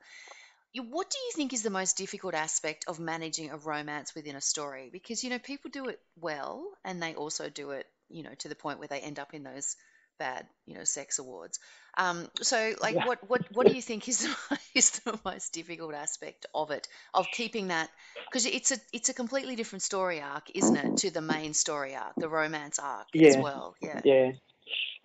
You, 0.74 0.84
what 0.84 1.10
do 1.10 1.18
you 1.20 1.32
think 1.36 1.54
is 1.54 1.64
the 1.64 1.70
most 1.72 1.98
difficult 1.98 2.36
aspect 2.36 2.86
of 2.88 3.00
managing 3.00 3.52
a 3.52 3.58
romance 3.58 4.16
within 4.16 4.36
a 4.38 4.42
story? 4.42 4.90
Because 4.92 5.24
you 5.24 5.30
know, 5.32 5.40
people 5.40 5.72
do 5.72 5.90
it 5.90 6.02
well, 6.18 6.72
and 6.86 7.02
they 7.04 7.16
also 7.16 7.50
do 7.50 7.72
it, 7.72 7.88
you 8.10 8.24
know, 8.24 8.36
to 8.40 8.50
the 8.50 8.56
point 8.56 8.80
where 8.80 8.90
they 8.90 9.02
end 9.02 9.20
up 9.20 9.34
in 9.34 9.44
those 9.44 9.76
bad, 10.18 10.48
you 10.66 10.76
know, 10.76 10.84
sex 10.84 11.20
awards. 11.20 11.60
Um, 11.98 12.28
so, 12.42 12.76
like, 12.82 12.96
Yeah. 12.96 13.04
what 13.04 13.20
what 13.30 13.42
what 13.52 13.66
do 13.68 13.74
you 13.74 13.82
think 13.82 14.08
is 14.08 14.20
the, 14.20 14.60
is 14.76 14.92
the 15.02 15.20
most 15.26 15.54
difficult 15.54 15.94
aspect 15.96 16.46
of 16.54 16.72
it, 16.72 16.88
of 17.14 17.32
keeping 17.32 17.70
that? 17.70 17.90
Because 18.30 18.46
it's 18.46 18.72
a 18.72 18.78
it's 18.94 19.10
a 19.10 19.14
completely 19.14 19.56
different 19.56 19.84
story 19.84 20.22
arc, 20.22 20.50
isn't 20.54 20.76
it, 20.76 20.96
to 20.98 21.10
the 21.12 21.22
main 21.22 21.54
story 21.54 21.96
arc, 21.96 22.20
the 22.20 22.30
romance 22.30 22.80
arc 22.80 23.08
as 23.24 23.38
well? 23.38 23.76
Yeah. 23.82 24.02
Yeah. 24.04 24.32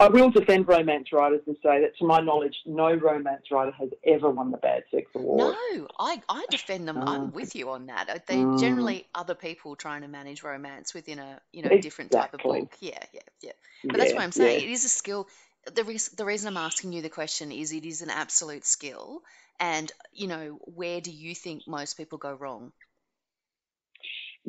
I 0.01 0.09
will 0.09 0.31
defend 0.31 0.67
romance 0.67 1.13
writers 1.13 1.43
and 1.47 1.57
say 1.63 1.81
that, 1.81 1.97
to 1.99 2.05
my 2.05 2.21
knowledge, 2.21 2.57
no 2.67 2.93
romance 2.95 3.45
writer 3.51 3.73
has 3.73 3.91
ever 4.05 4.31
won 4.31 4.51
the 4.51 4.57
Bad 4.57 4.83
Sex 4.91 5.07
Award. 5.15 5.55
No, 5.79 5.89
I, 5.99 6.21
I 6.29 6.47
defend 6.51 6.89
them. 6.89 6.99
I'm 7.07 7.31
Mm. 7.31 7.33
with 7.35 7.55
you 7.55 7.71
on 7.71 7.87
that. 7.87 8.09
Uh, 8.09 8.19
They 8.27 8.37
Mm. 8.37 8.59
generally 8.59 9.07
other 9.15 9.35
people 9.35 9.77
trying 9.77 10.03
to 10.03 10.09
manage 10.09 10.43
romance 10.43 10.93
within 10.95 11.19
a 11.19 11.41
you 11.53 11.63
know 11.63 11.79
different 11.81 12.11
type 12.11 12.35
of 12.35 12.41
book. 12.41 12.77
Yeah, 12.81 12.99
yeah, 13.13 13.21
yeah. 13.43 13.53
But 13.85 13.99
that's 13.99 14.11
Yeah, 14.11 14.17
what 14.17 14.25
I'm 14.25 14.33
saying. 14.33 14.61
yeah. 14.61 14.67
It 14.67 14.73
is 14.73 14.85
a 14.85 14.89
skill. 14.89 15.29
The 15.73 15.85
reason, 15.85 16.15
the 16.17 16.25
reason 16.25 16.49
I'm 16.49 16.57
asking 16.57 16.93
you 16.93 17.03
the 17.03 17.09
question 17.09 17.53
is 17.53 17.73
it 17.73 17.85
is 17.85 18.03
an 18.03 18.11
absolute 18.11 18.65
skill. 18.65 19.23
And, 19.61 19.93
you 20.13 20.27
know, 20.27 20.59
where 20.65 21.01
do 21.01 21.13
you 21.13 21.37
think 21.37 21.69
most 21.69 21.97
people 21.97 22.19
go 22.19 22.33
wrong? 22.33 22.73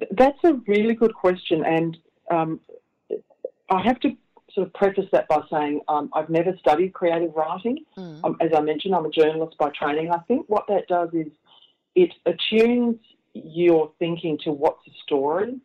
That's 0.10 0.44
a 0.44 0.54
really 0.54 0.96
good 0.96 1.14
question, 1.14 1.64
and 1.64 1.98
um, 2.32 2.60
I 3.70 3.82
have 3.84 4.00
to 4.00 4.16
sort 4.54 4.68
of 4.68 4.74
preface 4.74 5.06
that 5.12 5.28
by 5.28 5.42
saying 5.52 5.82
um, 5.88 6.10
I've 6.14 6.30
never 6.30 6.56
studied 6.60 6.94
creative 6.94 7.34
writing. 7.36 7.80
Mm. 7.98 8.24
Um, 8.24 8.38
as 8.40 8.52
I 8.56 8.62
mentioned, 8.62 8.94
I'm 8.94 9.06
a 9.06 9.10
journalist 9.10 9.58
by 9.58 9.70
training. 9.70 10.12
I 10.12 10.20
think 10.20 10.48
what 10.48 10.66
that 10.68 10.88
does 10.88 11.10
is 11.14 11.28
it 11.96 12.12
attunes 12.26 12.98
your 13.34 13.92
thinking 14.00 14.38
to 14.44 14.52
what's 14.52 14.86
a 14.88 14.92
story, 15.04 15.56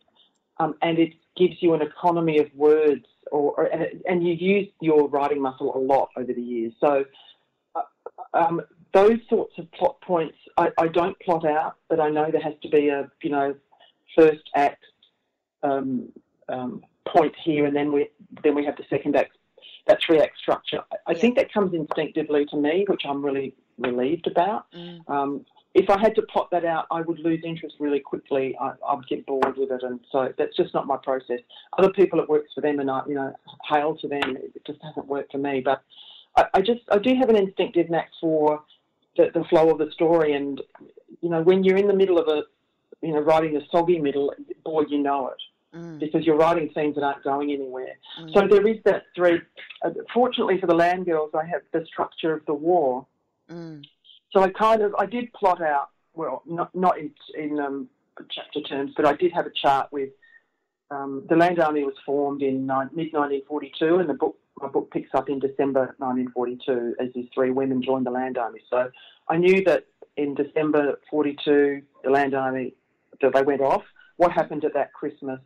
um, 0.59 0.75
and 0.81 0.97
it 0.97 1.13
gives 1.37 1.55
you 1.61 1.73
an 1.73 1.81
economy 1.81 2.39
of 2.39 2.47
words, 2.55 3.05
or, 3.31 3.53
or 3.53 3.65
and, 3.65 3.83
it, 3.83 4.01
and 4.07 4.27
you've 4.27 4.41
used 4.41 4.71
your 4.81 5.07
writing 5.07 5.41
muscle 5.41 5.75
a 5.75 5.79
lot 5.79 6.09
over 6.17 6.33
the 6.33 6.41
years. 6.41 6.73
So 6.79 7.05
uh, 7.75 7.81
um, 8.33 8.61
those 8.93 9.19
sorts 9.29 9.53
of 9.57 9.71
plot 9.71 10.01
points, 10.01 10.37
I, 10.57 10.71
I 10.77 10.87
don't 10.87 11.17
plot 11.19 11.45
out, 11.45 11.75
but 11.89 11.99
I 11.99 12.09
know 12.09 12.29
there 12.31 12.41
has 12.41 12.55
to 12.63 12.69
be 12.69 12.89
a 12.89 13.09
you 13.21 13.29
know 13.29 13.55
first 14.15 14.49
act 14.55 14.83
um, 15.63 16.09
um, 16.47 16.83
point 17.07 17.33
here, 17.43 17.65
and 17.65 17.75
then 17.75 17.91
we 17.91 18.09
then 18.43 18.55
we 18.55 18.65
have 18.65 18.75
the 18.77 18.85
second 18.89 19.15
act, 19.15 19.31
that 19.87 19.99
three 20.05 20.19
act 20.19 20.37
structure. 20.37 20.81
I, 20.91 21.11
Yeah. 21.11 21.17
think 21.17 21.35
that 21.37 21.51
comes 21.51 21.73
instinctively 21.73 22.45
to 22.47 22.57
me, 22.57 22.85
which 22.87 23.01
I'm 23.05 23.23
really 23.23 23.53
relieved 23.77 24.27
about. 24.27 24.71
Mm. 24.73 25.09
Um, 25.09 25.45
if 25.75 25.89
I 25.89 25.99
had 25.99 26.15
to 26.15 26.23
plot 26.23 26.49
that 26.51 26.65
out, 26.65 26.87
I 26.91 27.01
would 27.01 27.19
lose 27.19 27.41
interest 27.43 27.75
really 27.79 27.99
quickly. 27.99 28.57
I, 28.59 28.73
I 28.85 28.95
would 28.95 29.07
get 29.07 29.25
bored 29.25 29.55
with 29.55 29.71
it, 29.71 29.83
and 29.83 29.99
so 30.11 30.33
that's 30.37 30.55
just 30.57 30.73
not 30.73 30.87
my 30.87 30.97
process. 30.97 31.39
Other 31.77 31.91
people, 31.91 32.19
it 32.19 32.27
works 32.27 32.51
for 32.55 32.61
them, 32.61 32.79
and 32.79 32.89
I, 32.89 33.01
you 33.07 33.13
know, 33.13 33.33
hail 33.69 33.95
to 33.97 34.07
them. 34.07 34.37
It 34.37 34.65
just 34.65 34.79
hasn't 34.81 35.07
worked 35.07 35.31
for 35.31 35.37
me. 35.37 35.61
But 35.61 35.83
I, 36.35 36.45
I 36.55 36.61
just, 36.61 36.81
I 36.91 36.97
do 36.97 37.13
have 37.15 37.29
an 37.29 37.35
instinctive 37.35 37.89
knack 37.89 38.09
for 38.19 38.63
the, 39.15 39.29
the 39.33 39.43
flow 39.45 39.69
of 39.69 39.77
the 39.77 39.91
story, 39.91 40.33
and 40.33 40.59
you 41.21 41.29
know, 41.29 41.41
when 41.41 41.63
you're 41.63 41.77
in 41.77 41.87
the 41.87 41.93
middle 41.93 42.17
of 42.17 42.27
a, 42.27 42.43
you 43.01 43.13
know, 43.13 43.19
writing 43.19 43.55
a 43.55 43.61
soggy 43.71 43.99
middle, 43.99 44.33
boy, 44.63 44.83
you 44.89 44.97
know 44.97 45.27
it 45.29 45.41
Mm. 45.73 45.99
because 45.99 46.25
you're 46.25 46.35
writing 46.35 46.71
scenes 46.73 46.95
that 46.95 47.03
aren't 47.03 47.23
going 47.23 47.51
anywhere. 47.51 47.93
Mm. 48.19 48.33
So 48.33 48.47
there 48.47 48.67
is 48.67 48.77
that 48.85 49.03
thread. 49.15 49.43
Uh, 49.85 49.91
fortunately 50.11 50.59
for 50.59 50.65
the 50.65 50.73
land 50.73 51.05
girls, 51.05 51.29
I 51.35 51.45
have 51.45 51.61
the 51.71 51.85
structure 51.85 52.33
of 52.33 52.43
the 52.47 52.55
war. 52.55 53.05
Mm. 53.51 53.83
So 54.31 54.41
I 54.41 54.49
kind 54.49 54.81
of 54.81 54.95
I 54.97 55.05
did 55.05 55.31
plot 55.33 55.61
out 55.61 55.89
well, 56.13 56.43
not 56.45 56.73
not 56.75 56.97
in 56.97 57.11
in 57.35 57.59
um, 57.59 57.87
chapter 58.29 58.61
terms, 58.61 58.91
but 58.95 59.05
I 59.05 59.13
did 59.13 59.31
have 59.31 59.45
a 59.45 59.51
chart 59.51 59.87
with 59.91 60.09
um, 60.91 61.25
the 61.29 61.35
Land 61.35 61.59
Army 61.59 61.83
was 61.83 61.95
formed 62.05 62.41
in 62.41 62.65
mid 62.65 63.13
1942, 63.13 63.99
and 63.99 64.09
the 64.09 64.13
book 64.13 64.37
my 64.61 64.67
book 64.67 64.91
picks 64.91 65.09
up 65.13 65.29
in 65.29 65.39
December 65.39 65.95
1942 65.99 66.95
as 66.99 67.07
these 67.15 67.29
three 67.33 67.51
women 67.51 67.81
joined 67.81 68.05
the 68.05 68.11
Land 68.11 68.37
Army. 68.37 68.59
So 68.69 68.91
I 69.29 69.37
knew 69.37 69.63
that 69.63 69.85
in 70.17 70.35
December 70.35 70.99
42, 71.09 71.81
the 72.03 72.09
Land 72.09 72.33
Army 72.33 72.73
that 73.21 73.33
they 73.33 73.41
went 73.41 73.61
off. 73.61 73.83
What 74.17 74.33
happened 74.33 74.65
at 74.65 74.73
that 74.73 74.91
Christmas? 74.91 75.39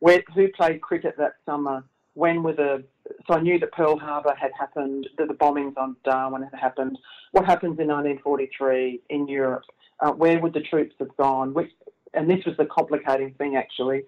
Where, 0.00 0.22
who 0.34 0.48
played 0.48 0.80
cricket 0.80 1.14
that 1.18 1.34
summer? 1.46 1.84
When 2.14 2.42
were 2.42 2.54
the 2.54 2.84
so 3.26 3.34
I 3.34 3.40
knew 3.40 3.58
that 3.58 3.72
Pearl 3.72 3.98
Harbor 3.98 4.34
had 4.38 4.50
happened, 4.58 5.08
that 5.18 5.28
the 5.28 5.34
bombings 5.34 5.76
on 5.76 5.96
Darwin 6.04 6.42
had 6.42 6.58
happened. 6.58 6.98
What 7.32 7.44
happens 7.44 7.78
in 7.78 7.88
1943 7.88 9.00
in 9.10 9.28
Europe? 9.28 9.62
Uh, 10.00 10.12
where 10.12 10.40
would 10.40 10.54
the 10.54 10.60
troops 10.60 10.94
have 10.98 11.14
gone? 11.16 11.54
Which, 11.54 11.70
and 12.14 12.30
this 12.30 12.44
was 12.46 12.56
the 12.56 12.66
complicating 12.66 13.34
thing 13.34 13.56
actually. 13.56 14.02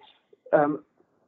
Um, 0.52 0.84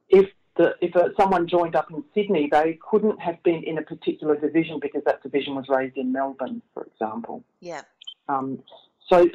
if 0.08 0.26
the, 0.56 0.74
if 0.80 0.94
uh, 0.96 1.08
someone 1.18 1.48
joined 1.48 1.76
up 1.76 1.90
in 1.90 2.04
Sydney, 2.14 2.48
they 2.50 2.78
couldn't 2.88 3.20
have 3.20 3.42
been 3.42 3.62
in 3.64 3.78
a 3.78 3.82
particular 3.82 4.36
division 4.36 4.78
because 4.80 5.02
that 5.04 5.22
division 5.22 5.54
was 5.54 5.66
raised 5.68 5.96
in 5.96 6.12
Melbourne, 6.12 6.62
for 6.72 6.84
example. 6.84 7.42
Yeah. 7.60 7.82
Um, 8.28 8.62
so 9.09 9.28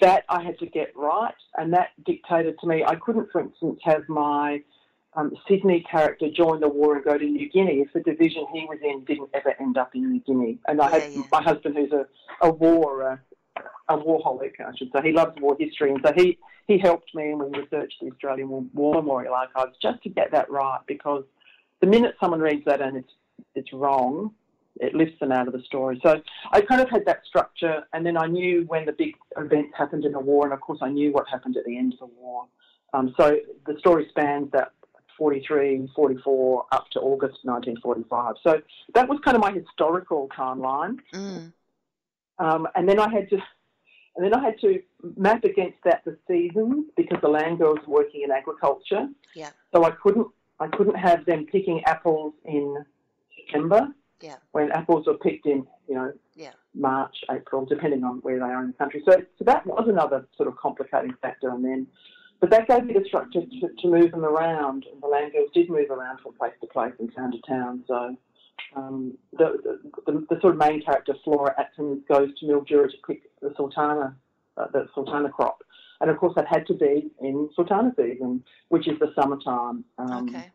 that 0.00 0.24
I 0.28 0.42
had 0.42 0.58
to 0.58 0.66
get 0.66 0.92
right, 0.96 1.34
and 1.56 1.72
that 1.72 1.90
dictated 2.04 2.58
to 2.60 2.66
me. 2.66 2.84
I 2.84 2.96
couldn't, 2.96 3.30
for 3.30 3.40
instance, 3.40 3.80
have 3.84 4.08
my 4.08 4.62
um, 5.14 5.32
Sydney 5.48 5.84
character 5.90 6.26
join 6.34 6.60
the 6.60 6.68
war 6.68 6.96
and 6.96 7.04
go 7.04 7.16
to 7.16 7.24
New 7.24 7.48
Guinea 7.48 7.80
if 7.80 7.92
the 7.92 8.00
division 8.00 8.46
he 8.52 8.66
was 8.68 8.78
in 8.82 9.04
didn't 9.04 9.30
ever 9.34 9.54
end 9.60 9.78
up 9.78 9.94
in 9.94 10.10
New 10.10 10.20
Guinea. 10.20 10.58
And 10.66 10.80
I 10.80 10.90
Yeah, 10.90 10.90
had 10.90 11.04
yeah. 11.14 11.22
my 11.30 11.42
husband, 11.42 11.76
who's 11.76 11.92
a, 11.92 12.06
a 12.40 12.50
war 12.50 13.12
uh, 13.12 13.16
a 13.88 13.96
warholic, 13.96 14.54
I 14.60 14.74
should 14.76 14.90
say. 14.92 15.02
He 15.02 15.12
loves 15.12 15.38
war 15.40 15.56
history, 15.58 15.90
and 15.90 16.00
so 16.04 16.12
he 16.16 16.38
he 16.66 16.78
helped 16.78 17.14
me 17.14 17.30
and 17.30 17.38
we 17.38 17.60
researched 17.60 17.96
the 18.00 18.10
Australian 18.10 18.48
War, 18.48 18.64
war 18.72 18.94
Memorial 18.94 19.34
Archives 19.34 19.76
just 19.80 20.02
to 20.02 20.08
get 20.08 20.32
that 20.32 20.50
right 20.50 20.80
because 20.86 21.24
the 21.80 21.86
minute 21.86 22.14
someone 22.18 22.40
reads 22.40 22.64
that 22.64 22.80
and 22.80 22.96
it's 22.96 23.12
it's 23.54 23.72
wrong, 23.72 24.32
it 24.80 24.94
lifts 24.94 25.18
them 25.20 25.32
out 25.32 25.46
of 25.46 25.52
the 25.52 25.62
story. 25.62 26.00
So 26.02 26.20
I 26.50 26.60
kind 26.60 26.80
of 26.80 26.90
had 26.90 27.04
that 27.06 27.24
structure, 27.26 27.84
and 27.92 28.04
then 28.04 28.16
I 28.16 28.26
knew 28.26 28.64
when 28.66 28.86
the 28.86 28.92
big 28.92 29.14
events 29.36 29.72
happened 29.76 30.04
in 30.04 30.12
the 30.12 30.20
war, 30.20 30.44
and 30.44 30.52
of 30.52 30.60
course 30.60 30.78
I 30.82 30.88
knew 30.90 31.12
what 31.12 31.28
happened 31.28 31.56
at 31.56 31.64
the 31.64 31.76
end 31.78 31.92
of 31.94 32.00
the 32.00 32.06
war. 32.06 32.46
Um, 32.92 33.14
so 33.16 33.36
the 33.66 33.78
story 33.78 34.06
spans 34.10 34.50
that 34.52 34.72
43, 35.18 35.88
44 35.94 36.66
up 36.72 36.90
to 36.90 37.00
August 37.00 37.38
1945. 37.44 38.34
So 38.42 38.60
that 38.94 39.08
was 39.08 39.20
kind 39.24 39.36
of 39.36 39.42
my 39.42 39.52
historical 39.52 40.28
timeline, 40.36 40.98
Mm. 41.12 41.52
um, 42.38 42.68
and 42.74 42.88
then 42.88 42.98
I 42.98 43.08
had 43.10 43.28
to. 43.30 43.38
And 44.16 44.24
then 44.24 44.32
I 44.32 44.44
had 44.44 44.60
to 44.60 44.80
map 45.16 45.42
against 45.42 45.78
that 45.82 46.04
the 46.04 46.16
seasons 46.28 46.84
because 46.96 47.18
the 47.20 47.26
land 47.28 47.58
girls 47.58 47.80
were 47.84 47.94
working 48.04 48.22
in 48.22 48.30
agriculture. 48.30 49.08
Yeah. 49.34 49.50
So 49.74 49.82
I 49.84 49.90
couldn't 49.90 50.28
I 50.60 50.68
couldn't 50.68 50.94
have 50.94 51.24
them 51.24 51.46
picking 51.46 51.82
apples 51.84 52.32
in 52.44 52.84
September. 53.36 53.88
Yeah. 54.20 54.36
When 54.52 54.70
apples 54.72 55.06
are 55.08 55.14
picked 55.14 55.46
in, 55.46 55.66
you 55.88 55.94
know, 55.94 56.12
Yeah. 56.34 56.52
March, 56.74 57.16
April, 57.30 57.64
depending 57.64 58.04
on 58.04 58.16
where 58.18 58.38
they 58.38 58.44
are 58.44 58.62
in 58.62 58.68
the 58.68 58.72
country. 58.74 59.02
So, 59.06 59.12
so 59.38 59.44
that 59.44 59.66
was 59.66 59.86
another 59.88 60.26
sort 60.36 60.48
of 60.48 60.56
complicating 60.56 61.14
factor. 61.22 61.50
And 61.50 61.64
then, 61.64 61.86
but 62.40 62.50
that 62.50 62.66
gave 62.68 62.84
me 62.84 62.94
the 62.94 63.04
structure 63.04 63.42
to, 63.42 63.68
to 63.82 63.88
move 63.88 64.10
them 64.10 64.24
around. 64.24 64.86
And 64.90 65.02
the 65.02 65.06
land 65.06 65.32
girls 65.32 65.50
did 65.54 65.68
move 65.70 65.90
around 65.90 66.20
from 66.20 66.32
place 66.34 66.54
to 66.60 66.66
place 66.66 66.92
and 66.98 67.14
town 67.14 67.32
to 67.32 67.38
town. 67.46 67.84
So 67.86 68.16
um, 68.76 69.16
the, 69.32 69.78
the, 70.04 70.12
the, 70.12 70.26
the 70.30 70.40
sort 70.40 70.54
of 70.54 70.58
main 70.58 70.82
character, 70.82 71.14
Flora 71.22 71.54
Atkins, 71.58 72.02
goes 72.08 72.30
to 72.40 72.46
Mildura 72.46 72.90
to 72.90 72.96
pick 73.06 73.22
the 73.40 73.52
sultana, 73.56 74.16
uh, 74.56 74.66
the 74.72 74.88
sultana 74.94 75.28
crop. 75.28 75.62
And 76.00 76.10
of 76.10 76.18
course, 76.18 76.34
that 76.34 76.46
had 76.48 76.66
to 76.66 76.74
be 76.74 77.10
in 77.20 77.48
sultana 77.54 77.92
season, 77.96 78.42
which 78.68 78.88
is 78.88 78.98
the 78.98 79.12
summertime. 79.14 79.84
Um, 79.98 80.28
Okay. 80.28 80.50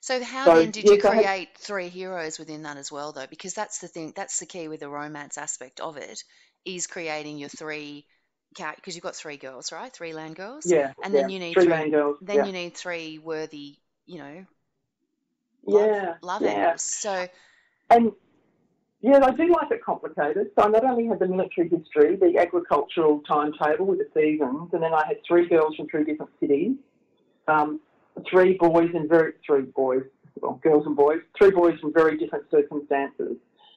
So 0.00 0.22
how 0.22 0.44
so, 0.46 0.54
then 0.56 0.70
did 0.70 0.84
you 0.84 0.94
yes, 0.94 1.04
I 1.04 1.14
had- 1.14 1.24
create 1.24 1.48
three 1.58 1.88
heroes 1.88 2.38
within 2.38 2.62
that 2.62 2.76
as 2.76 2.90
well, 2.90 3.12
though? 3.12 3.26
Because 3.26 3.54
that's 3.54 3.78
the 3.78 3.88
thing. 3.88 4.12
That's 4.14 4.38
the 4.38 4.46
key 4.46 4.68
with 4.68 4.80
the 4.80 4.88
romance 4.88 5.38
aspect 5.38 5.80
of 5.80 5.96
it, 5.96 6.22
is 6.64 6.86
creating 6.86 7.38
your 7.38 7.48
three. 7.48 8.06
Because 8.56 8.94
you've 8.94 9.04
got 9.04 9.14
three 9.14 9.36
girls, 9.36 9.72
right? 9.72 9.92
Three 9.92 10.14
land 10.14 10.36
girls. 10.36 10.64
Yeah. 10.64 10.92
And 11.04 11.14
then 11.14 11.28
yeah. 11.28 11.34
you 11.34 11.38
need 11.40 11.52
three 11.52 11.64
three- 11.64 11.72
land 11.72 11.90
girls. 11.92 12.16
Then 12.22 12.36
yeah. 12.36 12.44
you 12.46 12.52
need 12.52 12.74
three 12.74 13.18
worthy, 13.18 13.76
you 14.06 14.18
know, 14.18 14.46
love, 15.66 15.90
yeah. 15.90 16.14
love 16.22 16.42
yeah. 16.42 16.76
So 16.76 17.28
And 17.90 18.12
yeah, 19.00 19.20
I 19.22 19.30
do 19.30 19.52
like 19.52 19.70
it 19.70 19.84
complicated. 19.84 20.50
So 20.58 20.64
I 20.64 20.68
not 20.68 20.84
only 20.84 21.06
had 21.06 21.20
the 21.20 21.28
military 21.28 21.68
history, 21.68 22.16
the 22.16 22.38
agricultural 22.38 23.22
timetable 23.28 23.86
with 23.86 23.98
the 23.98 24.08
seasons, 24.14 24.70
and 24.72 24.82
then 24.82 24.92
I 24.92 25.06
had 25.06 25.18
three 25.26 25.46
girls 25.48 25.76
from 25.76 25.88
three 25.88 26.04
different 26.04 26.32
cities, 26.40 26.72
um, 27.46 27.80
three 28.30 28.56
boys 28.58 28.90
and 28.94 29.08
very 29.08 29.32
three 29.46 29.62
boys, 29.62 30.02
well, 30.40 30.60
girls 30.62 30.86
and 30.86 30.96
boys, 30.96 31.20
three 31.36 31.50
boys 31.50 31.78
from 31.80 31.92
very 31.92 32.16
different 32.16 32.44
circumstances, 32.50 33.36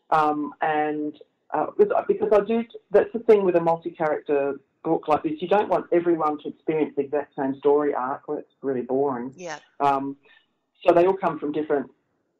um, 0.09 0.53
and 0.61 1.15
uh, 1.53 1.67
because 1.77 2.03
because 2.07 2.29
I 2.31 2.43
do 2.45 2.63
that's 2.91 3.11
the 3.13 3.19
thing 3.19 3.43
with 3.43 3.55
a 3.55 3.61
multi-character 3.61 4.59
book 4.83 5.07
like 5.07 5.23
this, 5.23 5.33
you 5.39 5.47
don't 5.47 5.69
want 5.69 5.85
everyone 5.91 6.39
to 6.39 6.49
experience 6.49 6.93
the 6.95 7.03
exact 7.03 7.35
same 7.35 7.55
story 7.59 7.93
arc. 7.93 8.27
Well, 8.27 8.39
it's 8.39 8.51
really 8.61 8.81
boring. 8.81 9.33
yeah, 9.35 9.59
Um, 9.79 10.17
so 10.85 10.93
they 10.93 11.05
all 11.05 11.13
come 11.15 11.37
from 11.39 11.51
different 11.51 11.91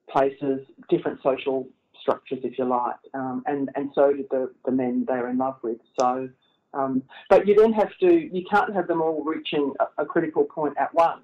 places, 0.10 0.62
different 0.90 1.20
social 1.22 1.68
structures, 2.02 2.40
if 2.44 2.58
you 2.58 2.66
like, 2.66 2.96
um, 3.14 3.44
and 3.46 3.70
and 3.76 3.92
so 3.94 4.12
did 4.12 4.28
the, 4.32 4.52
the 4.66 4.72
men 4.72 5.06
they're 5.08 5.30
in 5.30 5.38
love 5.38 5.58
with. 5.62 5.78
So, 6.00 6.30
um, 6.74 7.04
but 7.30 7.48
you 7.48 7.54
then 7.56 7.74
have 7.74 7.96
to, 8.00 8.12
you 8.12 8.44
can't 8.50 8.74
have 8.74 8.88
them 8.88 9.02
all 9.02 9.24
reaching 9.24 9.74
a, 9.80 10.02
a 10.02 10.06
critical 10.06 10.44
point 10.46 10.74
at 10.78 10.94
once. 10.94 11.22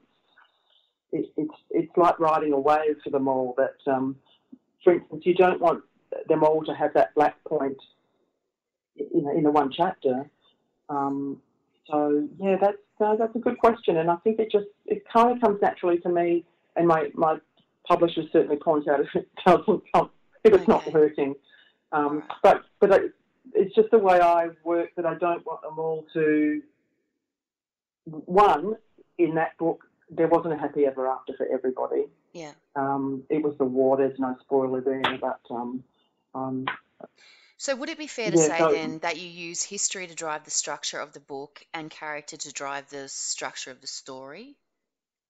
It, 1.19 1.31
it's 1.37 1.53
it's 1.71 1.97
like 1.97 2.19
riding 2.19 2.53
a 2.53 2.59
wave 2.59 2.97
for 3.03 3.09
them 3.09 3.27
all. 3.27 3.55
That, 3.57 3.91
um, 3.91 4.15
for 4.83 4.93
instance, 4.93 5.23
you 5.25 5.35
don't 5.35 5.61
want 5.61 5.83
them 6.27 6.43
all 6.43 6.63
to 6.63 6.73
have 6.73 6.93
that 6.93 7.13
black 7.15 7.43
point, 7.45 7.77
you 8.95 9.21
know, 9.21 9.35
in 9.35 9.43
the 9.43 9.51
one 9.51 9.71
chapter. 9.75 10.29
Um, 10.89 11.41
so 11.89 12.27
yeah, 12.39 12.57
that's 12.59 12.77
uh, 12.99 13.15
that's 13.15 13.35
a 13.35 13.39
good 13.39 13.57
question, 13.57 13.97
and 13.97 14.09
I 14.09 14.15
think 14.17 14.39
it 14.39 14.51
just 14.51 14.67
it 14.85 15.03
kind 15.11 15.31
of 15.31 15.41
comes 15.41 15.61
naturally 15.61 15.99
to 15.99 16.09
me 16.09 16.45
and 16.77 16.87
my 16.87 17.09
my 17.13 17.37
publishers 17.85 18.25
certainly 18.31 18.57
point 18.57 18.87
out 18.87 19.01
if 19.01 19.07
it 19.15 19.27
doesn't 19.45 19.83
come, 19.93 20.09
if 20.43 20.53
it's 20.53 20.67
not 20.67 20.91
working. 20.93 21.35
Um. 21.91 22.23
But 22.43 22.63
but 22.79 22.93
I, 22.93 22.99
it's 23.53 23.75
just 23.75 23.91
the 23.91 23.97
way 23.97 24.19
I 24.19 24.49
work 24.63 24.89
that 24.95 25.05
I 25.05 25.15
don't 25.15 25.45
want 25.45 25.61
them 25.61 25.79
all 25.79 26.05
to. 26.13 26.61
One 28.05 28.75
in 29.17 29.35
that 29.35 29.57
book, 29.57 29.83
there 30.09 30.27
wasn't 30.27 30.53
a 30.53 30.57
happy 30.57 30.85
ever 30.85 31.07
after 31.07 31.33
for 31.35 31.45
everybody. 31.51 32.05
Yeah. 32.33 32.53
Um, 32.75 33.23
it 33.29 33.43
was 33.43 33.57
the 33.57 33.65
war. 33.65 33.97
There's 33.97 34.19
no 34.19 34.35
spoiler 34.41 34.81
there, 34.81 35.01
but 35.19 35.39
um, 35.49 35.83
um, 36.35 36.65
So 37.57 37.75
would 37.75 37.89
it 37.89 37.97
be 37.97 38.07
fair 38.07 38.31
to 38.31 38.37
Yeah, 38.37 38.47
say 38.47 38.57
so- 38.59 38.71
then 38.71 38.99
that 38.99 39.17
you 39.17 39.27
use 39.27 39.63
history 39.63 40.07
to 40.07 40.15
drive 40.15 40.45
the 40.45 40.51
structure 40.51 40.99
of 40.99 41.13
the 41.13 41.19
book 41.19 41.63
and 41.73 41.89
character 41.89 42.37
to 42.37 42.51
drive 42.53 42.89
the 42.89 43.09
structure 43.09 43.71
of 43.71 43.81
the 43.81 43.87
story? 43.87 44.55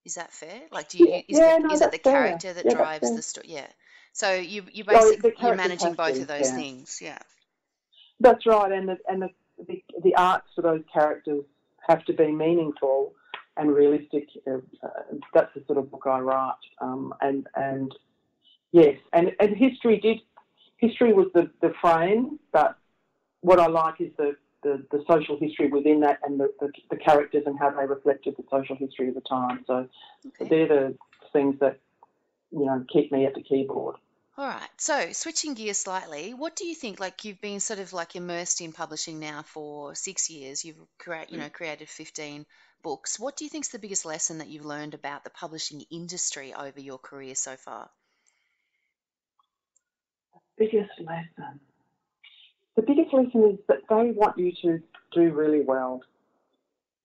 Is 0.04 0.14
that 0.14 0.32
fair? 0.32 0.60
Like, 0.70 0.88
do 0.90 0.98
you 0.98 1.08
Yeah, 1.08 1.16
is, 1.28 1.38
yeah, 1.38 1.58
the, 1.58 1.62
no, 1.68 1.74
is 1.74 1.80
it 1.80 1.84
the 1.86 1.90
that's 1.98 2.04
fair. 2.04 2.12
character 2.12 2.52
that 2.52 2.68
drives 2.70 3.10
the 3.14 3.22
story? 3.22 3.46
Yeah. 3.48 3.66
So 4.12 4.34
you 4.34 4.64
you 4.72 4.84
No, 4.84 4.92
basically 4.94 5.34
you're 5.38 5.54
managing 5.54 5.94
both 5.94 6.20
of 6.20 6.28
those 6.28 6.50
things. 6.50 7.00
Yeah. 7.02 7.18
That's 8.20 8.44
right, 8.46 8.72
and 8.72 8.88
the 8.88 8.98
and 9.08 9.22
the, 9.22 9.28
the 9.66 9.84
the 10.02 10.14
arcs 10.16 10.50
for 10.54 10.62
those 10.62 10.82
characters 10.92 11.44
have 11.88 12.04
to 12.06 12.12
be 12.12 12.32
meaningful 12.32 13.14
and 13.58 13.74
realistic. 13.74 14.28
Uh, 14.46 14.58
uh, 14.82 14.88
that's 15.34 15.52
the 15.54 15.62
sort 15.66 15.78
of 15.78 15.90
book 15.90 16.04
I 16.06 16.20
write, 16.20 16.54
um, 16.80 17.12
and 17.20 17.46
and 17.54 17.94
yes, 18.72 18.96
and 19.12 19.32
and 19.40 19.56
history 19.56 19.98
did 20.00 20.18
history 20.78 21.12
was 21.12 21.26
the 21.34 21.50
the 21.60 21.72
frame, 21.80 22.38
but 22.52 22.78
what 23.40 23.60
I 23.60 23.66
like 23.66 24.00
is 24.00 24.10
the 24.16 24.36
the, 24.62 24.84
the 24.90 25.04
social 25.08 25.38
history 25.38 25.68
within 25.68 26.00
that 26.00 26.18
and 26.24 26.40
the, 26.40 26.52
the, 26.58 26.72
the 26.90 26.96
characters 26.96 27.44
and 27.46 27.56
how 27.58 27.70
they 27.70 27.86
reflected 27.86 28.34
the 28.36 28.42
social 28.50 28.74
history 28.74 29.08
of 29.08 29.14
the 29.14 29.20
time. 29.20 29.64
So 29.66 29.88
Okay. 30.26 30.48
they're 30.48 30.68
the 30.68 30.96
things 31.32 31.56
that 31.60 31.78
you 32.50 32.64
know 32.64 32.84
keep 32.92 33.12
me 33.12 33.26
at 33.26 33.34
the 33.34 33.42
keyboard. 33.42 33.96
All 34.36 34.46
right. 34.46 34.68
So 34.76 35.10
switching 35.12 35.54
gears 35.54 35.78
slightly, 35.78 36.32
what 36.32 36.54
do 36.54 36.64
you 36.64 36.76
think? 36.76 37.00
Like 37.00 37.24
you've 37.24 37.40
been 37.40 37.58
sort 37.58 37.80
of 37.80 37.92
like 37.92 38.14
immersed 38.14 38.60
in 38.60 38.72
publishing 38.72 39.18
now 39.18 39.42
for 39.42 39.96
six 39.96 40.30
years. 40.30 40.64
You've 40.64 40.76
create, 40.96 41.30
you 41.30 41.38
know, 41.38 41.48
created 41.48 41.88
15 41.88 42.46
books. 42.82 43.18
What 43.18 43.36
do 43.36 43.44
you 43.44 43.50
think 43.50 43.64
is 43.64 43.70
the 43.70 43.78
biggest 43.78 44.04
lesson 44.04 44.38
that 44.38 44.48
you've 44.48 44.66
learned 44.66 44.94
about 44.94 45.24
the 45.24 45.30
publishing 45.30 45.84
industry 45.90 46.54
over 46.54 46.80
your 46.80 46.98
career 46.98 47.34
so 47.34 47.56
far? 47.56 47.90
biggest 50.58 50.90
lesson? 51.00 51.60
The 52.76 52.82
biggest 52.82 53.12
lesson 53.12 53.50
is 53.52 53.58
that 53.68 53.78
they 53.88 54.10
want 54.10 54.38
you 54.38 54.52
to 54.62 54.82
do 55.12 55.32
really 55.32 55.60
well. 55.60 56.02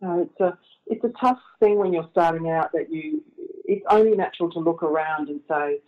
Know, 0.02 0.22
it's 0.22 0.40
a 0.42 0.58
it's 0.86 1.04
a 1.06 1.12
tough 1.22 1.40
thing 1.62 1.78
when 1.78 1.94
you're 1.94 2.10
starting 2.12 2.50
out 2.50 2.72
that 2.74 2.92
you 2.92 3.24
it's 3.66 3.86
only 3.90 4.18
natural 4.18 4.52
to 4.52 4.60
look 4.60 4.84
around 4.84 5.30
and 5.30 5.40
say, 5.48 5.80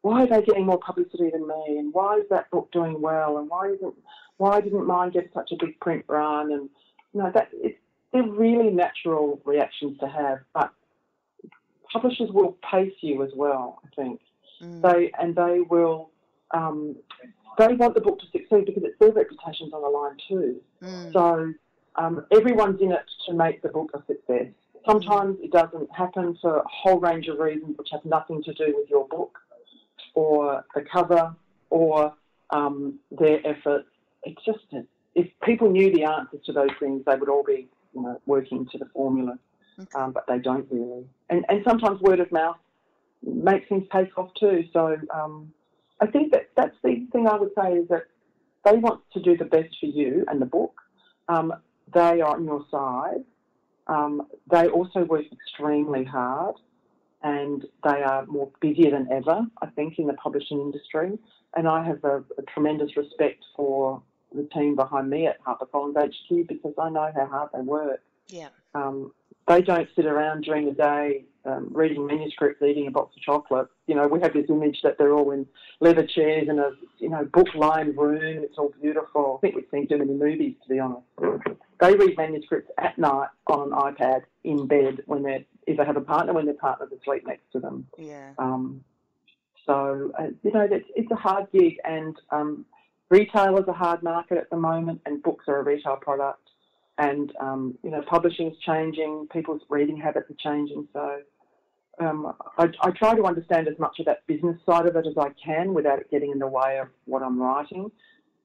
why 0.00 0.24
are 0.24 0.26
they 0.26 0.42
getting 0.42 0.66
more 0.66 0.80
publicity 0.84 1.30
than 1.30 1.46
me? 1.46 1.78
And 1.78 1.94
why 1.94 2.16
is 2.16 2.24
that 2.30 2.50
book 2.50 2.70
doing 2.72 3.00
well? 3.00 3.38
And 3.38 3.48
why 3.48 3.68
isn't 3.68 3.94
why 4.38 4.60
didn't 4.60 4.86
mine 4.86 5.10
get 5.10 5.30
such 5.32 5.52
a 5.52 5.64
big 5.64 5.78
print 5.80 6.04
run? 6.08 6.52
And 6.52 6.68
you 7.12 7.22
know 7.22 7.30
that 7.32 7.50
it's 7.52 7.78
they're 8.12 8.22
really 8.22 8.70
natural 8.70 9.40
reactions 9.44 9.98
to 10.00 10.08
have, 10.08 10.38
but 10.54 10.72
publishers 11.92 12.30
will 12.30 12.56
pace 12.70 12.92
you 13.00 13.22
as 13.22 13.30
well. 13.34 13.80
I 13.84 13.94
think 13.94 14.20
Mm. 14.62 14.80
they 14.80 15.10
and 15.18 15.34
they 15.34 15.60
will 15.60 16.10
um, 16.52 16.96
they 17.58 17.74
want 17.74 17.94
the 17.94 18.00
book 18.00 18.20
to 18.20 18.26
succeed 18.26 18.66
because 18.66 18.84
it's 18.84 18.98
their 19.00 19.10
reputation's 19.10 19.72
on 19.72 19.82
the 19.82 19.88
line 19.88 20.16
too. 20.28 20.60
Mm. 20.82 21.12
So 21.12 21.52
um, 21.96 22.24
everyone's 22.30 22.80
in 22.80 22.92
it 22.92 23.04
to 23.26 23.34
make 23.34 23.62
the 23.62 23.68
book 23.68 23.90
a 23.94 24.02
success. 24.06 24.46
Sometimes 24.86 25.38
it 25.42 25.52
doesn't 25.52 25.90
happen 25.92 26.36
for 26.40 26.58
a 26.58 26.68
whole 26.68 27.00
range 27.00 27.28
of 27.28 27.38
reasons 27.38 27.76
which 27.76 27.88
have 27.92 28.04
nothing 28.04 28.42
to 28.44 28.52
do 28.54 28.74
with 28.76 28.88
your 28.88 29.06
book 29.08 29.38
or 30.14 30.64
the 30.74 30.82
cover 30.82 31.34
or 31.70 32.12
um, 32.50 32.98
their 33.10 33.44
effort. 33.46 33.84
It's 34.24 34.44
just 34.44 34.60
if 35.14 35.28
people 35.42 35.70
knew 35.70 35.92
the 35.92 36.04
answers 36.04 36.40
to 36.46 36.52
those 36.52 36.70
things, 36.78 37.02
they 37.04 37.16
would 37.16 37.28
all 37.28 37.44
be 37.44 37.68
you 37.94 38.02
know, 38.02 38.20
working 38.26 38.66
to 38.72 38.78
the 38.78 38.86
formula, 38.94 39.38
Okay. 39.78 39.88
um, 39.94 40.12
but 40.12 40.24
they 40.26 40.38
don't 40.38 40.66
really. 40.70 41.04
And, 41.30 41.44
and 41.48 41.62
sometimes 41.64 42.00
word 42.00 42.20
of 42.20 42.30
mouth 42.30 42.58
makes 43.22 43.68
things 43.68 43.86
take 43.92 44.16
off 44.18 44.30
too. 44.38 44.64
So 44.72 44.96
um, 45.14 45.52
I 46.00 46.06
think 46.06 46.32
that 46.32 46.50
that's 46.56 46.76
the 46.82 47.06
thing 47.12 47.26
I 47.26 47.36
would 47.36 47.52
say 47.56 47.74
is 47.74 47.88
that 47.88 48.04
they 48.64 48.76
want 48.76 49.00
to 49.12 49.20
do 49.20 49.36
the 49.36 49.44
best 49.44 49.74
for 49.80 49.86
you 49.86 50.24
and 50.28 50.40
the 50.40 50.46
book. 50.46 50.74
Um, 51.28 51.52
they 51.92 52.20
are 52.20 52.36
on 52.36 52.44
your 52.44 52.64
side. 52.70 53.24
Um, 53.86 54.28
they 54.50 54.68
also 54.68 55.04
work 55.04 55.24
extremely 55.32 56.04
hard 56.04 56.56
and 57.22 57.64
they 57.84 58.02
are 58.02 58.26
more 58.26 58.50
busier 58.60 58.90
than 58.90 59.08
ever, 59.12 59.42
I 59.60 59.66
think, 59.66 59.98
in 59.98 60.06
the 60.06 60.14
publishing 60.14 60.60
industry. 60.60 61.18
And 61.56 61.68
I 61.68 61.84
have 61.84 62.02
a, 62.04 62.18
a 62.38 62.42
tremendous 62.52 62.96
respect 62.96 63.44
for 63.56 64.02
the 64.34 64.48
team 64.54 64.76
behind 64.76 65.10
me 65.10 65.26
at 65.26 65.42
HarperCollins 65.44 65.96
HQ 65.96 66.48
because 66.48 66.74
I 66.78 66.90
know 66.90 67.10
how 67.14 67.26
hard 67.26 67.50
they 67.54 67.60
work. 67.60 68.02
Yeah. 68.28 68.48
Um, 68.74 69.12
they 69.48 69.60
don't 69.60 69.88
sit 69.96 70.06
around 70.06 70.44
during 70.44 70.66
the 70.66 70.72
day 70.72 71.24
um, 71.44 71.68
reading 71.72 72.06
manuscripts, 72.06 72.62
eating 72.62 72.86
a 72.86 72.90
box 72.90 73.16
of 73.16 73.22
chocolate. 73.22 73.66
You 73.86 73.96
know, 73.96 74.06
we 74.06 74.20
have 74.20 74.32
this 74.32 74.48
image 74.48 74.78
that 74.82 74.96
they're 74.98 75.12
all 75.12 75.32
in 75.32 75.46
leather 75.80 76.06
chairs 76.06 76.48
in 76.48 76.58
a 76.58 76.70
you 76.98 77.08
know 77.08 77.24
book-lined 77.32 77.96
room. 77.96 78.44
It's 78.44 78.58
all 78.58 78.72
beautiful. 78.80 79.38
I 79.38 79.40
think 79.40 79.56
we've 79.56 79.66
seen 79.70 79.88
too 79.88 79.98
many 79.98 80.12
movies, 80.12 80.54
to 80.62 80.68
be 80.68 80.78
honest. 80.78 81.02
They 81.80 81.96
read 81.96 82.16
manuscripts 82.16 82.70
at 82.78 82.96
night 82.96 83.28
on 83.48 83.72
an 83.72 83.78
iPad 83.78 84.22
in 84.44 84.66
bed 84.66 85.02
when 85.06 85.22
they 85.22 85.46
if 85.66 85.76
they 85.76 85.84
have 85.84 85.96
a 85.96 86.00
partner 86.00 86.32
when 86.32 86.46
their 86.46 86.54
partner's 86.54 86.90
asleep 86.92 87.26
next 87.26 87.50
to 87.52 87.60
them. 87.60 87.86
Yeah. 87.98 88.30
Um, 88.38 88.84
so 89.66 90.12
uh, 90.18 90.28
you 90.42 90.52
know, 90.52 90.68
it's, 90.70 90.88
it's 90.94 91.10
a 91.10 91.16
hard 91.16 91.46
gig, 91.52 91.76
and 91.84 92.16
um, 92.30 92.64
retail 93.12 93.58
is 93.58 93.68
a 93.68 93.72
hard 93.72 94.02
market 94.02 94.38
at 94.38 94.48
the 94.50 94.56
moment, 94.56 95.02
and 95.04 95.22
books 95.22 95.44
are 95.46 95.58
a 95.58 95.62
retail 95.62 95.96
product. 95.96 96.48
And 96.98 97.32
um, 97.40 97.78
you 97.84 97.90
know, 97.90 98.02
publishing's 98.02 98.56
changing, 98.66 99.28
people's 99.32 99.62
reading 99.68 99.96
habits 99.96 100.30
are 100.30 100.40
changing. 100.50 100.88
So 100.92 101.18
um, 102.00 102.34
I, 102.58 102.68
I 102.80 102.90
try 102.90 103.14
to 103.14 103.24
understand 103.24 103.68
as 103.68 103.78
much 103.78 103.98
of 104.00 104.06
that 104.06 104.26
business 104.26 104.56
side 104.66 104.86
of 104.86 104.96
it 104.96 105.06
as 105.06 105.16
I 105.18 105.30
can 105.44 105.74
without 105.74 105.98
it 106.00 106.10
getting 106.10 106.30
in 106.32 106.38
the 106.38 106.46
way 106.46 106.78
of 106.78 106.88
what 107.04 107.22
I'm 107.22 107.40
writing, 107.40 107.90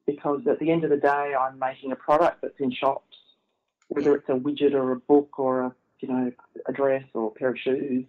because 0.06 0.40
at 0.46 0.58
the 0.60 0.70
end 0.70 0.84
of 0.84 0.90
the 0.90 0.96
day, 0.96 1.34
I'm 1.38 1.58
making 1.58 1.92
a 1.92 1.96
product 1.96 2.42
that's 2.42 2.60
in 2.60 2.72
shops, 2.72 3.16
whether 3.88 4.14
it's 4.14 4.28
a 4.28 4.32
widget 4.32 4.74
or 4.74 4.92
a 4.92 4.96
book 4.96 5.38
or 5.38 5.62
a 5.62 5.74
you 6.00 6.08
know 6.08 6.32
a 6.66 6.72
dress 6.72 7.04
or 7.14 7.28
a 7.28 7.30
pair 7.30 7.50
of 7.50 7.58
shoes. 7.58 8.04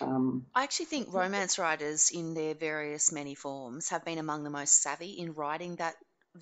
Um, 0.00 0.46
I 0.54 0.64
actually 0.64 0.86
think 0.86 1.12
romance 1.12 1.58
writers 1.58 2.10
in 2.12 2.34
their 2.34 2.54
various 2.54 3.12
many 3.12 3.34
forms 3.34 3.88
have 3.90 4.04
been 4.04 4.18
among 4.18 4.44
the 4.44 4.50
most 4.50 4.82
savvy 4.82 5.12
in 5.12 5.34
writing 5.34 5.76
that 5.76 5.94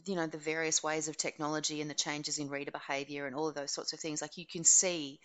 you 0.06 0.16
know 0.16 0.26
the 0.26 0.38
various 0.38 0.82
ways 0.82 1.08
of 1.08 1.16
technology 1.16 1.80
and 1.80 1.88
the 1.88 1.94
changes 1.94 2.38
in 2.38 2.48
reader 2.48 2.72
behavior 2.72 3.26
and 3.26 3.36
all 3.36 3.48
of 3.48 3.54
those 3.54 3.72
sorts 3.72 3.92
of 3.92 4.00
things. 4.00 4.20
Like 4.20 4.36
you 4.36 4.46
can 4.46 4.64
see 4.64 5.20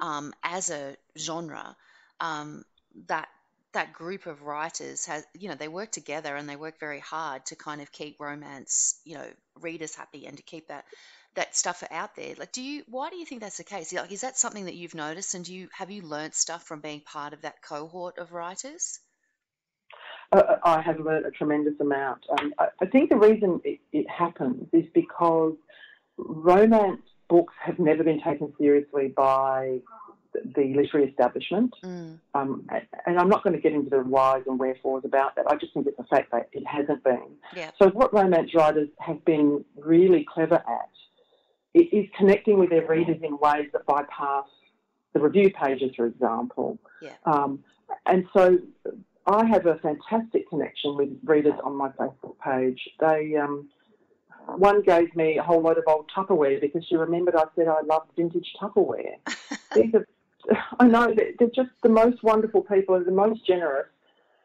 um, 0.00 0.32
as 0.42 0.70
a 0.70 0.96
genre 1.18 1.76
um, 2.20 2.64
that 3.08 3.28
that 3.72 3.92
group 3.92 4.26
of 4.26 4.42
writers 4.42 5.06
has 5.06 5.24
you 5.34 5.48
know 5.48 5.54
they 5.54 5.68
work 5.68 5.90
together 5.90 6.36
and 6.36 6.48
they 6.48 6.56
work 6.56 6.78
very 6.78 7.00
hard 7.00 7.44
to 7.46 7.56
kind 7.56 7.80
of 7.80 7.90
keep 7.92 8.20
romance 8.20 9.00
you 9.04 9.14
know 9.14 9.26
readers 9.60 9.94
happy 9.94 10.26
and 10.26 10.36
to 10.36 10.42
keep 10.42 10.68
that 10.68 10.84
that 11.34 11.56
stuff 11.56 11.82
out 11.90 12.14
there. 12.14 12.34
Like 12.38 12.52
do 12.52 12.62
you 12.62 12.84
why 12.88 13.10
do 13.10 13.16
you 13.16 13.24
think 13.24 13.40
that's 13.40 13.56
the 13.56 13.64
case? 13.64 13.92
Like 13.92 14.12
is 14.12 14.20
that 14.20 14.36
something 14.36 14.66
that 14.66 14.74
you've 14.74 14.94
noticed 14.94 15.34
and 15.34 15.44
do 15.44 15.54
you 15.54 15.68
have 15.72 15.90
you 15.90 16.02
learnt 16.02 16.34
stuff 16.34 16.62
from 16.64 16.80
being 16.80 17.00
part 17.00 17.32
of 17.32 17.42
that 17.42 17.62
cohort 17.62 18.18
of 18.18 18.32
writers? 18.32 19.00
Uh, 20.30 20.56
I 20.64 20.80
have 20.80 20.98
learnt 20.98 21.26
a 21.26 21.30
tremendous 21.30 21.74
amount. 21.80 22.24
Um, 22.38 22.54
I, 22.58 22.68
I 22.80 22.86
think 22.86 23.10
the 23.10 23.16
reason 23.16 23.60
it, 23.64 23.80
it 23.92 24.08
happens 24.08 24.66
is 24.72 24.84
because 24.94 25.54
romance 26.16 27.02
books 27.28 27.54
have 27.62 27.78
never 27.78 28.02
been 28.04 28.20
taken 28.22 28.52
seriously 28.58 29.08
by 29.08 29.78
the 30.32 30.74
literary 30.74 31.08
establishment. 31.10 31.74
mm, 31.84 32.18
Um, 32.34 32.66
and- 33.06 33.18
I'm 33.18 33.28
not 33.28 33.42
going 33.44 33.54
to 33.54 33.60
get 33.60 33.72
into 33.72 33.90
the 33.90 33.98
whys 34.02 34.44
and 34.46 34.58
wherefores 34.58 35.04
about 35.04 35.36
that. 35.36 35.50
I 35.50 35.56
just 35.56 35.74
think 35.74 35.86
it's 35.86 35.98
a 35.98 36.04
fact 36.04 36.30
that 36.32 36.48
it 36.52 36.66
hasn't 36.66 37.04
been. 37.04 37.36
yeah 37.54 37.70
So 37.78 37.88
what 37.90 38.12
romance 38.14 38.54
writers 38.54 38.88
have 39.00 39.24
been 39.24 39.64
really 39.76 40.24
clever 40.24 40.56
at 40.66 40.88
is 41.74 42.06
connecting 42.18 42.58
with 42.58 42.70
their 42.70 42.86
readers 42.86 43.18
in 43.22 43.38
ways 43.38 43.68
that 43.72 43.86
bypass 43.86 44.46
the 45.14 45.20
review 45.20 45.50
pages, 45.50 45.94
for 45.96 46.06
example. 46.06 46.78
Yeah. 47.00 47.12
Um, 47.24 47.62
and 48.06 48.26
so 48.34 48.58
I 49.26 49.44
have 49.46 49.66
a 49.66 49.76
fantastic 49.76 50.48
connection 50.48 50.96
with 50.96 51.10
readers 51.24 51.54
on 51.62 51.74
my 51.74 51.90
Facebook 51.90 52.38
page. 52.44 52.80
They 53.00 53.36
um, 53.36 53.68
one 54.56 54.82
gave 54.82 55.14
me 55.14 55.38
a 55.38 55.42
whole 55.42 55.62
load 55.62 55.78
of 55.78 55.84
old 55.86 56.10
Tupperware 56.14 56.60
because 56.60 56.84
she 56.88 56.96
remembered 56.96 57.36
I 57.36 57.44
said 57.56 57.68
I 57.68 57.80
loved 57.82 58.10
vintage 58.16 58.52
Tupperware. 58.60 59.14
These 59.74 59.94
are, 59.94 60.06
I 60.80 60.86
know 60.86 61.14
that 61.14 61.34
they're 61.38 61.48
just 61.48 61.70
the 61.82 61.88
most 61.88 62.22
wonderful 62.22 62.62
people 62.62 62.94
and 62.94 63.06
the 63.06 63.12
most 63.12 63.46
generous. 63.46 63.86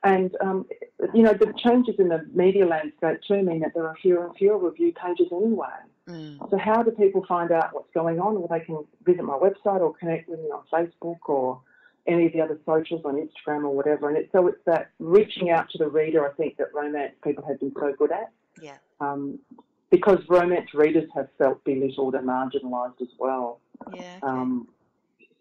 And 0.03 0.35
um, 0.41 0.65
you 1.13 1.23
know 1.23 1.33
the 1.33 1.53
changes 1.57 1.95
in 1.97 2.09
the 2.09 2.25
media 2.33 2.65
landscape 2.65 3.19
too 3.27 3.41
mean 3.41 3.61
that 3.61 3.73
there 3.73 3.87
are 3.87 3.95
fewer 4.01 4.25
and 4.25 4.35
fewer 4.35 4.57
review 4.57 4.93
pages 4.93 5.27
anyway. 5.31 5.67
mm, 6.07 6.49
So 6.49 6.57
how 6.57 6.83
do 6.83 6.91
people 6.91 7.25
find 7.27 7.51
out 7.51 7.73
what's 7.73 7.91
going 7.93 8.19
on? 8.19 8.35
Well, 8.35 8.47
they 8.47 8.63
can 8.63 8.85
visit 9.05 9.23
my 9.23 9.37
website 9.37 9.81
or 9.81 9.93
connect 9.95 10.29
with 10.29 10.39
me 10.39 10.45
on 10.45 10.63
Facebook 10.71 11.17
or 11.27 11.61
any 12.05 12.27
of 12.27 12.33
the 12.33 12.41
other 12.41 12.57
socials 12.65 13.01
on 13.05 13.15
Instagram 13.15 13.63
or 13.63 13.75
whatever. 13.75 14.07
And 14.07 14.17
it, 14.17 14.29
so 14.31 14.47
it's 14.47 14.63
that 14.65 14.91
reaching 14.99 15.49
out 15.49 15.69
to 15.71 15.77
the 15.77 15.89
reader, 15.89 16.25
I 16.25 16.31
think, 16.33 16.57
that 16.57 16.73
romance 16.73 17.13
people 17.23 17.43
have 17.45 17.59
been 17.59 17.73
so 17.77 17.93
good 17.97 18.11
at. 18.11 18.31
Yeah. 18.61 18.77
Um, 19.01 19.39
because 19.89 20.19
romance 20.29 20.73
readers 20.73 21.09
have 21.15 21.27
felt 21.37 21.63
belittled 21.63 22.15
and 22.15 22.27
marginalised 22.27 23.01
as 23.01 23.09
well. 23.19 23.59
Yeah. 23.93 24.19
Um, 24.21 24.67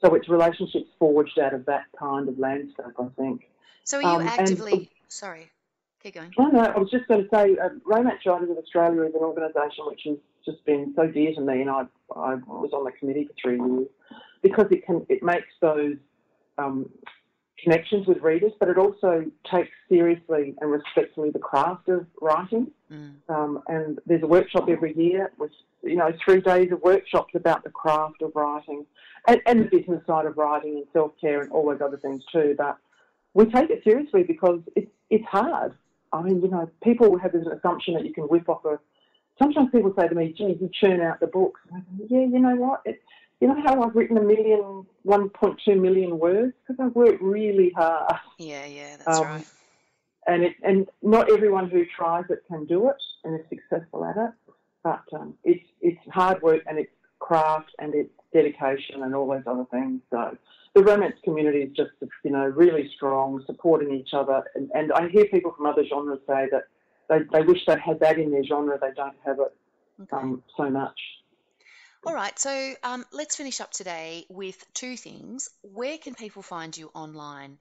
so 0.00 0.14
it's 0.14 0.28
relationships 0.28 0.88
forged 0.98 1.38
out 1.38 1.54
of 1.54 1.64
that 1.66 1.84
kind 1.98 2.28
of 2.28 2.38
landscape, 2.38 2.86
I 2.98 3.06
think. 3.16 3.48
so 3.84 3.98
are 3.98 4.02
you 4.02 4.08
um, 4.08 4.20
and- 4.20 4.28
actively? 4.28 4.90
Sorry. 5.08 5.50
Keep 6.02 6.14
going. 6.14 6.32
No, 6.38 6.48
no, 6.48 6.60
I 6.60 6.78
was 6.78 6.90
just 6.90 7.08
going 7.08 7.22
to 7.22 7.28
say, 7.32 7.56
uh, 7.56 7.70
Romance 7.84 8.20
Writers 8.24 8.50
of 8.50 8.58
Australia 8.58 9.02
is 9.02 9.14
an 9.14 9.22
organisation 9.22 9.86
which 9.86 10.02
has 10.04 10.16
just 10.44 10.64
been 10.64 10.92
so 10.94 11.06
dear 11.08 11.34
to 11.34 11.40
me, 11.40 11.62
and 11.62 11.70
I, 11.70 11.82
I 12.14 12.34
was 12.34 12.70
on 12.72 12.84
the 12.84 12.92
committee 12.92 13.24
for 13.24 13.34
three 13.42 13.58
years 13.58 13.88
because 14.42 14.66
it 14.70 14.86
can 14.86 15.04
it 15.08 15.22
makes 15.22 15.48
those 15.60 15.96
um, 16.58 16.88
connections 17.62 18.06
with 18.06 18.18
readers, 18.22 18.52
but 18.60 18.68
it 18.68 18.78
also 18.78 19.24
takes 19.50 19.70
seriously 19.88 20.54
and 20.60 20.70
respectfully 20.70 21.30
the 21.30 21.38
craft 21.38 21.88
of 21.88 22.06
writing. 22.20 22.70
Mm. 22.92 23.14
Um, 23.28 23.62
and 23.68 23.98
there's 24.06 24.22
a 24.22 24.26
workshop 24.26 24.68
every 24.68 24.94
year 24.96 25.32
with 25.38 25.50
you 25.82 25.96
know 25.96 26.12
three 26.24 26.40
days 26.40 26.70
of 26.72 26.80
workshops 26.82 27.34
about 27.34 27.64
the 27.64 27.70
craft 27.70 28.22
of 28.22 28.32
writing 28.34 28.84
and, 29.26 29.40
and 29.46 29.60
the 29.60 29.64
business 29.64 30.04
side 30.06 30.26
of 30.26 30.36
writing 30.36 30.76
and 30.76 30.86
self 30.92 31.12
care 31.20 31.40
and 31.40 31.50
all 31.50 31.66
those 31.66 31.80
other 31.80 31.96
things 31.96 32.22
too. 32.32 32.54
But 32.56 32.78
we 33.34 33.46
take 33.46 33.70
it 33.70 33.82
seriously 33.84 34.22
because 34.22 34.60
it's 34.74 34.90
it's 35.10 35.24
hard. 35.26 35.74
I 36.12 36.22
mean, 36.22 36.40
you 36.40 36.48
know, 36.48 36.70
people 36.82 37.18
have 37.18 37.32
this 37.32 37.46
assumption 37.46 37.94
that 37.94 38.04
you 38.04 38.12
can 38.12 38.24
whip 38.24 38.48
off 38.48 38.64
a. 38.64 38.78
Sometimes 39.42 39.70
people 39.70 39.92
say 39.98 40.08
to 40.08 40.14
me, 40.14 40.34
"Gee, 40.36 40.56
you 40.60 40.70
churn 40.80 41.00
out 41.00 41.20
the 41.20 41.26
books." 41.26 41.60
And 41.70 41.82
I 41.82 41.98
go, 41.98 42.06
yeah, 42.08 42.26
you 42.26 42.38
know 42.38 42.56
what? 42.56 42.80
It, 42.84 43.00
you 43.40 43.48
know 43.48 43.60
how 43.64 43.82
I've 43.82 43.94
written 43.94 44.16
a 44.16 44.22
million, 44.22 44.86
1.2 45.06 45.80
million 45.80 46.18
words 46.18 46.54
because 46.66 46.82
I've 46.84 46.94
worked 46.94 47.22
really 47.22 47.70
hard 47.76 48.14
Yeah. 48.38 48.64
Yeah. 48.66 48.96
That's 48.96 49.18
Um, 49.18 49.24
right. 49.24 49.46
and 50.26 50.42
it, 50.44 50.54
and 50.62 50.88
not 51.02 51.30
everyone 51.30 51.68
who 51.70 51.84
tries 51.96 52.24
it 52.30 52.42
can 52.48 52.64
do 52.66 52.88
it 52.88 52.96
and 53.24 53.38
is 53.38 53.46
successful 53.48 54.04
at 54.04 54.16
it. 54.16 54.30
But 54.82 55.02
um, 55.12 55.34
it's 55.44 55.64
it's 55.80 55.98
hard 56.10 56.42
work 56.42 56.62
and 56.66 56.78
it's 56.78 56.90
craft 57.18 57.72
and 57.78 57.94
it's 57.94 58.10
dedication 58.32 59.02
and 59.02 59.14
all 59.14 59.26
those 59.28 59.42
other 59.46 59.66
things. 59.70 60.00
So 60.10 60.36
the 60.74 60.82
romance 60.82 61.16
community 61.24 61.62
is 61.62 61.72
just 61.76 61.90
you 62.24 62.30
know 62.30 62.44
really 62.46 62.90
strong, 62.94 63.42
supporting 63.46 63.92
each 63.92 64.10
other. 64.14 64.44
And, 64.54 64.70
and 64.74 64.92
I 64.92 65.08
hear 65.08 65.26
people 65.26 65.52
from 65.56 65.66
other 65.66 65.84
genres 65.86 66.20
say 66.26 66.46
that 66.52 66.64
they, 67.08 67.18
they 67.32 67.42
wish 67.44 67.64
they 67.66 67.78
had 67.78 68.00
that 68.00 68.18
in 68.18 68.30
their 68.30 68.44
genre. 68.44 68.78
They 68.80 68.92
don't 68.96 69.16
have 69.24 69.40
it 69.40 69.54
Okay. 70.02 70.16
um, 70.16 70.42
so 70.56 70.68
much. 70.70 70.98
All 72.06 72.14
right, 72.14 72.38
so 72.38 72.72
um, 72.84 73.04
let's 73.12 73.34
finish 73.34 73.60
up 73.60 73.72
today 73.72 74.26
with 74.28 74.64
two 74.74 74.96
things. 74.96 75.50
Where 75.62 75.98
can 75.98 76.14
people 76.14 76.40
find 76.40 76.76
you 76.76 76.88
online? 76.94 77.58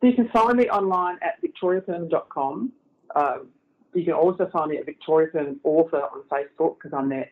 You 0.00 0.12
can 0.14 0.28
find 0.28 0.56
me 0.56 0.68
online 0.70 1.18
at 1.22 1.42
victoriapurman.com. 1.42 2.72
Um, 3.16 3.48
you 3.94 4.04
can 4.04 4.12
also 4.14 4.48
find 4.52 4.70
me 4.70 4.78
at 4.78 4.86
Victoria 4.86 5.28
Author 5.64 6.02
on 6.02 6.22
Facebook 6.30 6.76
because 6.78 6.92
I'm 6.96 7.08
there 7.08 7.30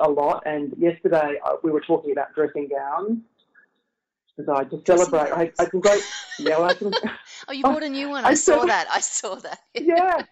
a 0.00 0.08
lot. 0.10 0.44
And 0.46 0.72
yesterday 0.78 1.34
uh, 1.44 1.56
we 1.62 1.70
were 1.70 1.82
talking 1.82 2.12
about 2.12 2.34
dressing 2.34 2.68
gowns 2.70 3.18
because 4.34 4.48
I 4.48 4.64
Dressing 4.64 5.10
celebrate. 5.10 5.30
I, 5.32 5.44
gowns. 5.44 5.54
I 5.58 5.64
can 5.66 5.80
go, 5.80 5.98
yeah, 6.38 6.58
I 6.58 6.72
can, 6.72 6.92
Oh, 7.48 7.52
you 7.52 7.62
bought 7.64 7.82
a 7.82 7.88
new 7.90 8.08
one. 8.08 8.24
I 8.24 8.28
I 8.30 8.34
saw 8.34 8.60
saw- 8.60 8.64
that. 8.66 8.86
I 8.90 9.00
saw 9.00 9.34
that. 9.34 9.58
yeah. 9.74 10.22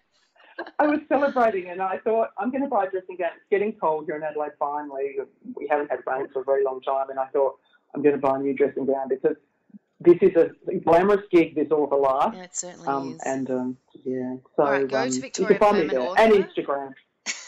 I 0.79 0.87
was 0.87 1.01
celebrating 1.09 1.71
and 1.71 1.81
I 1.83 1.99
thought 1.99 2.29
I'm 2.39 2.51
going 2.51 2.63
to 2.63 2.69
buy 2.69 2.85
a 2.85 2.91
dressing 2.91 3.17
gown. 3.17 3.31
It's 3.37 3.45
getting 3.51 3.73
cold 3.75 4.07
here 4.07 4.17
in 4.17 4.23
Adelaide 4.23 4.53
finally. 4.59 5.17
We 5.55 5.67
haven't 5.69 5.91
had 5.91 6.01
rain 6.07 6.27
for 6.33 6.43
a 6.43 6.45
very 6.45 6.65
long 6.65 6.81
time 6.81 7.11
and 7.11 7.19
I 7.19 7.27
thought 7.27 7.59
I'm 7.95 8.03
going 8.03 8.15
to 8.15 8.21
buy 8.21 8.37
a 8.37 8.39
new 8.41 8.55
dressing 8.55 8.87
gown 8.87 9.09
because 9.09 9.37
this 10.01 10.17
is 10.23 10.31
a 10.37 10.75
glamorous 10.85 11.23
gig, 11.31 11.55
this 11.55 11.69
all 11.71 11.85
author 11.85 11.97
life. 11.97 12.35
Yeah, 12.35 12.43
it 12.45 12.57
certainly 12.57 12.89
Um, 12.89 13.13
is. 13.13 13.21
and 13.27 13.51
um, 13.51 13.77
yeah, 14.05 14.37
so 14.57 14.63
All 14.65 14.71
right, 14.73 14.89
go 14.89 15.09
to 15.09 15.15
um, 15.15 15.21
Victoria 15.21 15.53
you 15.53 15.59
can 15.59 15.59
find 15.59 15.79
me 15.89 15.95
Purman 15.95 16.17
there 16.17 16.25
and 16.27 16.45
Instagram 16.45 16.93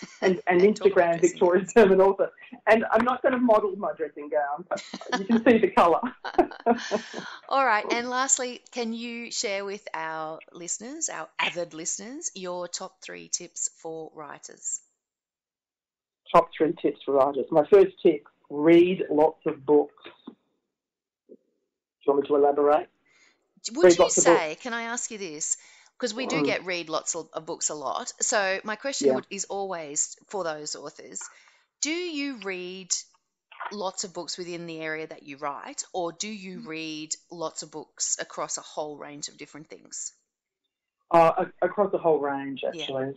and, 0.22 0.40
and, 0.46 0.62
And 0.62 0.76
Instagram 0.76 1.20
Victoria 1.20 1.64
Author. 1.98 2.30
And 2.66 2.84
I'm 2.90 3.04
not 3.04 3.22
going 3.22 3.32
to 3.32 3.38
model 3.38 3.74
my 3.76 3.92
dressing 3.96 4.28
gown, 4.28 4.64
but 4.68 4.82
you 5.18 5.24
can 5.24 5.44
see 5.44 5.58
the 5.58 5.68
colour. 5.68 6.00
All 7.48 7.64
right, 7.64 7.84
and 7.90 8.08
lastly, 8.18 8.60
can 8.72 8.92
you 8.92 9.30
share 9.30 9.64
with 9.64 9.86
our 9.94 10.38
listeners, 10.52 11.08
our 11.08 11.28
avid 11.38 11.74
listeners, 11.74 12.30
your 12.34 12.68
top 12.68 13.00
three 13.02 13.28
tips 13.28 13.70
for 13.76 14.10
writers? 14.14 14.80
Top 16.32 16.50
three 16.56 16.74
tips 16.80 17.00
for 17.04 17.12
writers. 17.14 17.46
My 17.50 17.66
first 17.70 17.92
tip: 18.02 18.24
read 18.48 19.04
lots 19.10 19.40
of 19.46 19.64
books. 19.64 20.04
Do 21.28 21.34
you 22.06 22.12
want 22.14 22.22
me 22.22 22.28
to 22.28 22.36
elaborate? 22.36 22.88
Would 23.74 23.84
Read 23.84 23.98
you 23.98 24.02
lots 24.02 24.18
of 24.18 24.24
books. 24.24 24.40
say, 24.40 24.56
can 24.56 24.72
I 24.72 24.82
ask 24.82 25.10
you 25.10 25.18
this? 25.18 25.56
Because 26.02 26.14
we 26.14 26.26
do 26.26 26.42
Mm. 26.42 26.46
get 26.46 26.64
read 26.64 26.88
lots 26.88 27.14
of, 27.14 27.28
of 27.32 27.46
books 27.46 27.70
a 27.70 27.76
lot. 27.76 28.12
So 28.20 28.60
my 28.64 28.74
question 28.74 29.06
Yeah. 29.06 29.14
would, 29.14 29.26
is 29.30 29.44
always 29.44 30.16
for 30.26 30.42
those 30.42 30.74
authors, 30.74 31.20
do 31.80 31.92
you 31.92 32.38
read 32.38 32.92
lots 33.70 34.02
of 34.02 34.12
books 34.12 34.36
within 34.36 34.66
the 34.66 34.80
area 34.80 35.06
that 35.06 35.22
you 35.22 35.36
write, 35.36 35.84
or 35.92 36.10
do 36.10 36.26
you 36.26 36.58
read 36.66 37.14
lots 37.30 37.62
of 37.62 37.70
books 37.70 38.16
across 38.18 38.58
a 38.58 38.62
whole 38.62 38.96
range 38.98 39.28
of 39.28 39.38
different 39.38 39.68
things? 39.68 40.12
Uh, 41.12 41.44
a- 41.62 41.66
across 41.66 41.92
the 41.92 41.98
whole 41.98 42.18
range, 42.18 42.62
Yeah. 42.64 42.82
actually. 42.82 43.14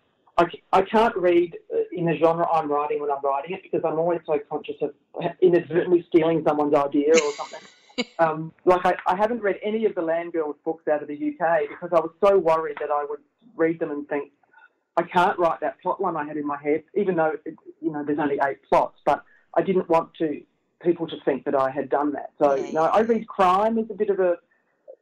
I 0.71 0.81
can't 0.83 1.15
read 1.15 1.57
uh, 1.73 1.79
in 1.91 2.05
the 2.05 2.15
genre 2.17 2.45
I'm 2.47 2.71
writing 2.71 3.01
when 3.01 3.09
I'm 3.09 3.23
writing 3.23 3.55
it 3.55 3.63
because 3.63 3.81
I'm 3.83 3.97
always 3.97 4.19
so 4.27 4.37
conscious 4.47 4.75
of 4.83 4.93
inadvertently 5.41 6.05
stealing 6.09 6.43
someone's 6.47 6.75
idea 6.75 7.17
or 7.17 7.33
something. 7.35 7.61
Um, 8.19 8.53
like 8.65 8.85
I, 8.85 8.95
I 9.07 9.15
haven't 9.15 9.41
read 9.41 9.57
any 9.63 9.85
of 9.85 9.95
the 9.95 10.01
Land 10.01 10.33
Girls 10.33 10.55
books 10.63 10.87
out 10.87 11.01
of 11.01 11.07
the 11.07 11.13
UK 11.15 11.69
because 11.69 11.89
I 11.91 11.99
was 11.99 12.11
so 12.23 12.37
worried 12.37 12.77
that 12.79 12.91
I 12.91 13.05
would 13.07 13.19
read 13.55 13.79
them 13.79 13.91
and 13.91 14.07
think 14.07 14.31
I 14.97 15.03
can't 15.03 15.37
write 15.37 15.59
that 15.61 15.81
plot 15.81 16.01
line 16.01 16.15
I 16.15 16.25
had 16.25 16.37
in 16.37 16.47
my 16.47 16.61
head, 16.61 16.83
even 16.95 17.15
though 17.15 17.33
it, 17.45 17.55
you 17.81 17.91
know 17.91 18.03
there's 18.03 18.19
only 18.19 18.39
eight 18.45 18.63
plots. 18.67 18.99
But 19.05 19.23
I 19.53 19.61
didn't 19.61 19.89
want 19.89 20.13
to 20.15 20.41
people 20.81 21.07
to 21.07 21.15
think 21.25 21.45
that 21.45 21.55
I 21.55 21.69
had 21.71 21.89
done 21.89 22.13
that. 22.13 22.31
So 22.39 22.55
Yeah, 22.55 22.71
no, 22.71 22.83
yeah. 22.83 22.89
I 22.89 22.99
read 23.01 23.27
crime 23.27 23.77
as 23.77 23.85
a 23.89 23.93
bit 23.93 24.09
of 24.09 24.19
a 24.19 24.37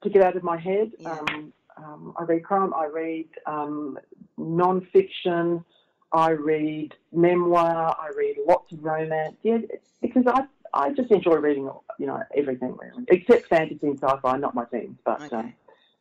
to 0.04 0.10
get 0.10 0.22
out 0.22 0.36
of 0.36 0.44
my 0.44 0.58
head. 0.58 0.91
Yeah. 1.00 1.20
Um, 1.20 1.54
um, 1.78 2.14
I 2.18 2.24
read 2.24 2.44
crime. 2.44 2.74
I 2.74 2.86
read 2.86 3.28
um, 3.46 3.98
non-fiction. 4.38 5.64
I 6.12 6.32
read 6.32 6.94
memoir. 7.12 7.96
I 8.00 8.12
read 8.16 8.38
lots 8.48 8.72
of 8.72 8.84
romance. 8.84 9.36
Yeah, 9.41 9.60
because 10.02 10.26
I 10.28 10.46
I 10.74 10.92
just 10.92 11.12
enjoy 11.12 11.36
reading 11.36 11.70
you 12.00 12.08
know 12.08 12.22
everything 12.36 12.76
really, 12.78 13.04
except 13.10 13.48
fantasy 13.48 13.88
and 13.88 14.00
sci-fi. 14.00 14.38
Not 14.38 14.56
my 14.56 14.66
things, 14.66 14.98
but 15.06 15.22
Okay. 15.24 15.36
um, 15.36 15.54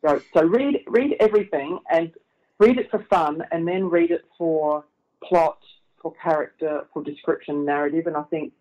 so 0.05 0.21
so 0.33 0.43
read 0.45 0.83
read 0.87 1.15
everything 1.19 1.79
and 1.89 2.11
read 2.59 2.77
it 2.77 2.89
for 2.89 3.03
fun, 3.09 3.43
and 3.51 3.67
then 3.67 3.89
read 3.89 4.11
it 4.11 4.25
for 4.37 4.83
plot, 5.23 5.59
for 6.01 6.13
character, 6.21 6.85
for 6.93 7.03
description, 7.03 7.65
narrative. 7.65 8.07
And 8.07 8.17
I 8.17 8.23
think 8.23 8.53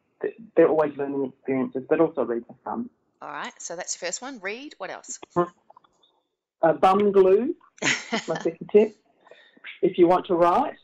they're 0.57 0.69
always 0.69 0.97
learning 0.97 1.25
experiences, 1.27 1.85
but 1.89 2.01
also 2.01 2.25
read 2.25 2.45
for 2.47 2.57
fun. 2.65 2.91
All 3.21 3.29
right, 3.31 3.53
so 3.59 3.77
that's 3.77 4.01
your 4.01 4.07
first 4.09 4.21
one. 4.21 4.39
Read. 4.41 4.75
What 4.79 4.91
else? 4.91 5.19
Uh, 5.37 6.73
bum 6.75 7.13
glue. 7.13 7.55
my 8.29 8.39
second 8.43 8.69
tip. 8.71 8.97
If 9.81 9.99
you 9.99 10.07
want 10.07 10.27
to 10.27 10.35
write, 10.35 10.75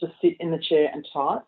just 0.00 0.12
sit 0.20 0.36
in 0.40 0.50
the 0.50 0.58
chair 0.58 0.90
and 0.92 1.06
type 1.12 1.44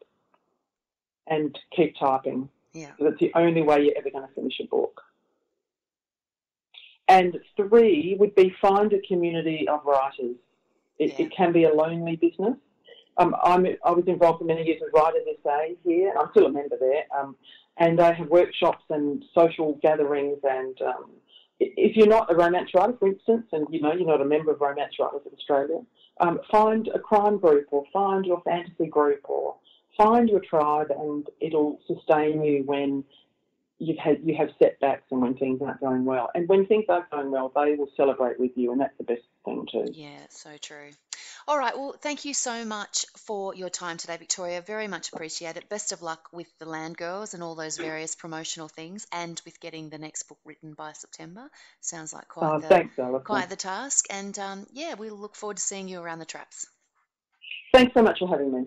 and 1.27 1.59
keep 1.75 1.95
typing. 1.99 2.49
Yeah. 2.73 2.93
That's 2.99 3.19
the 3.19 3.33
only 3.35 3.63
way 3.63 3.85
you're 3.85 3.99
ever 3.99 4.11
going 4.11 4.27
to 4.27 4.35
finish 4.35 4.61
a 4.61 4.67
book. 4.67 5.01
And 7.09 7.39
three 7.57 8.17
would 8.19 8.35
be 8.37 8.55
find 8.61 8.93
a 8.93 9.01
community 9.07 9.67
of 9.69 9.81
writers. 9.85 10.37
It, 10.99 11.11
Yeah. 11.19 11.27
it 11.27 11.33
can 11.37 11.53
be 11.53 11.65
a 11.65 11.73
lonely 11.75 12.17
business. 12.17 12.57
Um, 13.17 13.35
I'm, 13.43 13.67
I 13.85 13.91
was 13.91 14.05
involved 14.07 14.39
for 14.39 14.45
many 14.45 14.65
years 14.65 14.81
with 14.81 14.93
Writers 14.95 15.23
SA 15.43 15.75
here, 15.85 16.11
and 16.11 16.19
I'm 16.19 16.29
still 16.31 16.47
a 16.47 16.53
member 16.53 16.77
there. 16.79 17.05
Um, 17.19 17.37
and 17.79 18.01
I 18.01 18.13
have 18.13 18.29
workshops 18.29 18.85
and 18.91 19.25
social 19.35 19.79
gatherings. 19.83 20.39
And 20.45 20.81
um, 20.83 21.11
if 21.59 21.97
you're 21.97 22.07
not 22.07 22.31
a 22.31 22.37
romance 22.37 22.71
writer, 22.75 22.95
for 22.99 23.09
instance, 23.09 23.47
and 23.53 23.67
you 23.71 23.81
know 23.81 23.93
you're 23.93 24.07
not 24.07 24.21
a 24.21 24.25
member 24.25 24.53
of 24.53 24.61
Romance 24.61 24.95
Writers 24.99 25.23
of 25.27 25.33
Australia, 25.33 25.81
um, 26.21 26.41
find 26.51 26.89
a 26.95 26.99
crime 26.99 27.39
group 27.39 27.67
or 27.71 27.85
find 27.93 28.25
your 28.25 28.41
fantasy 28.43 28.87
group 28.87 29.23
or 29.25 29.57
find 30.03 30.29
your 30.29 30.41
tribe, 30.41 30.91
and 30.91 31.27
it'll 31.41 31.79
sustain 31.87 32.43
you 32.43 32.63
when 32.65 33.05
you've 33.79 33.99
had 33.99 34.21
you 34.25 34.37
have 34.37 34.49
setbacks 34.59 35.05
and 35.11 35.23
when 35.23 35.35
things 35.35 35.61
aren't 35.63 35.81
going 35.81 36.05
well. 36.05 36.31
And 36.35 36.49
when 36.49 36.67
things 36.67 36.85
are 36.89 37.07
going 37.11 37.31
well, 37.31 37.51
they 37.55 37.75
will 37.75 37.91
celebrate 37.97 38.39
with 38.39 38.53
you, 38.55 38.73
and 38.73 38.81
that's 38.81 38.97
the 38.99 39.05
best 39.05 39.23
thing 39.45 39.67
too. 39.71 39.87
Yeah, 39.93 40.27
so 40.31 40.51
true. 40.61 40.91
All 41.49 41.59
right, 41.59 41.77
well, 41.77 41.95
thank 42.01 42.25
you 42.25 42.35
so 42.35 42.65
much 42.65 43.07
for 43.27 43.55
your 43.55 43.71
time 43.71 43.97
today, 43.97 44.17
Victoria. 44.17 44.61
Very 44.61 44.89
much 44.89 45.13
appreciate 45.13 45.57
it. 45.57 45.69
Best 45.69 45.93
of 45.93 46.03
luck 46.03 46.29
with 46.33 46.47
the 46.59 46.67
Land 46.67 46.97
Girls 46.97 47.35
and 47.35 47.43
all 47.43 47.55
those 47.55 47.77
various 47.77 48.15
promotional 48.15 48.69
things, 48.69 49.07
and 49.13 49.41
with 49.45 49.59
getting 49.61 49.89
the 49.89 49.99
next 49.99 50.25
book 50.25 50.39
written 50.45 50.75
by 50.75 50.93
September. 50.93 51.51
Sounds 51.81 52.13
like 52.13 52.29
quite 52.29 52.53
Uh, 52.53 52.59
the 52.59 52.69
thanks, 52.69 52.95
quite 53.25 53.49
the 53.49 53.57
task. 53.57 54.07
And 54.11 54.39
um, 54.39 54.67
yeah, 54.73 54.95
we'll 54.95 55.17
look 55.17 55.37
forward 55.37 55.57
to 55.57 55.63
seeing 55.63 55.89
you 55.89 56.01
around 56.01 56.21
the 56.21 56.27
traps. 56.27 56.67
Thanks 57.73 57.93
so 57.95 58.03
much 58.03 58.19
for 58.19 58.29
having 58.29 58.53
me. 58.53 58.67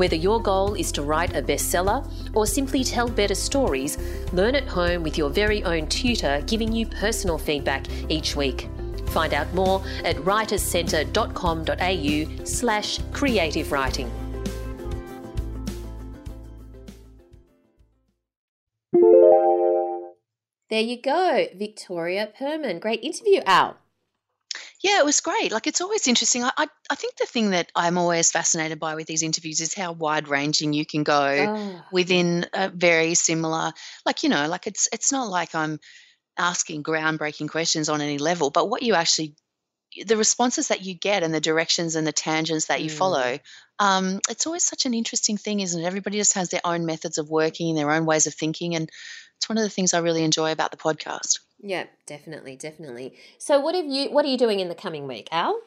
Whether 0.00 0.16
your 0.16 0.40
goal 0.40 0.72
is 0.72 0.90
to 0.92 1.02
write 1.02 1.36
a 1.36 1.42
bestseller 1.42 2.10
or 2.34 2.46
simply 2.46 2.82
tell 2.82 3.06
better 3.06 3.34
stories, 3.34 3.98
learn 4.32 4.54
at 4.54 4.66
home 4.66 5.02
with 5.02 5.18
your 5.18 5.28
very 5.28 5.62
own 5.62 5.88
tutor 5.88 6.42
giving 6.46 6.72
you 6.72 6.86
personal 6.86 7.36
feedback 7.36 7.84
each 8.08 8.34
week. 8.34 8.70
Find 9.08 9.34
out 9.34 9.52
more 9.52 9.82
at 10.06 10.16
writerscentre.com.au 10.16 12.44
slash 12.46 12.98
creative 13.12 13.72
writing. 13.72 14.10
There 20.70 20.80
you 20.80 21.02
go, 21.02 21.44
Victoria 21.54 22.30
Purman. 22.40 22.80
Great 22.80 23.02
interview, 23.02 23.42
Al. 23.44 23.76
Yeah, 24.82 24.98
it 25.00 25.04
was 25.04 25.20
great. 25.20 25.52
Like 25.52 25.66
it's 25.66 25.80
always 25.82 26.08
interesting. 26.08 26.42
I, 26.42 26.52
I, 26.56 26.66
I 26.90 26.94
think 26.94 27.16
the 27.16 27.26
thing 27.26 27.50
that 27.50 27.70
I'm 27.74 27.98
always 27.98 28.30
fascinated 28.30 28.78
by 28.80 28.94
with 28.94 29.06
these 29.06 29.22
interviews 29.22 29.60
is 29.60 29.74
how 29.74 29.92
wide 29.92 30.28
ranging 30.28 30.72
you 30.72 30.86
can 30.86 31.02
go 31.04 31.46
Oh, 31.46 31.86
within 31.90 32.46
a 32.54 32.70
very 32.70 33.14
similar. 33.14 33.72
Like 34.06 34.22
you 34.22 34.30
know, 34.30 34.48
like 34.48 34.66
it's 34.66 34.88
it's 34.92 35.12
not 35.12 35.28
like 35.28 35.54
I'm 35.54 35.80
asking 36.38 36.84
groundbreaking 36.84 37.50
questions 37.50 37.88
on 37.88 38.00
any 38.02 38.18
level, 38.18 38.50
but 38.50 38.70
what 38.70 38.82
you 38.82 38.94
actually 38.94 39.36
the 40.06 40.16
responses 40.16 40.68
that 40.68 40.84
you 40.84 40.94
get 40.94 41.22
and 41.24 41.34
the 41.34 41.40
directions 41.40 41.96
and 41.96 42.06
the 42.06 42.12
tangents 42.12 42.66
that 42.66 42.82
you 42.82 42.88
Mm. 42.88 42.90
follow 42.90 43.38
um, 43.80 44.20
it's 44.28 44.46
always 44.46 44.62
such 44.62 44.86
an 44.86 44.94
interesting 44.94 45.36
thing 45.36 45.58
isn't 45.60 45.82
it 45.82 45.86
everybody 45.86 46.16
just 46.16 46.34
has 46.34 46.48
their 46.50 46.60
own 46.64 46.86
methods 46.86 47.18
of 47.18 47.28
working 47.28 47.74
their 47.74 47.90
own 47.90 48.06
ways 48.06 48.28
of 48.28 48.34
thinking 48.34 48.76
and 48.76 48.88
it's 49.40 49.48
one 49.48 49.56
of 49.58 49.64
the 49.64 49.70
things 49.70 49.94
i 49.94 49.98
really 49.98 50.22
enjoy 50.22 50.52
about 50.52 50.70
the 50.70 50.76
podcast 50.76 51.40
yeah, 51.62 51.84
definitely, 52.06 52.56
definitely. 52.56 53.12
So, 53.38 53.60
what 53.60 53.74
have 53.74 53.84
you? 53.84 54.10
What 54.10 54.24
are 54.24 54.28
you 54.28 54.38
doing 54.38 54.60
in 54.60 54.70
the 54.70 54.74
coming 54.74 55.06
week, 55.06 55.28
Al? 55.30 55.60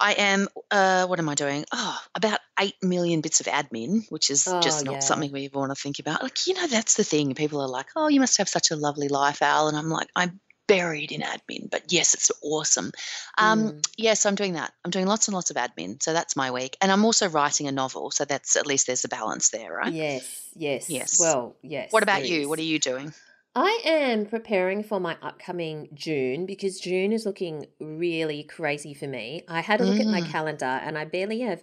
I 0.00 0.14
am. 0.14 0.48
Uh, 0.68 1.06
what 1.06 1.20
am 1.20 1.28
I 1.28 1.36
doing? 1.36 1.64
Oh, 1.70 1.96
about 2.16 2.40
eight 2.58 2.74
million 2.82 3.20
bits 3.20 3.38
of 3.38 3.46
admin, 3.46 4.10
which 4.10 4.30
is 4.30 4.48
Oh, 4.48 4.60
just 4.60 4.84
not 4.84 4.94
yeah. 4.94 4.98
something 4.98 5.30
we 5.30 5.48
want 5.54 5.70
to 5.70 5.80
think 5.80 6.00
about. 6.00 6.24
Like, 6.24 6.44
you 6.48 6.54
know, 6.54 6.66
that's 6.66 6.94
the 6.94 7.04
thing. 7.04 7.32
People 7.36 7.60
are 7.60 7.68
like, 7.68 7.86
"Oh, 7.94 8.08
you 8.08 8.18
must 8.18 8.38
have 8.38 8.48
such 8.48 8.72
a 8.72 8.76
lovely 8.76 9.06
life, 9.06 9.42
Al," 9.42 9.68
and 9.68 9.76
I'm 9.78 9.88
like, 9.90 10.08
I'm 10.16 10.40
buried 10.66 11.12
in 11.12 11.20
admin, 11.20 11.70
but 11.70 11.92
yes, 11.92 12.14
it's 12.14 12.30
awesome. 12.42 12.92
Um, 13.38 13.72
Mm. 13.72 13.86
Yes, 13.98 14.24
I'm 14.26 14.34
doing 14.34 14.54
that. 14.54 14.72
I'm 14.84 14.90
doing 14.90 15.06
lots 15.06 15.28
and 15.28 15.34
lots 15.34 15.50
of 15.50 15.56
admin, 15.56 16.02
so 16.02 16.12
that's 16.12 16.34
my 16.36 16.50
week, 16.50 16.76
and 16.80 16.90
I'm 16.90 17.04
also 17.04 17.28
writing 17.28 17.68
a 17.68 17.72
novel, 17.72 18.10
so 18.10 18.24
that's 18.24 18.56
at 18.56 18.66
least 18.66 18.86
there's 18.86 19.04
a 19.04 19.08
balance 19.08 19.50
there, 19.50 19.72
right? 19.72 19.92
Yes, 19.92 20.50
yes, 20.54 20.88
Yes. 20.88 21.20
Well, 21.20 21.56
yes. 21.62 21.92
What 21.92 22.02
about 22.02 22.24
you? 22.26 22.48
What 22.48 22.58
are 22.58 22.62
you 22.62 22.78
doing? 22.78 23.12
I 23.54 23.82
am 23.84 24.24
preparing 24.24 24.82
for 24.82 24.98
my 24.98 25.18
upcoming 25.20 25.88
June 25.92 26.46
because 26.46 26.80
June 26.80 27.12
is 27.12 27.26
looking 27.26 27.66
really 27.78 28.44
crazy 28.44 28.94
for 28.94 29.06
me. 29.06 29.44
I 29.46 29.60
had 29.60 29.82
a 29.82 29.84
look 29.84 30.00
at 30.00 30.06
my 30.06 30.22
Mm. 30.22 30.30
calendar 30.30 30.64
and 30.64 30.96
I 30.96 31.04
barely 31.04 31.40
have 31.40 31.62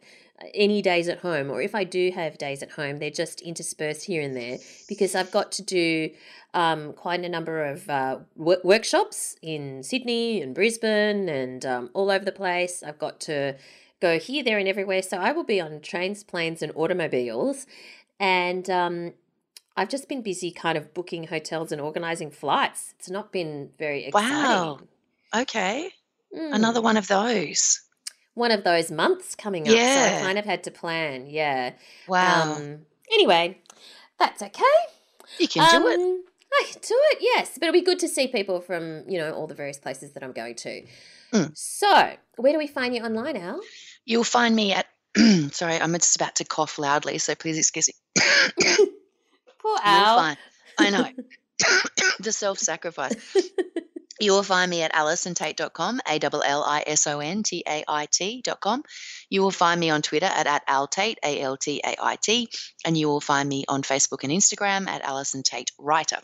any 0.54 0.82
days 0.82 1.08
at 1.10 1.20
home, 1.20 1.50
or 1.52 1.62
if 1.62 1.76
I 1.76 1.84
do 1.84 2.12
have 2.16 2.38
days 2.38 2.64
at 2.64 2.72
home, 2.72 3.00
they're 3.00 3.10
just 3.10 3.42
interspersed 3.42 4.06
here 4.06 4.22
and 4.22 4.36
there 4.36 4.58
because 4.88 5.16
I've 5.16 5.32
got 5.32 5.52
to 5.54 5.64
do 5.64 6.12
um, 6.54 6.94
quite 6.94 7.24
a 7.24 7.30
number 7.30 7.64
of 7.64 7.90
uh, 7.90 8.20
wo- 8.36 8.58
workshops 8.64 9.36
in 9.42 9.84
Sydney 9.84 10.42
and 10.42 10.56
Brisbane 10.56 11.30
and 11.30 11.66
um, 11.66 11.90
all 11.94 12.10
over 12.10 12.24
the 12.26 12.32
place. 12.32 12.82
I've 12.84 13.00
got 13.00 13.20
to 13.22 13.56
go 14.02 14.18
here, 14.18 14.44
there, 14.44 14.58
and 14.58 14.68
everywhere. 14.68 15.02
So 15.02 15.18
I 15.18 15.32
will 15.32 15.44
be 15.44 15.60
on 15.60 15.82
trains, 15.82 16.24
planes, 16.24 16.62
and 16.62 16.72
automobiles. 16.76 17.68
And 18.20 18.70
um, 18.70 19.14
I've 19.76 19.90
just 19.90 20.08
been 20.10 20.22
busy 20.22 20.52
kind 20.52 20.78
of 20.78 20.94
booking 20.94 21.26
hotels 21.26 21.72
and 21.72 21.80
organizing 21.82 22.32
flights. 22.32 22.94
It's 22.98 23.10
not 23.10 23.32
been 23.32 23.70
very 23.78 24.06
exciting. 24.06 24.30
Wow. 24.32 24.80
Okay, 25.36 25.92
Mm. 26.36 26.54
another 26.54 26.80
one 26.82 26.96
of 26.96 27.08
those. 27.08 27.82
One 28.40 28.52
of 28.52 28.64
those 28.64 28.90
months 28.90 29.36
coming 29.36 29.68
up. 29.68 29.74
So 29.74 29.80
I 29.80 30.22
kind 30.22 30.40
of 30.40 30.46
had 30.46 30.64
to 30.64 30.72
plan. 30.72 31.28
Yeah. 31.28 31.74
Wow, 32.08 32.56
Um, 32.56 32.80
anyway, 33.12 33.60
that's 34.18 34.42
okay. 34.42 34.64
you 35.38 35.48
can 35.48 35.70
do 35.70 35.88
it. 35.88 36.00
Um, 36.00 36.24
I 36.52 36.64
can 36.72 36.82
do 36.82 36.96
it, 37.12 37.18
yes. 37.22 37.52
But 37.56 37.68
it'll 37.68 37.74
be 37.74 37.86
good 37.86 38.00
to 38.00 38.08
see 38.08 38.28
people 38.28 38.62
from, 38.62 39.08
you 39.08 39.20
know, 39.20 39.34
all 39.34 39.46
the 39.46 39.54
various 39.54 39.78
places 39.78 40.14
that 40.14 40.24
I'm 40.24 40.32
going 40.32 40.56
to. 40.56 40.84
Mm. 41.34 41.52
So, 41.56 42.16
where 42.38 42.54
do 42.54 42.58
we 42.58 42.66
find 42.68 42.96
you 42.96 43.04
online, 43.04 43.38
Al? 43.38 43.60
You'll 44.06 44.24
find 44.24 44.56
me 44.56 44.74
at. 44.74 44.88
sorry, 45.52 45.76
I'm 45.76 45.94
just 45.94 46.16
about 46.16 46.36
to 46.36 46.46
cough 46.46 46.80
loudly, 46.80 47.18
so 47.18 47.36
please 47.36 47.58
excuse 47.58 47.90
me. 47.90 48.22
Poor 49.60 49.78
Al. 49.84 50.36
I 50.80 50.90
know. 50.90 51.08
the 52.20 52.32
self-sacrifice. 52.32 53.38
You 54.20 54.34
will 54.34 54.44
find 54.44 54.70
me 54.70 54.82
at 54.82 54.94
allisontait.com, 54.94 56.02
A 56.08 56.20
L 56.22 56.44
L 56.44 56.64
I 56.64 56.84
S 56.86 57.08
O 57.08 57.20
N 57.20 57.44
T 57.44 57.64
A 57.68 57.84
I 57.88 58.06
T.com. 58.12 58.84
You 59.30 59.42
will 59.42 59.52
find 59.52 59.80
me 59.80 59.90
on 59.90 60.02
Twitter 60.02 60.26
at, 60.26 60.46
at 60.46 60.68
altait, 60.68 61.16
A 61.24 61.40
L 61.42 61.56
T 61.58 61.82
A 61.86 61.96
I 62.02 62.18
T, 62.18 62.50
and 62.86 62.98
you 62.98 63.08
will 63.08 63.22
find 63.22 63.48
me 63.48 63.64
on 63.68 63.82
Facebook 63.82 64.24
and 64.24 64.32
Instagram 64.34 64.88
at 64.88 65.02
Allison 65.04 65.44
Tait 65.44 65.72
Writer. 65.80 66.20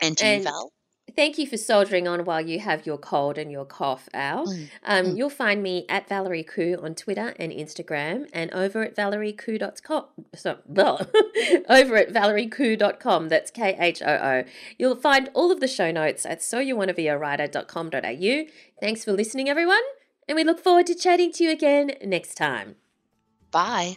And 0.00 0.16
to 0.18 0.24
you, 0.26 0.30
And- 0.32 0.44
Val? 0.44 0.72
Thank 1.14 1.36
you 1.36 1.46
for 1.46 1.58
soldiering 1.58 2.08
on 2.08 2.24
while 2.24 2.40
you 2.40 2.58
have 2.60 2.86
your 2.86 2.96
cold 2.96 3.36
and 3.36 3.52
your 3.52 3.66
cough, 3.66 4.08
Al. 4.14 4.46
Mm, 4.46 4.68
Um, 4.84 5.04
mm. 5.06 5.16
You'll 5.18 5.28
find 5.30 5.62
me 5.62 5.84
at 5.88 6.08
Valerie 6.08 6.44
Khoo 6.44 6.82
on 6.82 6.94
Twitter 6.94 7.34
and 7.38 7.52
Instagram 7.52 8.28
and 8.32 8.50
over 8.54 8.82
at 8.82 8.96
valeriekhoo.com. 8.96 10.04
So, 10.34 10.58
blah. 10.66 11.00
over 11.68 11.96
at 11.96 12.12
valeriekhoo.com. 12.12 13.28
That's 13.28 13.50
K 13.50 13.76
H 13.78 14.00
O 14.00 14.06
O. 14.14 14.44
You'll 14.78 14.96
find 14.96 15.28
all 15.34 15.50
of 15.52 15.60
the 15.60 15.68
show 15.68 15.90
notes 15.90 16.24
at 16.24 16.40
soyouwannabeawriter.com.au. 16.40 18.44
Thanks 18.80 19.04
for 19.04 19.12
listening, 19.12 19.48
everyone, 19.50 19.82
and 20.28 20.36
we 20.36 20.44
look 20.44 20.60
forward 20.62 20.86
to 20.86 20.94
chatting 20.94 21.32
to 21.32 21.44
you 21.44 21.50
again 21.50 21.92
next 22.02 22.36
time. 22.36 22.76
Bye. 23.50 23.96